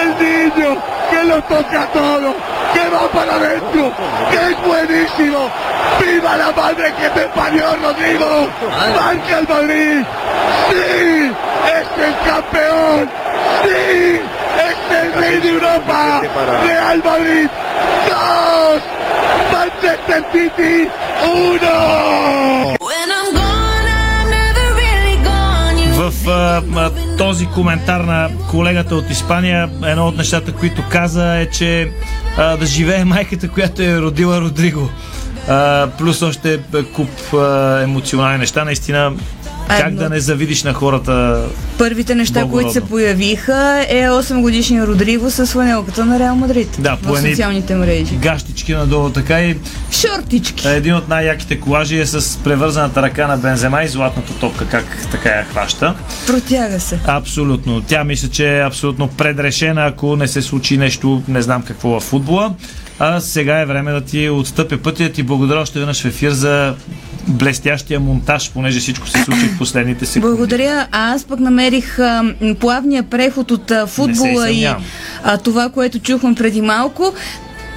el 0.00 0.08
niño 0.18 0.76
que 1.10 1.24
lo 1.24 1.42
toca 1.44 1.86
todo. 1.92 2.34
Que 2.74 2.88
va 2.90 3.08
para 3.12 3.34
adentro. 3.36 3.92
Que 4.30 4.50
es 4.50 4.66
buenísimo. 4.66 5.48
¡Viva 6.00 6.36
la 6.36 6.52
madre 6.52 6.92
que 6.98 7.08
te 7.10 7.26
parió, 7.28 7.76
Rodrigo! 7.82 8.48
¡Marca 8.96 9.38
el 9.38 9.48
Madrid! 9.48 10.04
¡Sí! 10.70 11.32
¡Es 11.76 11.88
el 12.06 12.14
campeón! 12.28 13.10
¡Sí! 13.62 14.20
¡Es 14.68 14.78
el 15.02 15.12
rey 15.14 15.40
de 15.40 15.48
Europa! 15.50 16.22
¡Real 16.64 17.02
Madrid! 17.04 17.48
¡Dos! 18.08 18.82
¡Manchester 19.52 20.24
City! 20.32 20.88
¡Uno! 21.24 22.74
В 25.96 26.28
а, 26.28 26.90
този 27.18 27.46
коментар 27.46 28.00
на 28.00 28.30
колегата 28.50 28.94
от 28.94 29.10
Испания, 29.10 29.70
едно 29.86 30.06
от 30.06 30.16
нещата, 30.16 30.52
които 30.52 30.82
каза 30.90 31.38
е, 31.38 31.50
че 31.50 31.92
а, 32.36 32.56
да 32.56 32.66
живее 32.66 33.04
майката, 33.04 33.48
която 33.48 33.82
е 33.82 34.00
родила 34.00 34.40
Родриго. 34.40 34.90
А, 35.48 35.88
плюс 35.98 36.22
още 36.22 36.60
куп 36.92 37.34
а, 37.34 37.80
емоционални 37.82 38.38
неща. 38.38 38.64
Наистина, 38.64 39.12
как 39.68 39.86
Едно. 39.86 39.98
да 39.98 40.08
не 40.08 40.20
завидиш 40.20 40.62
на 40.62 40.72
хората 40.72 41.44
Първите 41.78 42.14
неща, 42.14 42.32
Благородно. 42.34 42.52
които 42.52 42.72
се 42.72 42.80
появиха 42.82 43.54
е 43.88 44.02
8 44.02 44.40
годишния 44.40 44.86
Родриго 44.86 45.30
с 45.30 45.46
фланелката 45.46 46.04
на 46.04 46.18
Реал 46.18 46.36
Мадрид 46.36 46.76
Да, 46.78 46.96
по 46.98 47.16
социалните 47.16 47.74
мрежи. 47.74 48.16
гащички 48.16 48.74
надолу, 48.74 49.10
така 49.10 49.40
и 49.40 49.56
Шортички. 49.92 50.68
един 50.68 50.94
от 50.94 51.08
най-яките 51.08 51.60
колажи 51.60 51.98
е 51.98 52.06
с 52.06 52.38
превързаната 52.38 53.02
ръка 53.02 53.26
на 53.26 53.36
Бензема 53.36 53.82
и 53.82 53.88
златната 53.88 54.32
топка, 54.32 54.66
как 54.66 54.84
така 55.10 55.28
я 55.28 55.44
хваща. 55.44 55.94
Протяга 56.26 56.80
се. 56.80 56.98
Абсолютно. 57.06 57.82
Тя 57.82 58.04
мисля, 58.04 58.28
че 58.28 58.58
е 58.58 58.62
абсолютно 58.62 59.08
предрешена, 59.08 59.84
ако 59.84 60.16
не 60.16 60.28
се 60.28 60.42
случи 60.42 60.76
нещо, 60.76 61.22
не 61.28 61.42
знам 61.42 61.62
какво 61.62 61.88
в 61.90 62.02
футбола. 62.02 62.54
А 62.98 63.20
сега 63.20 63.60
е 63.60 63.66
време 63.66 63.92
да 63.92 64.00
ти 64.00 64.28
отстъпя 64.28 64.78
пътя. 64.78 65.12
Ти 65.12 65.22
благодаря 65.22 65.60
още 65.60 65.78
веднъж 65.78 66.02
в 66.02 66.04
ефир 66.04 66.30
за 66.30 66.74
блестящия 67.28 68.00
монтаж, 68.00 68.50
понеже 68.50 68.80
всичко 68.80 69.08
се 69.08 69.24
случи 69.24 69.46
в 69.46 69.58
последните 69.58 70.06
секунди. 70.06 70.26
Благодаря. 70.36 70.86
А 70.92 71.14
аз 71.14 71.24
пък 71.24 71.40
намерих 71.40 71.98
а, 71.98 72.34
плавния 72.60 73.02
преход 73.02 73.50
от 73.50 73.70
а, 73.70 73.86
футбола 73.86 74.50
и 74.50 74.64
а, 75.24 75.36
това, 75.38 75.68
което 75.68 75.98
чухме 75.98 76.34
преди 76.34 76.60
малко. 76.62 77.14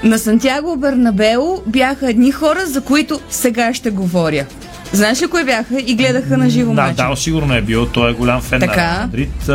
На 0.04 0.20
Сантьяго 0.20 0.78
Бернабео 0.78 1.62
бяха 1.68 2.10
едни 2.10 2.32
хора, 2.32 2.60
за 2.66 2.82
които 2.82 3.20
сега 3.30 3.74
ще 3.74 3.90
говоря. 3.90 4.46
Знаеш 4.92 5.22
ли 5.22 5.28
кои 5.28 5.44
бяха 5.44 5.80
и 5.80 5.96
гледаха 5.96 6.38
на 6.38 6.50
живо 6.50 6.74
Да, 6.74 6.82
матч? 6.82 6.96
да, 6.96 7.16
сигурно 7.16 7.56
е 7.56 7.62
бил. 7.62 7.86
Той 7.86 8.12
е 8.12 8.14
голям 8.14 8.42
фен 8.42 8.60
Така. 8.60 8.94
на 8.94 9.02
Мадрид. 9.02 9.50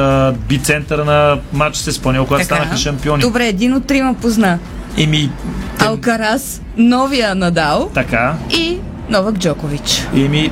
Би 0.49 0.59
центъра 0.59 1.05
на 1.05 1.39
матч 1.53 1.77
се 1.77 1.93
спомнял, 1.93 2.27
когато 2.27 2.45
станаха 2.45 2.77
шампиони. 2.77 3.21
Добре, 3.21 3.47
един 3.47 3.75
от 3.75 3.87
трима 3.87 4.15
позна. 4.15 4.59
Еми, 4.99 5.31
Алкарас, 5.79 6.63
новия 6.77 7.35
Надал 7.35 7.91
така. 7.95 8.35
и 8.51 8.79
Новак 9.11 9.39
Джокович. 9.39 10.07
Еми, 10.17 10.51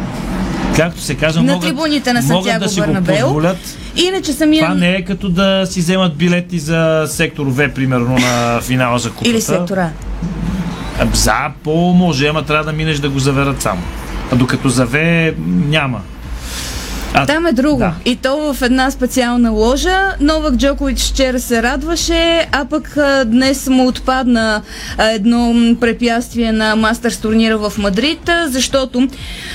както 0.77 1.01
се 1.01 1.15
казва, 1.15 1.43
на 1.43 1.53
могат, 1.53 1.69
трибуните 1.69 2.13
на 2.13 2.21
могат 2.23 2.29
Сантьяго 2.45 2.65
да 2.65 2.71
си 2.71 2.81
го 2.81 2.87
Бернабеу. 2.87 3.25
позволят. 3.25 3.59
Иначе 3.97 4.33
самия... 4.33 4.65
Това 4.65 4.75
не 4.75 4.91
е 4.91 5.05
като 5.05 5.29
да 5.29 5.67
си 5.67 5.81
вземат 5.81 6.17
билети 6.17 6.59
за 6.59 7.05
сектор 7.09 7.47
В, 7.47 7.75
примерно, 7.75 8.19
на 8.19 8.61
финала 8.61 8.99
за 8.99 9.11
купата. 9.11 9.31
Или 9.31 9.41
сектора. 9.41 9.91
За 11.13 11.35
по 11.65 11.93
може, 11.93 12.27
ама 12.27 12.43
трябва 12.43 12.65
да 12.65 12.73
минеш 12.73 12.99
да 12.99 13.11
го 13.11 13.19
заверят 13.19 13.63
сам. 13.63 13.79
А 14.33 14.37
докато 14.37 14.69
за 14.69 14.87
В 14.87 14.99
няма. 15.47 16.01
А, 17.15 17.27
Там 17.27 17.47
е 17.47 17.53
друго. 17.53 17.79
Да. 17.79 17.95
И 18.05 18.17
то 18.17 18.55
в 18.55 18.63
една 18.63 18.91
специална 18.91 19.51
ложа. 19.51 20.15
Новак 20.21 20.55
Джокович 20.55 20.99
вчера 20.99 21.41
се 21.41 21.63
радваше, 21.63 22.47
а 22.53 22.65
пък 22.65 22.97
а, 22.97 23.25
днес 23.25 23.69
му 23.69 23.87
отпадна 23.89 24.63
а, 24.99 25.11
едно 25.11 25.55
препятствие 25.81 26.53
на 26.53 26.77
Мастърс 26.77 27.17
турнира 27.17 27.59
в 27.59 27.73
Мадрид, 27.79 28.29
а, 28.29 28.49
защото 28.49 29.09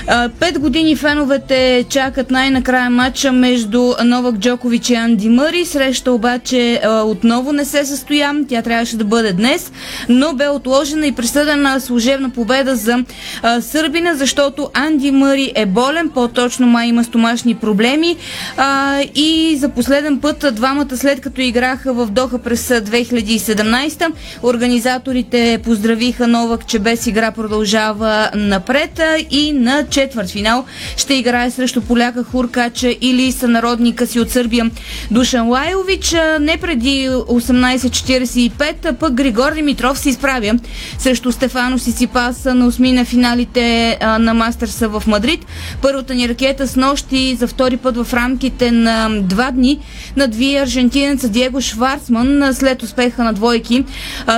а, 0.07 0.29
пет 0.39 0.59
години 0.59 0.95
феновете 0.95 1.85
чакат 1.89 2.31
най-накрая 2.31 2.89
матча 2.89 3.31
между 3.31 3.93
Новак 4.03 4.35
Джокович 4.35 4.89
и 4.89 4.95
Анди 4.95 5.29
Мъри. 5.29 5.65
Среща 5.65 6.11
обаче 6.11 6.81
а, 6.83 7.01
отново 7.01 7.53
не 7.53 7.65
се 7.65 7.85
състоя. 7.85 8.31
Тя 8.49 8.61
трябваше 8.61 8.97
да 8.97 9.03
бъде 9.03 9.33
днес, 9.33 9.71
но 10.09 10.33
бе 10.33 10.49
отложена 10.49 11.07
и 11.07 11.11
присъдена 11.11 11.79
служебна 11.81 12.29
победа 12.29 12.75
за 12.75 13.03
а, 13.43 13.61
Сърбина, 13.61 14.15
защото 14.15 14.69
Анди 14.73 15.11
Мъри 15.11 15.51
е 15.55 15.65
болен, 15.65 16.09
по-точно 16.09 16.67
май 16.67 16.87
има 16.87 17.03
стомашни 17.45 17.55
проблеми 17.55 18.17
а, 18.57 18.99
и 19.15 19.55
за 19.59 19.69
последен 19.69 20.19
път 20.19 20.45
двамата 20.51 20.97
след 20.97 21.21
като 21.21 21.41
играха 21.41 21.93
в 21.93 22.07
Доха 22.07 22.39
през 22.39 22.71
а, 22.71 22.81
2017 22.81 24.11
организаторите 24.43 25.59
поздравиха 25.63 26.27
Новак, 26.27 26.67
че 26.67 26.79
без 26.79 27.07
игра 27.07 27.31
продължава 27.31 28.29
напред 28.35 29.01
и 29.31 29.51
на 29.53 29.85
четвърт 29.89 30.29
финал 30.29 30.65
ще 30.97 31.13
играе 31.13 31.51
срещу 31.51 31.81
поляка 31.81 32.23
Хуркача 32.23 32.95
или 33.01 33.31
сънародника 33.31 34.07
си 34.07 34.19
от 34.19 34.29
Сърбия 34.29 34.71
Душан 35.11 35.47
Лайович. 35.47 36.15
Не 36.39 36.57
преди 36.57 37.09
18.45, 37.09 38.85
а 38.85 38.93
пък 38.93 39.13
Григор 39.13 39.53
Димитров 39.53 39.99
се 39.99 40.09
изправя 40.09 40.53
срещу 40.97 41.31
Стефано 41.31 41.79
Сисипас 41.79 42.45
на 42.45 42.67
осмина 42.67 43.05
финалите 43.05 43.97
а, 44.01 44.19
на 44.19 44.33
Мастърса 44.33 44.89
в 44.89 45.03
Мадрид. 45.07 45.45
Първата 45.81 46.15
ни 46.15 46.29
ракета 46.29 46.67
с 46.67 46.75
нощи 46.75 47.34
за 47.35 47.47
втори 47.47 47.77
път 47.77 47.97
в 47.97 48.13
рамките 48.13 48.71
на 48.71 49.09
два 49.21 49.51
дни 49.51 49.79
надви 50.17 50.55
аржентинеца 50.55 51.29
Диего 51.29 51.61
Шварцман 51.61 52.53
след 52.53 52.83
успеха 52.83 53.23
на 53.23 53.33
двойки. 53.33 53.83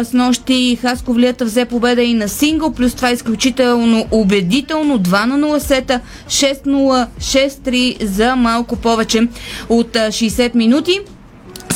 С 0.04 0.14
нощи 0.14 0.78
Хасковлията 0.82 1.46
взе 1.46 1.66
победа 1.66 2.02
и 2.02 2.14
на 2.14 2.28
сингъл, 2.28 2.74
плюс 2.74 2.94
това 2.94 3.12
изключително 3.12 4.06
убедително 4.12 5.00
2 5.00 5.26
на 5.26 5.38
0 5.40 5.60
сета, 5.60 6.00
6-0, 6.28 7.08
6-3 7.20 8.04
за 8.04 8.36
малко 8.36 8.76
повече 8.76 9.28
от 9.70 9.96
а, 9.96 10.08
60 10.08 10.56
минути. 10.56 11.00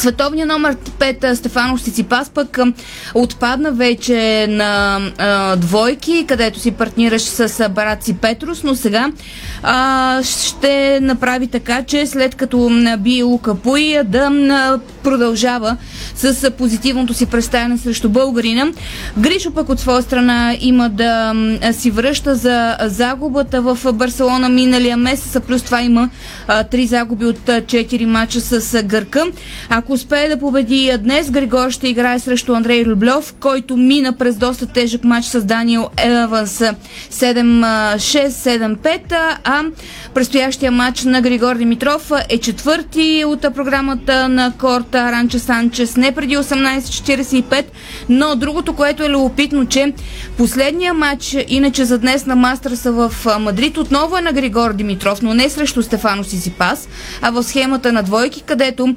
Световният 0.01 0.49
номер 0.49 0.75
5 0.75 1.33
Стефано 1.33 1.77
Сиципас 1.77 2.29
пък 2.29 2.59
отпадна 3.13 3.71
вече 3.71 4.47
на 4.49 4.99
а, 5.17 5.55
двойки, 5.55 6.25
където 6.27 6.59
си 6.59 6.71
партнираш 6.71 7.21
с 7.21 7.69
брат 7.69 8.03
си 8.03 8.13
Петрус, 8.13 8.63
но 8.63 8.75
сега 8.75 9.11
а, 9.63 10.23
ще 10.23 10.99
направи 11.01 11.47
така, 11.47 11.83
че 11.83 12.05
след 12.05 12.35
като 12.35 12.69
м, 12.69 12.97
би 12.97 13.23
Лука 13.23 13.55
Пуи 13.55 13.99
да 14.05 14.79
продължава 15.03 15.77
с 16.15 16.51
позитивното 16.51 17.13
си 17.13 17.25
представяне 17.25 17.77
срещу 17.77 18.09
българина. 18.09 18.71
Гришо 19.17 19.51
пък 19.51 19.69
от 19.69 19.79
своя 19.79 20.01
страна 20.01 20.55
има 20.59 20.89
да 20.89 21.33
си 21.71 21.91
връща 21.91 22.35
за 22.35 22.77
загубата 22.81 23.61
в 23.61 23.93
Барселона 23.93 24.49
миналия 24.49 24.97
месец, 24.97 25.35
а 25.35 25.39
плюс 25.39 25.63
това 25.63 25.81
има 25.81 26.09
а, 26.47 26.63
три 26.63 26.87
загуби 26.87 27.25
от 27.25 27.49
а, 27.49 27.61
4 27.61 28.05
мача 28.05 28.41
с 28.41 28.83
Гърка. 28.83 29.25
Ако 29.69 29.90
Успее 29.91 30.29
да 30.29 30.37
победи 30.37 30.97
днес, 30.99 31.31
Григор 31.31 31.69
ще 31.69 31.87
играе 31.87 32.19
срещу 32.19 32.53
Андрей 32.53 32.85
Рублев, 32.85 33.33
който 33.39 33.77
мина 33.77 34.13
през 34.13 34.35
доста 34.35 34.65
тежък 34.65 35.03
матч 35.03 35.25
с 35.25 35.41
Даниел 35.41 35.89
Еванс 35.97 36.63
7-6-7-5, 37.11 38.99
а 39.43 39.63
предстоящия 40.13 40.71
матч 40.71 41.03
на 41.03 41.21
Григор 41.21 41.55
Димитров 41.55 42.11
е 42.29 42.37
четвърти 42.37 43.23
от 43.27 43.41
програмата 43.41 44.29
на 44.29 44.53
корта. 44.59 45.11
Ранче 45.11 45.39
Санчес 45.39 45.97
не 45.97 46.11
преди 46.11 46.37
18.45, 46.37 47.65
но 48.09 48.35
другото, 48.35 48.75
което 48.75 49.03
е 49.03 49.09
любопитно, 49.09 49.65
че 49.65 49.93
последния 50.37 50.93
матч, 50.93 51.37
иначе 51.47 51.85
за 51.85 51.97
днес 51.97 52.25
на 52.25 52.35
Мастърса 52.35 52.91
в 52.91 53.13
Мадрид, 53.39 53.77
отново 53.77 54.17
е 54.17 54.21
на 54.21 54.33
Григор 54.33 54.73
Димитров, 54.73 55.21
но 55.21 55.33
не 55.33 55.49
срещу 55.49 55.83
Стефано 55.83 56.23
Сисипас, 56.23 56.87
а 57.21 57.31
в 57.31 57.43
схемата 57.43 57.91
на 57.91 58.03
двойки, 58.03 58.41
където 58.41 58.95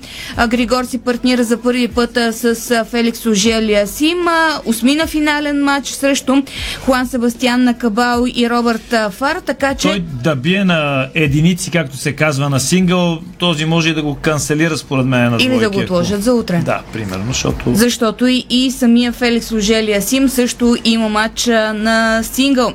Григор 0.48 0.83
си 0.86 0.98
партнира 0.98 1.44
за 1.44 1.56
първи 1.56 1.88
път 1.88 2.18
с 2.32 2.84
Феликс 2.90 3.26
Ожелия 3.26 3.86
Сим. 3.86 4.18
Осмина 4.64 5.06
финален 5.06 5.64
матч 5.64 5.88
срещу 5.88 6.42
Хуан 6.80 7.08
Себастиан 7.08 7.64
Накабал 7.64 8.24
и 8.34 8.50
Робърт 8.50 8.94
Фар, 9.10 9.36
така 9.46 9.74
че... 9.74 9.88
Той 9.88 10.04
да 10.22 10.36
бие 10.36 10.64
на 10.64 11.08
единици, 11.14 11.70
както 11.70 11.96
се 11.96 12.12
казва 12.12 12.50
на 12.50 12.60
сингъл, 12.60 13.18
този 13.38 13.64
може 13.64 13.90
и 13.90 13.94
да 13.94 14.02
го 14.02 14.14
канцелира 14.14 14.78
според 14.78 15.06
мен 15.06 15.30
на 15.30 15.36
Или 15.40 15.58
да 15.58 15.70
го 15.70 15.78
отложат 15.78 16.22
за 16.22 16.34
утре. 16.34 16.62
Да, 16.64 16.80
примерно, 16.92 17.24
защото... 17.28 17.74
Защото 17.74 18.26
и, 18.26 18.46
и 18.50 18.70
самия 18.70 19.12
Феликс 19.12 19.52
Ожелия 19.52 20.02
Сим 20.02 20.28
също 20.28 20.76
има 20.84 21.08
матч 21.08 21.46
на 21.74 22.20
сингъл. 22.22 22.72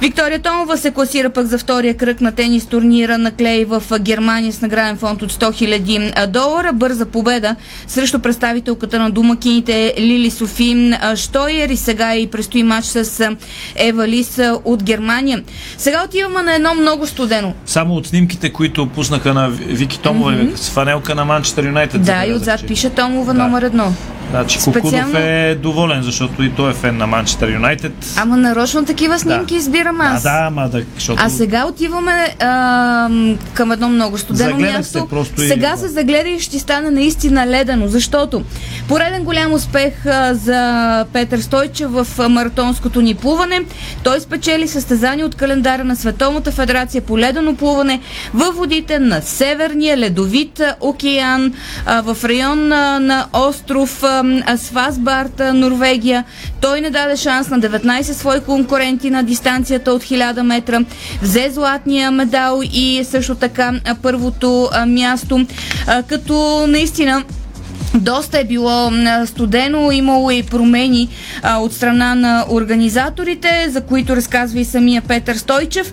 Виктория 0.00 0.38
Томова 0.38 0.76
се 0.76 0.90
класира 0.90 1.30
пък 1.30 1.46
за 1.46 1.58
втория 1.58 1.96
кръг 1.96 2.20
на 2.20 2.32
тенис 2.32 2.66
турнира 2.66 3.18
на 3.18 3.30
Клей 3.30 3.64
в 3.64 3.82
Германия 4.00 4.52
с 4.52 4.60
награден 4.60 4.96
фонд 4.96 5.22
от 5.22 5.32
100 5.32 5.50
000 5.50 6.26
долара. 6.26 6.72
Бърза 6.72 7.06
победа 7.06 7.56
срещу 7.86 8.18
представителката 8.18 8.98
на 8.98 9.10
думакините 9.10 9.94
Лили 9.98 10.30
Софи 10.30 10.92
Штойер 11.14 11.68
и 11.68 11.76
сега 11.76 12.14
и 12.14 12.26
предстои 12.26 12.62
матч 12.62 12.86
с 12.86 13.36
Ева 13.76 14.08
Лис 14.08 14.40
от 14.64 14.82
Германия. 14.82 15.42
Сега 15.78 16.04
отиваме 16.04 16.42
на 16.42 16.54
едно 16.54 16.74
много 16.74 17.06
студено. 17.06 17.54
Само 17.66 17.94
от 17.94 18.06
снимките, 18.06 18.52
които 18.52 18.86
пуснаха 18.86 19.34
на 19.34 19.48
Вики 19.50 19.98
Томова 19.98 20.32
mm-hmm. 20.32 20.56
с 20.56 20.70
фанелка 20.70 21.14
на 21.14 21.24
Манчестър 21.24 21.64
Юнайтед. 21.64 22.02
Да, 22.02 22.24
и 22.26 22.32
отзад 22.32 22.66
пише 22.66 22.90
Томова 22.90 23.34
да. 23.34 23.42
номер 23.42 23.62
едно. 23.62 23.92
Значи 24.30 24.60
Специално... 24.60 24.90
Кукудов 24.90 25.14
е 25.14 25.58
доволен, 25.62 26.02
защото 26.02 26.42
и 26.42 26.50
той 26.50 26.70
е 26.70 26.74
фен 26.74 26.96
на 26.96 27.06
Манчестър 27.06 27.52
Юнайтед. 27.52 27.92
Ама 28.16 28.36
нарочно 28.36 28.84
такива 28.84 29.18
снимки 29.18 29.54
да. 29.54 29.58
избирам 29.58 30.00
аз. 30.00 30.26
А, 30.26 30.30
да, 30.30 30.46
ама 30.46 30.68
да, 30.68 30.82
защото... 30.94 31.22
А 31.24 31.30
сега 31.30 31.66
отиваме 31.66 32.34
а, 32.40 33.08
към 33.54 33.72
едно 33.72 33.88
много 33.88 34.18
студено 34.18 34.58
място. 34.58 34.98
Се 34.98 35.08
просто 35.10 35.40
сега 35.40 35.72
и... 35.76 35.78
се 35.78 35.88
загледа 35.88 36.28
и 36.28 36.40
ще 36.40 36.58
стане 36.58 36.90
наистина 36.90 37.46
ледено, 37.46 37.88
защото 37.88 38.42
пореден 38.88 39.24
голям 39.24 39.52
успех 39.52 40.06
а, 40.06 40.34
за 40.34 41.04
Петър 41.12 41.38
Стойчев 41.38 41.90
в 41.90 42.06
маратонското 42.28 43.00
ни 43.00 43.14
плуване. 43.14 43.60
Той 44.02 44.20
спечели 44.20 44.68
състезание 44.68 45.24
от 45.24 45.34
календара 45.34 45.84
на 45.84 45.96
Световната 45.96 46.52
федерация 46.52 47.02
по 47.02 47.18
ледено 47.18 47.54
плуване 47.54 48.00
във 48.34 48.56
водите 48.56 48.98
на 48.98 49.22
Северния 49.22 49.96
ледовит 49.96 50.62
океан 50.80 51.52
а, 51.86 52.00
в 52.00 52.24
район 52.24 52.72
а, 52.72 53.00
на 53.00 53.26
остров 53.32 54.02
а, 54.02 54.15
Свасбарт, 54.56 55.42
Норвегия. 55.54 56.24
Той 56.60 56.80
не 56.80 56.90
даде 56.90 57.16
шанс 57.16 57.48
на 57.48 57.60
19 57.60 58.02
свои 58.02 58.40
конкуренти 58.40 59.10
на 59.10 59.22
дистанцията 59.22 59.92
от 59.92 60.02
1000 60.02 60.42
метра. 60.42 60.80
Взе 61.22 61.50
златния 61.50 62.10
медал 62.10 62.60
и 62.72 63.04
също 63.04 63.34
така 63.34 63.72
първото 64.02 64.68
място. 64.86 65.46
Като 66.08 66.66
наистина 66.66 67.24
доста 67.94 68.38
е 68.38 68.44
било 68.44 68.90
студено, 69.26 69.90
имало 69.90 70.30
и 70.30 70.42
промени 70.42 71.08
а, 71.42 71.58
от 71.58 71.72
страна 71.72 72.14
на 72.14 72.44
организаторите, 72.50 73.66
за 73.70 73.80
които 73.80 74.16
разказва 74.16 74.60
и 74.60 74.64
самия 74.64 75.02
Петър 75.02 75.36
Стойчев. 75.36 75.92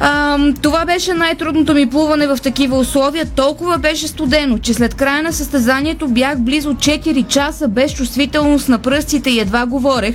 А, 0.00 0.38
това 0.62 0.84
беше 0.84 1.14
най-трудното 1.14 1.74
ми 1.74 1.90
плуване 1.90 2.26
в 2.26 2.38
такива 2.42 2.78
условия. 2.78 3.26
Толкова 3.26 3.78
беше 3.78 4.08
студено, 4.08 4.58
че 4.58 4.74
след 4.74 4.94
края 4.94 5.22
на 5.22 5.32
състезанието 5.32 6.08
бях 6.08 6.38
близо 6.38 6.74
4 6.74 7.26
часа 7.26 7.68
без 7.68 7.92
чувствителност 7.92 8.68
на 8.68 8.78
пръстите 8.78 9.30
и 9.30 9.40
едва 9.40 9.66
говорех, 9.66 10.14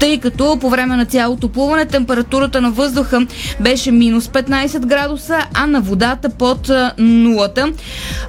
тъй 0.00 0.20
като 0.20 0.58
по 0.60 0.70
време 0.70 0.96
на 0.96 1.06
цялото 1.06 1.48
плуване 1.48 1.86
температурата 1.86 2.60
на 2.60 2.70
въздуха 2.70 3.26
беше 3.60 3.90
минус 3.90 4.28
15 4.28 4.86
градуса, 4.86 5.38
а 5.54 5.66
на 5.66 5.80
водата 5.80 6.28
под 6.28 6.70
нулата. 6.98 7.72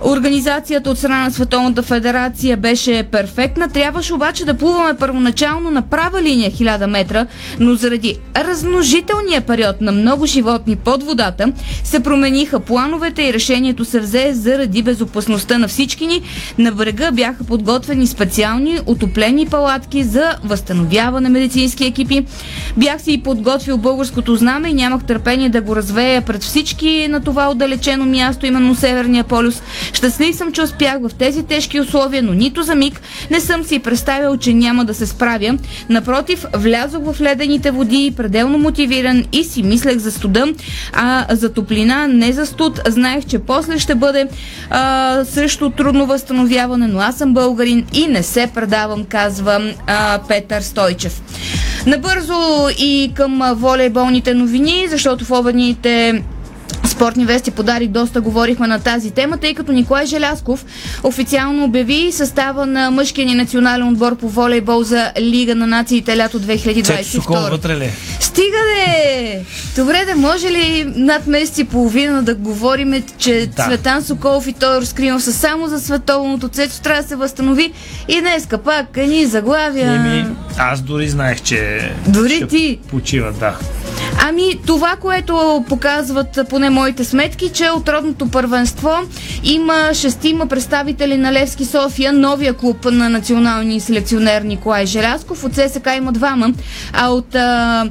Организацията 0.03 0.89
от 0.89 0.97
страна 0.97 1.23
на 1.23 1.31
Световната 1.31 1.83
федерация 1.83 2.34
позиция 2.35 2.57
беше 2.57 3.03
перфектна. 3.03 3.69
Трябваше 3.69 4.13
обаче 4.13 4.45
да 4.45 4.53
плуваме 4.53 4.97
първоначално 4.97 5.71
на 5.71 5.81
права 5.81 6.21
линия 6.21 6.51
1000 6.51 6.85
метра, 6.85 7.25
но 7.59 7.75
заради 7.75 8.17
размножителния 8.35 9.41
период 9.41 9.81
на 9.81 9.91
много 9.91 10.25
животни 10.25 10.75
под 10.75 11.03
водата 11.03 11.51
се 11.83 11.99
промениха 11.99 12.59
плановете 12.59 13.23
и 13.23 13.33
решението 13.33 13.85
се 13.85 13.99
взе 13.99 14.33
заради 14.33 14.83
безопасността 14.83 15.57
на 15.57 15.67
всички 15.67 16.07
ни. 16.07 16.21
На 16.57 16.71
брега 16.71 17.11
бяха 17.11 17.43
подготвени 17.43 18.07
специални 18.07 18.79
отоплени 18.85 19.45
палатки 19.45 20.03
за 20.03 20.35
възстановяване 20.43 21.29
медицински 21.29 21.85
екипи. 21.85 22.25
Бях 22.77 23.01
си 23.01 23.13
и 23.13 23.23
подготвил 23.23 23.77
българското 23.77 24.35
знаме 24.35 24.69
и 24.69 24.73
нямах 24.73 25.03
търпение 25.03 25.49
да 25.49 25.61
го 25.61 25.75
развея 25.75 26.21
пред 26.21 26.43
всички 26.43 27.07
на 27.09 27.21
това 27.21 27.49
отдалечено 27.49 28.05
място, 28.05 28.45
именно 28.45 28.75
Северния 28.75 29.23
полюс. 29.23 29.61
Щастлив 29.93 30.35
съм, 30.35 30.51
че 30.51 30.61
успях 30.61 30.97
в 31.01 31.13
тези 31.19 31.43
тежки 31.43 31.79
условия, 31.79 32.24
но 32.25 32.33
нито 32.33 32.63
за 32.63 32.75
миг 32.75 33.01
не 33.31 33.39
съм 33.39 33.63
си 33.63 33.79
представил, 33.79 34.37
че 34.37 34.53
няма 34.53 34.85
да 34.85 34.93
се 34.93 35.05
справя. 35.05 35.57
Напротив, 35.89 36.45
влязох 36.53 37.03
в 37.03 37.21
ледените 37.21 37.71
води, 37.71 38.13
пределно 38.17 38.57
мотивиран 38.57 39.25
и 39.31 39.43
си 39.43 39.63
мислех 39.63 39.97
за 39.97 40.11
студа, 40.11 40.45
а 40.93 41.25
за 41.35 41.53
топлина, 41.53 42.07
не 42.07 42.33
за 42.33 42.45
студ. 42.45 42.79
Знаех, 42.87 43.25
че 43.25 43.39
после 43.39 43.79
ще 43.79 43.95
бъде 43.95 44.27
а, 44.69 45.23
също 45.25 45.69
трудно 45.69 46.05
възстановяване, 46.05 46.87
но 46.87 46.99
аз 46.99 47.17
съм 47.17 47.33
българин 47.33 47.85
и 47.93 48.07
не 48.07 48.23
се 48.23 48.47
предавам, 48.55 49.03
казва 49.03 49.73
а, 49.87 50.19
Петър 50.27 50.61
Стойчев. 50.61 51.21
Набързо 51.87 52.69
и 52.79 53.11
към 53.13 53.41
волейболните 53.55 54.33
новини, 54.33 54.87
защото 54.89 55.25
в 55.25 55.31
обедните 55.31 56.23
Спортни 56.87 57.25
вести 57.25 57.51
подарих 57.51 57.89
доста 57.89 58.21
говорихме 58.21 58.67
на 58.67 58.79
тази 58.79 59.11
тема, 59.11 59.37
тъй 59.37 59.53
като 59.53 59.71
Николай 59.71 60.05
Желясков 60.05 60.65
официално 61.03 61.63
обяви 61.63 62.11
състава 62.11 62.65
на 62.65 62.91
мъжкия 62.91 63.25
ни 63.25 63.35
национален 63.35 63.87
отбор 63.87 64.15
по 64.15 64.29
волейбол 64.29 64.83
за 64.83 65.11
Лига 65.19 65.55
на 65.55 65.67
нациите 65.67 66.17
лято 66.17 66.39
2022. 66.39 67.51
вътре 67.51 67.77
ли? 67.77 67.91
Стига 68.19 68.57
де! 68.75 69.45
Добре, 69.75 70.05
да 70.05 70.15
може 70.15 70.47
ли 70.51 70.93
над 70.95 71.27
месец 71.27 71.57
и 71.57 71.63
половина 71.63 72.23
да 72.23 72.35
говорим, 72.35 73.03
че 73.17 73.49
да. 73.55 73.63
Цветан 73.63 74.03
Соколов 74.03 74.47
и 74.47 74.53
той 74.53 74.81
разкривам 74.81 75.19
са 75.19 75.33
само 75.33 75.67
за 75.67 75.79
световното. 75.79 76.49
Цецо 76.49 76.81
трябва 76.81 77.01
да 77.01 77.07
се 77.07 77.15
възстанови 77.15 77.71
и 78.07 78.21
днес 78.21 78.47
пак 78.65 78.97
ни 78.97 79.25
заглавия. 79.25 79.93
Еми, 79.93 80.25
аз 80.57 80.81
дори 80.81 81.09
знаех, 81.09 81.41
че 81.41 81.91
дори 82.07 82.47
ти. 82.47 82.79
почива, 82.89 83.31
да. 83.31 83.57
Ами, 84.19 84.59
това, 84.65 84.95
което 85.01 85.65
показват 85.69 86.39
поне 86.49 86.69
моите 86.69 87.03
сметки, 87.03 87.49
че 87.53 87.69
от 87.69 87.89
родното 87.89 88.29
първенство 88.31 88.89
има 89.43 89.89
шестима 89.93 90.47
представители 90.47 91.17
на 91.17 91.33
Левски 91.33 91.65
София, 91.65 92.13
новия 92.13 92.53
клуб 92.53 92.85
на 92.85 93.09
националния 93.09 93.81
селекционер 93.81 94.41
Николай 94.41 94.85
Желясков. 94.85 95.43
От 95.43 95.55
ССК 95.55 95.89
има 95.97 96.11
двама, 96.11 96.53
а 96.93 97.09
от 97.09 97.35
а, 97.35 97.89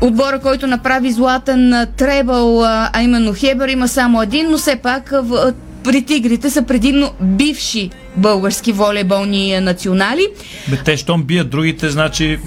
отбора, 0.00 0.38
който 0.38 0.66
направи 0.66 1.12
златен 1.12 1.86
требъл, 1.96 2.64
а 2.64 3.02
именно 3.02 3.34
Хебер, 3.34 3.68
има 3.68 3.88
само 3.88 4.22
един, 4.22 4.50
но 4.50 4.58
все 4.58 4.76
пак 4.76 5.10
в, 5.12 5.52
при 5.84 6.02
тигрите 6.02 6.50
са 6.50 6.62
предимно 6.62 7.10
бивши 7.20 7.90
български 8.16 8.72
волейболни 8.72 9.60
национали. 9.60 10.26
Бе, 10.68 10.76
те, 10.84 10.96
щом 10.96 11.22
бият 11.22 11.50
другите, 11.50 11.90
значи, 11.90 12.38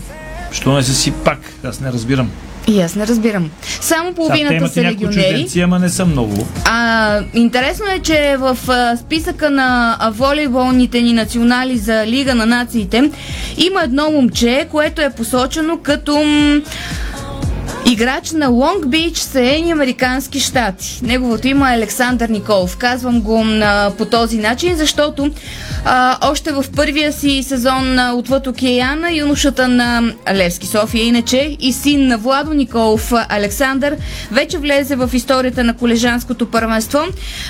що 0.51 0.73
не 0.73 0.83
са 0.83 0.93
си 0.93 1.11
пак? 1.11 1.39
Аз 1.63 1.79
не 1.79 1.91
разбирам. 1.91 2.31
И 2.68 2.82
аз 2.82 2.95
не 2.95 3.07
разбирам. 3.07 3.49
Само 3.82 4.13
половината 4.13 4.68
са 4.68 4.84
легионери. 4.84 5.61
ама 5.61 5.80
не 5.80 5.89
са 5.89 6.05
много. 6.05 6.47
А, 6.65 7.20
интересно 7.34 7.86
е, 7.95 7.99
че 7.99 8.36
в 8.39 8.57
а, 8.68 8.97
списъка 8.97 9.49
на 9.49 9.97
волейболните 10.13 11.01
ни 11.01 11.13
национали 11.13 11.78
за 11.78 12.07
Лига 12.07 12.36
на 12.36 12.45
нациите 12.45 13.11
има 13.57 13.84
едно 13.84 14.11
момче, 14.11 14.68
което 14.72 15.01
е 15.01 15.13
посочено 15.18 15.78
като 15.78 16.24
Играч 17.86 18.32
на 18.32 18.47
Лонг 18.47 18.88
Бич, 18.88 19.17
Съединени 19.17 19.71
Американски 19.71 20.39
щати. 20.39 20.99
Неговото 21.03 21.47
име 21.47 21.71
е 21.71 21.75
Александър 21.75 22.30
Николов. 22.30 22.78
Казвам 22.78 23.21
го 23.21 23.45
а, 23.61 23.91
по 23.97 24.05
този 24.05 24.38
начин, 24.38 24.75
защото 24.75 25.32
а, 25.86 26.30
още 26.32 26.51
в 26.51 26.65
първия 26.75 27.13
си 27.13 27.43
сезон 27.43 27.99
а, 27.99 28.13
отвъд 28.13 28.47
океана 28.47 29.13
юношата 29.13 29.67
на 29.67 30.13
Левски 30.34 30.67
София, 30.67 31.03
иначе 31.03 31.57
и 31.59 31.73
син 31.73 32.07
на 32.07 32.17
Владо 32.17 32.53
Николов 32.53 33.13
Александър, 33.30 33.95
вече 34.32 34.57
влезе 34.57 34.95
в 34.95 35.09
историята 35.13 35.63
на 35.63 35.73
колежанското 35.73 36.51
първенство, 36.51 36.99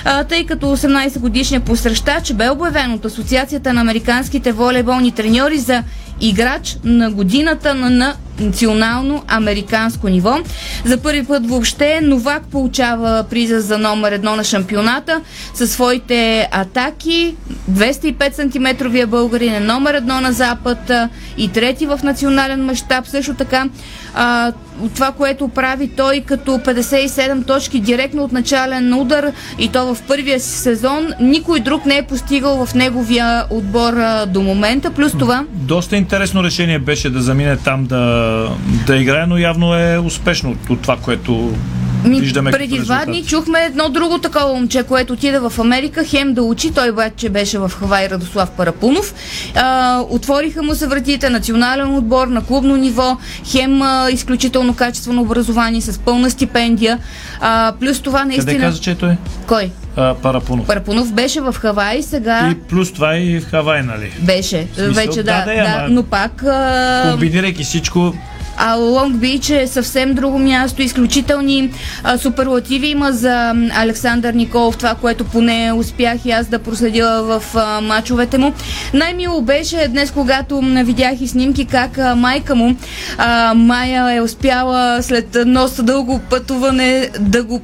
а, 0.04 0.24
тъй 0.24 0.46
като 0.46 0.66
18 0.76 1.18
годишният 1.18 1.64
посрещач 1.64 2.32
бе 2.32 2.50
обявен 2.50 2.92
от 2.92 3.04
Асоциацията 3.04 3.72
на 3.72 3.80
американските 3.80 4.52
волейболни 4.52 5.12
треньори 5.12 5.58
за 5.58 5.82
играч 6.20 6.76
на 6.84 7.10
годината 7.10 7.74
на, 7.74 7.90
на 7.90 8.14
национално 8.40 9.22
американско 9.28 10.08
ниво. 10.08 10.38
За 10.84 10.98
първи 11.02 11.24
път 11.24 11.46
въобще 11.46 12.00
Новак 12.02 12.42
получава 12.46 13.24
приза 13.30 13.60
за 13.60 13.78
номер 13.78 14.12
едно 14.12 14.36
на 14.36 14.44
шампионата 14.44 15.20
със 15.54 15.72
своите 15.72 16.48
атаки. 16.52 17.36
205 17.70 18.82
см 18.82 19.08
българин 19.08 19.54
е 19.54 19.60
номер 19.60 19.94
едно 19.94 20.20
на 20.20 20.32
Запад 20.32 20.90
и 21.36 21.48
трети 21.48 21.86
в 21.86 22.00
национален 22.02 22.64
мащаб. 22.64 23.06
Също 23.06 23.34
така 23.34 23.68
това, 24.94 25.12
което 25.12 25.48
прави 25.48 25.88
той 25.88 26.20
като 26.20 26.50
57 26.50 27.46
точки 27.46 27.80
директно 27.80 28.24
от 28.24 28.32
начален 28.32 28.94
удар 28.94 29.32
и 29.58 29.68
то 29.68 29.94
в 29.94 30.02
първия 30.02 30.40
си 30.40 30.58
сезон, 30.58 31.08
никой 31.20 31.60
друг 31.60 31.86
не 31.86 31.96
е 31.96 32.02
постигал 32.02 32.66
в 32.66 32.74
неговия 32.74 33.44
отбор 33.50 33.92
а, 33.92 34.26
до 34.26 34.40
момента. 34.42 34.90
Плюс 34.90 35.12
това... 35.12 35.44
Доста 35.52 35.96
интересно 35.96 36.44
решение 36.44 36.78
беше 36.78 37.10
да 37.10 37.22
замине 37.22 37.56
там 37.56 37.86
да 37.86 38.48
да 38.86 38.96
играе, 38.96 39.26
но 39.26 39.38
явно 39.38 39.74
е 39.74 39.98
успешно 39.98 40.56
от 40.70 40.80
това, 40.80 40.96
което 40.96 41.52
ми, 42.04 42.20
виждаме 42.20 42.50
преди 42.50 42.78
два 42.78 43.04
дни 43.04 43.24
чухме 43.24 43.64
едно 43.64 43.88
друго 43.88 44.18
такова 44.18 44.54
момче, 44.54 44.82
което 44.82 45.12
отиде 45.12 45.38
в 45.38 45.52
Америка, 45.58 46.04
хем 46.04 46.34
да 46.34 46.42
учи, 46.42 46.70
той 46.70 46.90
вече 46.92 47.28
беше 47.28 47.58
в 47.58 47.72
Хавай 47.80 48.08
Радослав 48.08 48.50
Парапунов. 48.50 49.14
А, 49.54 50.00
отвориха 50.08 50.62
му 50.62 50.74
се 50.74 50.86
вратите, 50.86 51.30
национален 51.30 51.94
отбор 51.94 52.26
на 52.26 52.44
клубно 52.44 52.76
ниво, 52.76 53.16
хем 53.44 53.82
а, 53.82 54.10
изключително 54.10 54.74
качествено 54.74 55.22
образование 55.22 55.80
с 55.80 55.98
пълна 55.98 56.30
стипендия. 56.30 56.98
А, 57.40 57.72
плюс 57.80 58.00
това 58.00 58.24
наистина... 58.24 58.52
Къде 58.52 58.64
каза, 58.64 58.80
че 58.80 58.94
той? 58.94 59.16
Кой? 59.46 59.70
А, 59.96 60.14
Парапунов. 60.14 60.66
Парапунов 60.66 61.12
беше 61.12 61.40
в 61.40 61.54
Хавай, 61.58 62.02
сега... 62.02 62.48
И 62.50 62.54
плюс 62.54 62.92
това 62.92 63.16
и 63.16 63.40
в 63.40 63.50
Хавай, 63.50 63.82
нали? 63.82 64.12
Беше, 64.20 64.66
Смисъл, 64.74 64.92
вече 64.92 65.22
да, 65.22 65.44
да, 65.44 65.54
да, 65.54 65.62
да 65.62 65.86
но 65.88 66.02
пак... 66.02 66.42
А... 66.42 67.10
Комбинирайки 67.10 67.64
всичко, 67.64 68.14
а 68.58 68.74
Лонг 68.74 69.16
Бич 69.16 69.50
е 69.50 69.66
съвсем 69.66 70.14
друго 70.14 70.38
място. 70.38 70.82
Изключителни 70.82 71.70
а, 72.04 72.18
суперлативи 72.18 72.86
има 72.86 73.12
за 73.12 73.54
Александър 73.76 74.34
Николов, 74.34 74.76
това, 74.76 74.94
което 74.94 75.24
поне 75.24 75.72
успях 75.72 76.24
и 76.24 76.30
аз 76.30 76.46
да 76.46 76.58
проследя 76.58 77.22
в 77.22 77.42
а, 77.54 77.80
мачовете 77.80 78.38
му. 78.38 78.52
Най-мило 78.94 79.42
беше 79.42 79.88
днес, 79.88 80.10
когато 80.10 80.60
видях 80.60 81.20
и 81.20 81.28
снимки 81.28 81.64
как 81.64 81.98
а, 81.98 82.14
майка 82.14 82.54
му, 82.54 82.76
а, 83.18 83.54
Майя 83.54 84.14
е 84.14 84.20
успяла 84.20 85.02
след 85.02 85.36
носа 85.46 85.82
дълго 85.82 86.20
пътуване 86.30 87.08
да 87.20 87.44
го 87.44 87.60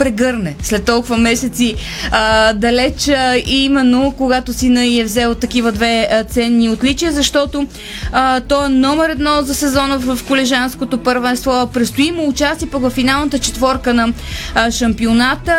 прегърне 0.00 0.54
след 0.62 0.84
толкова 0.84 1.16
месеци 1.16 1.74
а, 2.10 2.52
далеч 2.52 3.08
а, 3.08 3.36
и 3.36 3.64
именно 3.64 4.14
когато 4.16 4.52
сина 4.52 4.86
и 4.86 5.00
е 5.00 5.04
взел 5.04 5.34
такива 5.34 5.72
две 5.72 6.08
а, 6.10 6.24
ценни 6.24 6.68
отличия, 6.68 7.12
защото 7.12 7.66
а, 8.12 8.40
то 8.40 8.66
е 8.66 8.68
номер 8.68 9.10
едно 9.10 9.42
за 9.42 9.54
сезона 9.54 9.98
в, 9.98 10.16
в 10.16 10.24
колежанското 10.24 10.98
първенство. 10.98 11.70
Престои 11.74 12.12
му 12.12 12.28
участие 12.28 12.68
пък 12.68 12.82
в 12.82 12.90
финалната 12.90 13.38
четворка 13.38 13.94
на 13.94 14.12
а, 14.54 14.70
шампионата 14.70 15.56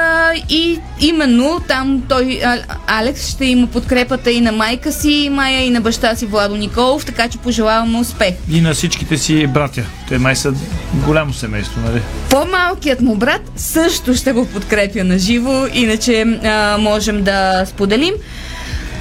и 0.49 0.79
именно 1.01 1.59
там 1.67 2.03
той, 2.09 2.41
а, 2.45 2.57
Алекс, 2.87 3.29
ще 3.29 3.45
има 3.45 3.67
подкрепата 3.67 4.31
и 4.31 4.41
на 4.41 4.51
майка 4.51 4.91
си, 4.91 5.29
Майя 5.31 5.61
и 5.61 5.69
на 5.69 5.81
баща 5.81 6.15
си 6.15 6.25
Владо 6.25 6.55
Николов, 6.55 7.05
така 7.05 7.27
че 7.29 7.37
пожелавам 7.37 7.95
успех. 7.95 8.33
И 8.51 8.61
на 8.61 8.73
всичките 8.73 9.17
си 9.17 9.47
братя. 9.47 9.85
Те 10.11 10.17
май 10.17 10.35
са 10.35 10.53
голямо 11.05 11.33
семейство, 11.33 11.81
нали? 11.81 12.01
По-малкият 12.29 13.01
му 13.01 13.15
брат 13.15 13.41
също 13.55 14.13
ще 14.13 14.33
го 14.33 14.45
подкрепя 14.45 15.03
на 15.03 15.17
живо, 15.17 15.67
иначе 15.73 16.21
а, 16.21 16.77
можем 16.79 17.23
да 17.23 17.65
споделим. 17.65 18.13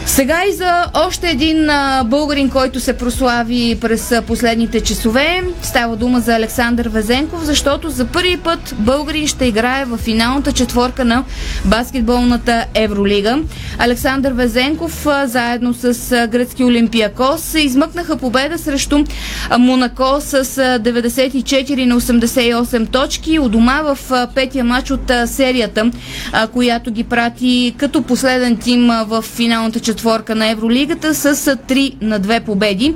Сега 0.07 0.43
и 0.51 0.53
за 0.53 0.87
още 0.95 1.31
един 1.31 1.71
а, 1.71 2.05
българин, 2.05 2.51
който 2.51 2.81
се 2.81 2.93
прослави 2.93 3.79
през 3.81 4.13
а, 4.13 4.23
последните 4.23 4.81
часове. 4.81 5.43
Става 5.63 5.97
дума 5.97 6.21
за 6.21 6.35
Александър 6.35 6.89
Везенков, 6.89 7.45
защото 7.45 7.91
за 7.91 8.05
първи 8.05 8.37
път 8.37 8.75
българин 8.79 9.27
ще 9.27 9.45
играе 9.45 9.85
в 9.85 9.97
финалната 9.97 10.53
четворка 10.53 11.05
на 11.05 11.25
баскетболната 11.65 12.65
Евролига. 12.75 13.39
Александър 13.79 14.33
Везенков 14.33 15.07
а, 15.07 15.27
заедно 15.27 15.75
с 15.75 16.13
а, 16.13 16.27
гръцки 16.27 16.65
Олимпиакос 16.65 17.55
измъкнаха 17.55 18.17
победа 18.17 18.59
срещу 18.59 19.05
а, 19.51 19.59
Монако 19.59 20.21
с 20.21 20.35
а, 20.35 20.41
94 20.41 21.85
на 21.85 22.01
88 22.01 22.91
точки. 22.91 23.39
У 23.39 23.49
дома 23.49 23.83
в 23.83 23.99
а, 24.11 24.29
петия 24.35 24.65
матч 24.65 24.91
от 24.91 25.11
а, 25.11 25.27
серията, 25.27 25.91
а, 26.33 26.47
която 26.47 26.91
ги 26.91 27.05
прати 27.05 27.75
като 27.77 28.03
последен 28.03 28.57
тим 28.57 28.91
а, 28.91 29.05
в 29.05 29.23
финалната 29.23 29.81
четворка 29.81 29.90
четворка 29.91 30.35
на 30.35 30.51
Евролигата 30.51 31.15
с 31.15 31.35
3 31.35 31.95
на 32.01 32.21
2 32.21 32.41
победи. 32.41 32.95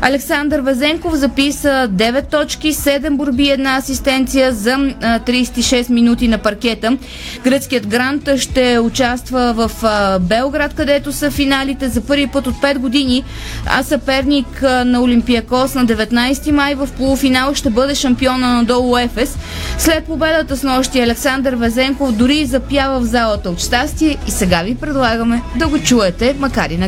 Александър 0.00 0.60
Вазенков 0.60 1.14
записа 1.14 1.88
9 1.92 2.30
точки, 2.30 2.72
7 2.72 3.16
борби, 3.16 3.48
една 3.48 3.76
асистенция 3.76 4.52
за 4.52 4.70
36 4.70 5.90
минути 5.90 6.28
на 6.28 6.38
паркета. 6.38 6.96
Гръцкият 7.44 7.86
грант 7.86 8.28
ще 8.36 8.78
участва 8.78 9.54
в 9.56 9.70
Белград, 10.20 10.74
където 10.74 11.12
са 11.12 11.30
финалите 11.30 11.88
за 11.88 12.00
първи 12.00 12.26
път 12.26 12.46
от 12.46 12.54
5 12.54 12.78
години, 12.78 13.24
а 13.66 13.82
съперник 13.82 14.62
на 14.62 15.02
Олимпиакос 15.02 15.74
на 15.74 15.86
19 15.86 16.50
май 16.50 16.74
в 16.74 16.88
полуфинал 16.96 17.54
ще 17.54 17.70
бъде 17.70 17.94
шампиона 17.94 18.48
на 18.48 18.64
Долу 18.64 18.98
Ефес. 18.98 19.38
След 19.78 20.04
победата 20.04 20.56
с 20.56 20.62
нощи 20.62 21.00
Александър 21.00 21.54
Везенков 21.54 22.12
дори 22.12 22.46
запява 22.46 23.00
в 23.00 23.04
залата 23.04 23.50
от 23.50 23.60
щастие 23.60 24.16
и 24.28 24.30
сега 24.30 24.62
ви 24.62 24.74
предлагаме 24.74 25.42
да 25.56 25.68
го 25.68 25.78
чуете 25.78 26.29
Το 26.32 26.36
Μακάρινα 26.38 26.86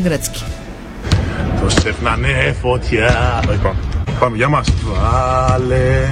φωτιά. 2.61 3.43
Λοιπόν, 3.51 3.77
πάμε 4.21 4.37
για 4.37 4.49
μας. 4.49 4.69
Βάλε 4.85 6.07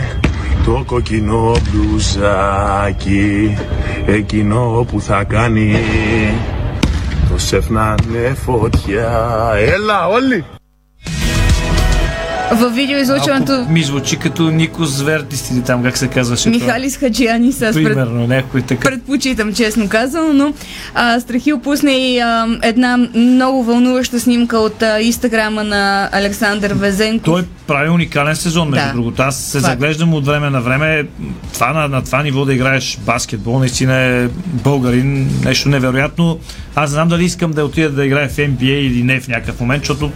το 0.64 0.83
κοκκινό 0.87 1.57
μπλουζάκι, 1.70 3.57
εκείνο 4.07 4.87
που 4.91 5.01
θα 5.01 5.24
κάνει. 5.24 5.76
το 7.20 7.26
Προσέφνανε 7.28 8.35
φωτιά. 8.45 9.53
Έλα 9.57 10.07
όλοι. 10.07 10.45
В 12.51 12.71
видеоизлучването... 12.71 13.67
Ми 13.69 13.83
звучи 13.83 14.17
като 14.17 14.51
Нико 14.51 14.85
Звертисти, 14.85 15.63
там 15.63 15.83
как 15.83 15.99
се 15.99 16.09
казваше. 16.09 16.51
Михалис 16.51 16.97
Хаджиани 16.97 17.53
с 17.53 17.73
Примерно, 17.73 18.27
някой 18.27 18.63
така. 18.63 18.91
Предпочитам, 18.91 19.55
честно 19.55 19.89
казано, 19.89 20.33
но 20.33 20.53
а, 20.95 21.21
Страхил 21.21 21.59
пусне 21.59 21.93
и 21.93 22.19
а, 22.19 22.59
една 22.63 22.97
много 23.15 23.65
вълнуваща 23.65 24.21
снимка 24.21 24.59
от 24.59 24.83
а, 24.83 25.01
инстаграма 25.01 25.65
на 25.65 26.09
Александър 26.13 26.73
Везенко. 26.73 27.25
Той 27.25 27.45
прави 27.67 27.91
уникален 27.91 28.37
сезон, 28.37 28.69
между 28.69 28.87
да. 28.87 28.93
другото. 28.93 29.23
Аз 29.23 29.37
се 29.37 29.61
Факт. 29.61 29.71
заглеждам 29.71 30.15
от 30.15 30.27
време 30.27 30.51
на 30.51 30.61
време. 30.61 31.07
Това, 31.53 31.73
на, 31.73 31.89
на 31.89 32.05
това 32.05 32.23
ниво 32.23 32.45
да 32.45 32.55
играеш 32.55 32.99
баскетбол, 33.07 33.59
наистина 33.59 33.97
е 33.97 34.29
българин, 34.45 35.31
нещо 35.45 35.69
невероятно. 35.69 36.39
Аз 36.75 36.91
знам 36.91 37.09
дали 37.09 37.25
искам 37.25 37.51
да 37.51 37.65
отида 37.65 37.91
да 37.91 38.07
играя 38.07 38.29
в 38.29 38.37
NBA 38.37 38.63
или 38.63 39.03
не 39.03 39.21
в 39.21 39.29
някакъв 39.29 39.61
момент, 39.61 39.83
защото 39.83 40.13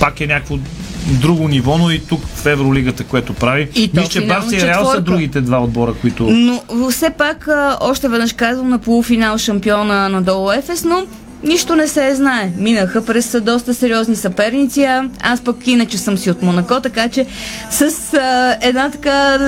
пак 0.00 0.20
е 0.20 0.26
някакво 0.26 0.58
друго 1.06 1.48
ниво, 1.48 1.78
но 1.78 1.90
и 1.90 1.98
тук 1.98 2.20
в 2.26 2.46
Евролигата, 2.46 3.04
което 3.04 3.34
прави. 3.34 3.68
И 3.74 3.90
Мисля, 3.94 4.08
че 4.08 4.26
Барси 4.26 4.56
и 4.56 4.60
Реал 4.60 4.84
са 4.84 5.00
другите 5.00 5.40
два 5.40 5.62
отбора, 5.62 5.94
които... 6.00 6.30
Но 6.30 6.90
все 6.90 7.10
пак, 7.10 7.48
още 7.80 8.08
веднъж 8.08 8.32
казвам, 8.32 8.68
на 8.68 8.78
полуфинал 8.78 9.38
шампиона 9.38 10.08
на 10.08 10.22
Долу 10.22 10.52
Ефес, 10.52 10.84
но 10.84 11.06
Нищо 11.42 11.76
не 11.76 11.88
се 11.88 12.14
знае. 12.14 12.52
Минаха 12.58 13.04
през 13.04 13.36
доста 13.40 13.74
сериозни 13.74 14.16
съперници. 14.16 14.86
Аз 15.20 15.40
пък 15.40 15.66
иначе 15.66 15.98
съм 15.98 16.18
си 16.18 16.30
от 16.30 16.42
Монако, 16.42 16.80
така 16.80 17.08
че 17.08 17.26
с 17.70 17.82
а, 18.14 18.56
една 18.62 18.90
така... 18.90 19.38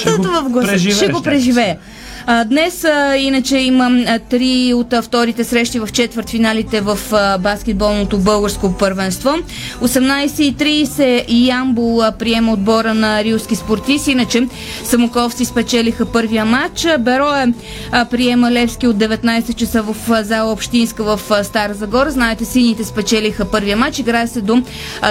Ще 0.00 0.10
го 0.10 0.62
Ще 0.92 1.08
го 1.08 1.22
преживея. 1.22 1.76
Днес 2.46 2.86
иначе 3.18 3.58
има 3.58 4.04
а, 4.06 4.18
три 4.18 4.74
от 4.74 4.94
вторите 5.02 5.44
срещи 5.44 5.78
в 5.78 5.88
четвъртфиналите 5.92 6.80
в 6.80 6.98
баскетболното 7.40 8.18
българско 8.18 8.72
първенство. 8.78 9.30
18.30 9.82 11.24
Ямбул 11.28 12.02
приема 12.18 12.52
отбора 12.52 12.94
на 12.94 13.24
рилски 13.24 13.56
спортисти, 13.56 14.10
иначе 14.12 14.48
самоковци 14.84 15.44
спечелиха 15.44 16.06
първия 16.06 16.44
матч. 16.44 16.86
Берое 17.00 17.52
приема 18.10 18.50
Левски 18.50 18.86
от 18.86 18.96
19 18.96 19.54
часа 19.54 19.82
в 19.82 20.22
зала 20.22 20.52
Общинска 20.52 21.04
в 21.04 21.20
Стара 21.44 21.74
Загора. 21.74 22.10
Знаете, 22.10 22.44
сините 22.44 22.84
спечелиха 22.84 23.44
първия 23.44 23.76
матч. 23.76 23.98
Играе 23.98 24.26
се 24.26 24.40
до 24.40 24.62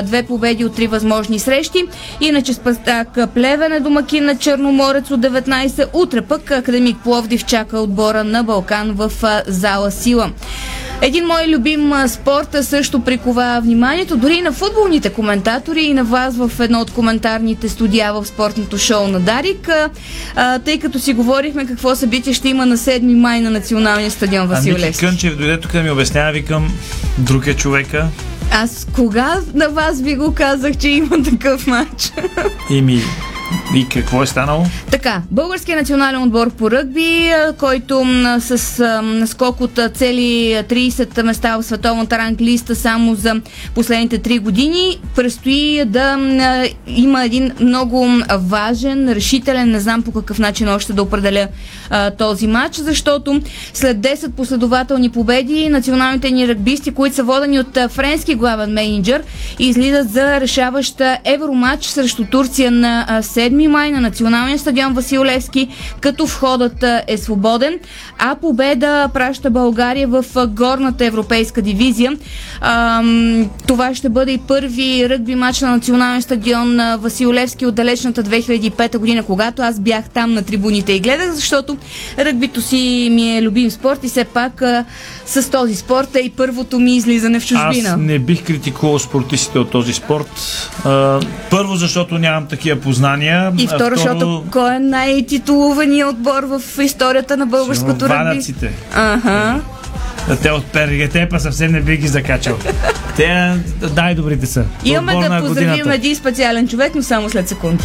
две 0.04 0.24
победи 0.24 0.66
от 0.66 0.76
три 0.76 0.88
възможни 0.88 1.40
срещи. 1.40 1.84
Иначе 2.22 2.54
Спастак 2.54 3.18
Плевен 3.34 3.74
е 3.74 3.80
домакин 3.80 4.26
на 4.26 4.38
Черноморец 4.38 5.12
от 5.12 5.22
19. 5.22 5.88
Утре 5.94 6.22
пък 6.22 6.52
Академик 6.52 7.03
Пловдив 7.04 7.46
чака 7.46 7.80
отбора 7.80 8.24
на 8.24 8.44
Балкан 8.44 8.92
в 8.92 9.12
зала 9.48 9.92
Сила. 9.92 10.32
Един 11.02 11.26
мой 11.26 11.48
любим 11.48 11.94
спорт 12.08 12.58
също 12.62 13.00
прикова 13.00 13.62
вниманието, 13.64 14.18
дори 14.18 14.36
и 14.36 14.42
на 14.42 14.52
футболните 14.52 15.10
коментатори 15.10 15.82
и 15.82 15.94
на 15.94 16.04
вас 16.04 16.38
в 16.38 16.52
едно 16.60 16.80
от 16.80 16.92
коментарните 16.92 17.70
студия 17.70 18.14
в 18.14 18.26
спортното 18.26 18.78
шоу 18.78 19.08
на 19.08 19.20
Дарик, 19.20 19.70
а, 20.36 20.60
тъй 20.60 20.80
като 20.80 21.00
си 21.00 21.14
говорихме 21.14 21.66
какво 21.66 21.96
събитие 21.96 22.34
ще 22.34 22.50
има 22.50 22.66
на 22.66 22.78
7 22.78 23.16
май 23.16 23.42
на 23.42 23.50
националния 23.50 24.12
стадион 24.12 24.48
Васил 24.48 24.74
А 24.74 24.78
Ники 24.78 24.88
Левски. 24.88 25.06
Кънчев 25.06 25.38
дойде 25.38 25.60
тук 25.60 25.72
да 25.72 25.84
ми 25.84 25.92
обяснява, 25.92 26.32
викам, 26.32 26.74
друг 27.18 27.48
е 27.48 27.54
човека. 27.54 28.08
Аз 28.52 28.88
кога 28.96 29.40
на 29.54 29.70
вас 29.70 30.02
ви 30.02 30.16
го 30.16 30.34
казах, 30.34 30.78
че 30.78 30.90
има 30.90 31.24
такъв 31.24 31.68
матч? 31.68 32.12
И 32.70 32.82
ми... 32.82 33.02
И 33.76 33.90
какво 33.90 34.24
е 34.24 34.26
станало? 34.26 34.66
Така, 34.92 35.22
българският 35.32 35.80
национален 35.80 36.24
отбор 36.24 36.50
по 36.50 36.72
ръгби, 36.72 37.32
който 37.58 38.04
с 38.40 38.58
скок 39.28 39.62
от 39.62 39.80
цели 39.94 40.56
30 40.70 41.24
места 41.24 41.58
в 41.58 41.64
световната 41.64 42.18
ранглиста 42.18 42.76
само 42.76 43.16
за 43.16 43.36
последните 43.76 44.20
3 44.20 44.40
години, 44.40 45.00
предстои 45.16 45.86
да 45.86 46.18
има 46.88 47.24
един 47.26 47.52
много 47.60 48.08
важен, 48.40 49.10
решителен, 49.10 49.72
не 49.72 49.80
знам 49.80 50.02
по 50.02 50.12
какъв 50.12 50.40
начин 50.40 50.70
още 50.70 50.94
да 50.94 51.04
определя 51.04 51.48
този 52.18 52.48
матч, 52.48 52.76
защото 52.76 53.42
след 53.74 53.98
10 53.98 54.32
последователни 54.32 55.10
победи 55.10 55.70
националните 55.70 56.32
ни 56.32 56.48
ръгбисти, 56.48 56.92
които 56.92 57.16
са 57.16 57.24
водени 57.24 57.60
от 57.60 57.78
френски 57.90 58.36
главен 58.36 58.74
менеджер, 58.74 59.24
излизат 59.60 60.10
за 60.10 60.42
решаваща 60.42 61.18
евроматч 61.26 61.86
срещу 61.86 62.26
Турция 62.26 62.72
на 62.72 63.06
а, 63.08 63.24
7 63.50 63.68
май 63.68 63.92
на 63.92 64.02
националния 64.02 64.60
стадион 64.60 64.94
Васил 64.94 65.24
Левски, 65.24 65.68
като 66.00 66.26
входът 66.26 66.86
е 67.08 67.18
свободен, 67.18 67.80
а 68.20 68.36
победа 68.36 69.10
праща 69.14 69.50
България 69.50 70.08
в 70.08 70.26
горната 70.48 71.06
европейска 71.06 71.62
дивизия. 71.62 72.12
Това 73.68 73.96
ще 73.96 74.10
бъде 74.10 74.32
и 74.32 74.38
първи 74.38 75.10
ръгби 75.10 75.36
матч 75.36 75.62
на 75.62 75.72
националния 75.72 76.22
стадион 76.22 76.80
Васил 77.00 77.34
Левски 77.34 77.66
от 77.66 77.76
далечната 77.76 78.24
2005 78.24 78.98
година, 78.98 79.24
когато 79.24 79.62
аз 79.62 79.80
бях 79.80 80.10
там 80.10 80.34
на 80.34 80.44
трибуните 80.44 80.94
и 80.94 81.00
гледах, 81.00 81.32
защото 81.32 81.78
ръгбито 82.20 82.62
си 82.62 83.10
ми 83.12 83.38
е 83.38 83.42
любим 83.42 83.72
спорт 83.72 84.04
и 84.04 84.08
все 84.08 84.24
пак 84.24 84.64
с 85.26 85.52
този 85.52 85.76
спорт 85.76 86.16
е 86.16 86.20
и 86.20 86.30
първото 86.30 86.80
ми 86.80 86.96
излизане 86.96 87.40
в 87.40 87.48
чужбина. 87.48 87.90
Аз 87.90 87.98
не 87.98 88.20
бих 88.20 88.44
критикувал 88.44 89.00
спортистите 89.00 89.60
от 89.60 89.70
този 89.70 89.94
спорт. 89.94 90.30
А, 90.86 91.20
първо, 91.50 91.76
защото 91.76 92.18
нямам 92.18 92.48
такива 92.48 92.80
познания. 92.82 93.54
И 93.58 93.68
а 93.72 93.76
второ, 93.76 93.96
защото 93.96 94.44
кой 94.52 94.76
е 94.76 94.80
най-титулуваният 94.80 96.10
отбор 96.10 96.44
в 96.44 96.84
историята 96.84 97.38
на 97.38 97.46
българското 97.46 98.10
ръгби? 98.10 98.54
Ага. 98.94 99.62
Те 100.42 100.52
от 100.52 100.66
Пергетепа 100.66 101.40
съвсем 101.40 101.72
не 101.72 101.82
би 101.82 101.98
ги 101.98 102.08
закачал. 102.08 102.58
Те 103.16 103.58
най-добрите 103.96 104.46
са. 104.46 104.66
Имаме 104.86 105.14
да 105.14 105.40
поздравим 105.40 105.70
годината. 105.70 105.94
един 105.94 106.16
специален 106.16 106.68
човек, 106.68 106.96
но 106.96 107.04
само 107.04 107.30
след 107.30 107.50
секунди. 107.50 107.84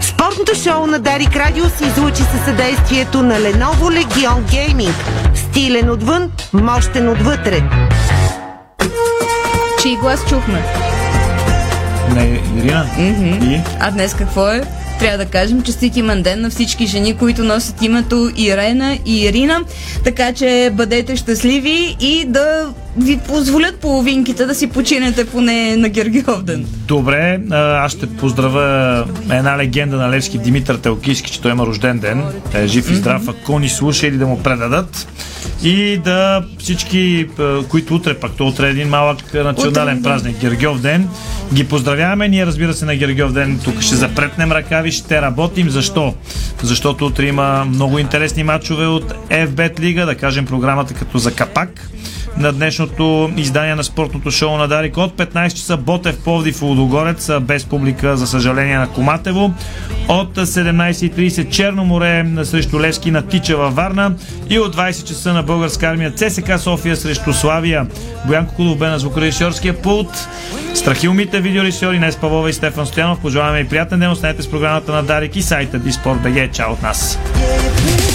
Спортното 0.00 0.54
шоу 0.54 0.86
на 0.86 0.98
Дарик 0.98 1.36
Радио 1.36 1.64
се 1.64 1.84
излучи 1.86 2.22
със 2.22 2.44
съдействието 2.44 3.22
на 3.22 3.34
Lenovo 3.34 4.04
Legion 4.04 4.42
Gaming. 4.42 5.27
Стилен 5.58 5.90
отвън, 5.90 6.32
мощен 6.52 7.08
отвътре. 7.08 7.62
Чий 9.82 9.96
глас 9.96 10.28
чухме? 10.28 10.62
Не, 12.14 12.40
Ирина? 12.56 12.86
И? 12.98 13.60
А 13.80 13.90
днес 13.90 14.14
какво 14.14 14.48
е? 14.48 14.62
Трябва 14.98 15.24
да 15.24 15.30
кажем 15.30 15.62
честит 15.62 15.96
имен 15.96 16.22
ден 16.22 16.40
на 16.40 16.50
всички 16.50 16.86
жени, 16.86 17.16
които 17.16 17.44
носят 17.44 17.82
името 17.82 18.30
Ирена 18.36 18.98
и 19.06 19.24
Ирина. 19.24 19.60
Така 20.04 20.32
че 20.32 20.70
бъдете 20.72 21.16
щастливи 21.16 21.96
и 22.00 22.24
да 22.28 22.68
ви 22.98 23.18
позволят 23.18 23.80
половинките 23.80 24.46
да 24.46 24.54
си 24.54 24.66
починете 24.66 25.26
поне 25.26 25.76
на 25.76 25.88
Гергиов 25.88 26.42
ден. 26.42 26.66
Добре, 26.86 27.40
аз 27.52 27.92
ще 27.92 28.06
поздравя 28.06 29.04
една 29.30 29.58
легенда 29.58 29.96
на 29.96 30.10
Левски 30.10 30.38
Димитър 30.38 30.76
Телкийски, 30.76 31.32
че 31.32 31.40
той 31.40 31.50
има 31.50 31.66
рожден 31.66 31.98
ден. 31.98 32.24
Е 32.54 32.66
жив 32.66 32.90
и 32.90 32.94
здрав, 32.94 33.28
ако 33.28 33.58
ни 33.58 33.68
слуша 33.68 34.06
или 34.06 34.16
да 34.16 34.26
му 34.26 34.42
предадат. 34.42 35.08
И 35.62 36.00
да 36.04 36.44
всички, 36.58 37.26
които 37.68 37.94
утре, 37.94 38.14
пак 38.14 38.32
то 38.32 38.46
утре 38.46 38.66
е 38.66 38.70
един 38.70 38.88
малък 38.88 39.34
национален 39.34 39.98
Утре, 39.98 40.02
празник, 40.02 40.40
Гергиов 40.40 40.80
ден, 40.80 41.08
ги 41.54 41.64
поздравяваме. 41.64 42.28
Ние, 42.28 42.46
разбира 42.46 42.74
се, 42.74 42.84
на 42.84 42.96
Гергиов 42.96 43.32
ден 43.32 43.60
тук 43.64 43.80
ще 43.80 43.94
запретнем 43.94 44.52
ръкави, 44.52 44.92
ще 44.92 45.22
работим. 45.22 45.70
Защо? 45.70 46.14
Защото 46.62 47.06
утре 47.06 47.26
има 47.26 47.64
много 47.64 47.98
интересни 47.98 48.42
матчове 48.42 48.86
от 48.86 49.14
FBET 49.30 49.80
Лига, 49.80 50.06
да 50.06 50.14
кажем 50.14 50.46
програмата 50.46 50.94
като 50.94 51.18
за 51.18 51.34
капак 51.34 51.90
на 52.38 52.52
днешното 52.52 53.30
издание 53.36 53.74
на 53.74 53.84
спортното 53.84 54.30
шоу 54.30 54.56
на 54.56 54.68
Дарик. 54.68 54.96
От 54.96 55.16
15 55.16 55.54
часа 55.54 55.76
Ботев, 55.76 56.18
Пловдив, 56.24 56.62
Лудогорец, 56.62 57.30
без 57.40 57.64
публика, 57.64 58.16
за 58.16 58.26
съжаление, 58.26 58.78
на 58.78 58.88
Коматево. 58.88 59.54
От 60.08 60.36
17.30 60.36 61.50
Черно 61.50 61.84
море 61.84 62.26
срещу 62.44 62.80
Левски 62.80 63.10
на 63.10 63.22
Тича 63.22 63.56
Варна. 63.56 64.12
И 64.50 64.58
от 64.58 64.76
20 64.76 65.08
часа 65.08 65.32
на 65.32 65.42
Българска 65.42 65.86
армия 65.86 66.10
ЦСК 66.10 66.58
София 66.58 66.96
срещу 66.96 67.32
Славия. 67.32 67.86
Боянко 68.26 68.54
Кудов 68.54 68.78
бе 68.78 68.88
на 68.88 68.98
звукорежисьорския 68.98 69.82
пулт. 69.82 70.28
Страхилмите 70.74 71.40
видеорежисьори 71.40 71.98
Нес 71.98 72.16
Павлова 72.16 72.50
и 72.50 72.52
Стефан 72.52 72.86
Стоянов. 72.86 73.20
Пожелаваме 73.20 73.60
и 73.60 73.68
приятен 73.68 74.00
ден. 74.00 74.10
Останете 74.10 74.42
с 74.42 74.50
програмата 74.50 74.92
на 74.92 75.02
Дарик 75.02 75.36
и 75.36 75.42
сайта 75.42 75.78
Диспорт.бг. 75.78 76.52
Чао 76.52 76.72
от 76.72 76.82
нас! 76.82 77.18
Бързина, 77.38 78.07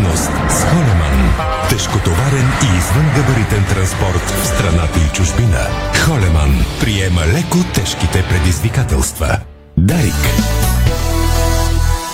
креативност 0.00 0.30
с 0.50 0.64
Холеман. 0.64 1.34
Тежкотоварен 1.68 2.48
и 2.62 2.78
извънгабаритен 2.78 3.64
транспорт 3.64 4.30
в 4.42 4.46
страната 4.46 5.00
и 5.00 5.12
чужбина. 5.12 5.66
Холеман 6.04 6.64
приема 6.80 7.20
леко 7.20 7.58
тежките 7.74 8.24
предизвикателства. 8.28 9.38
Дарик. 9.76 10.59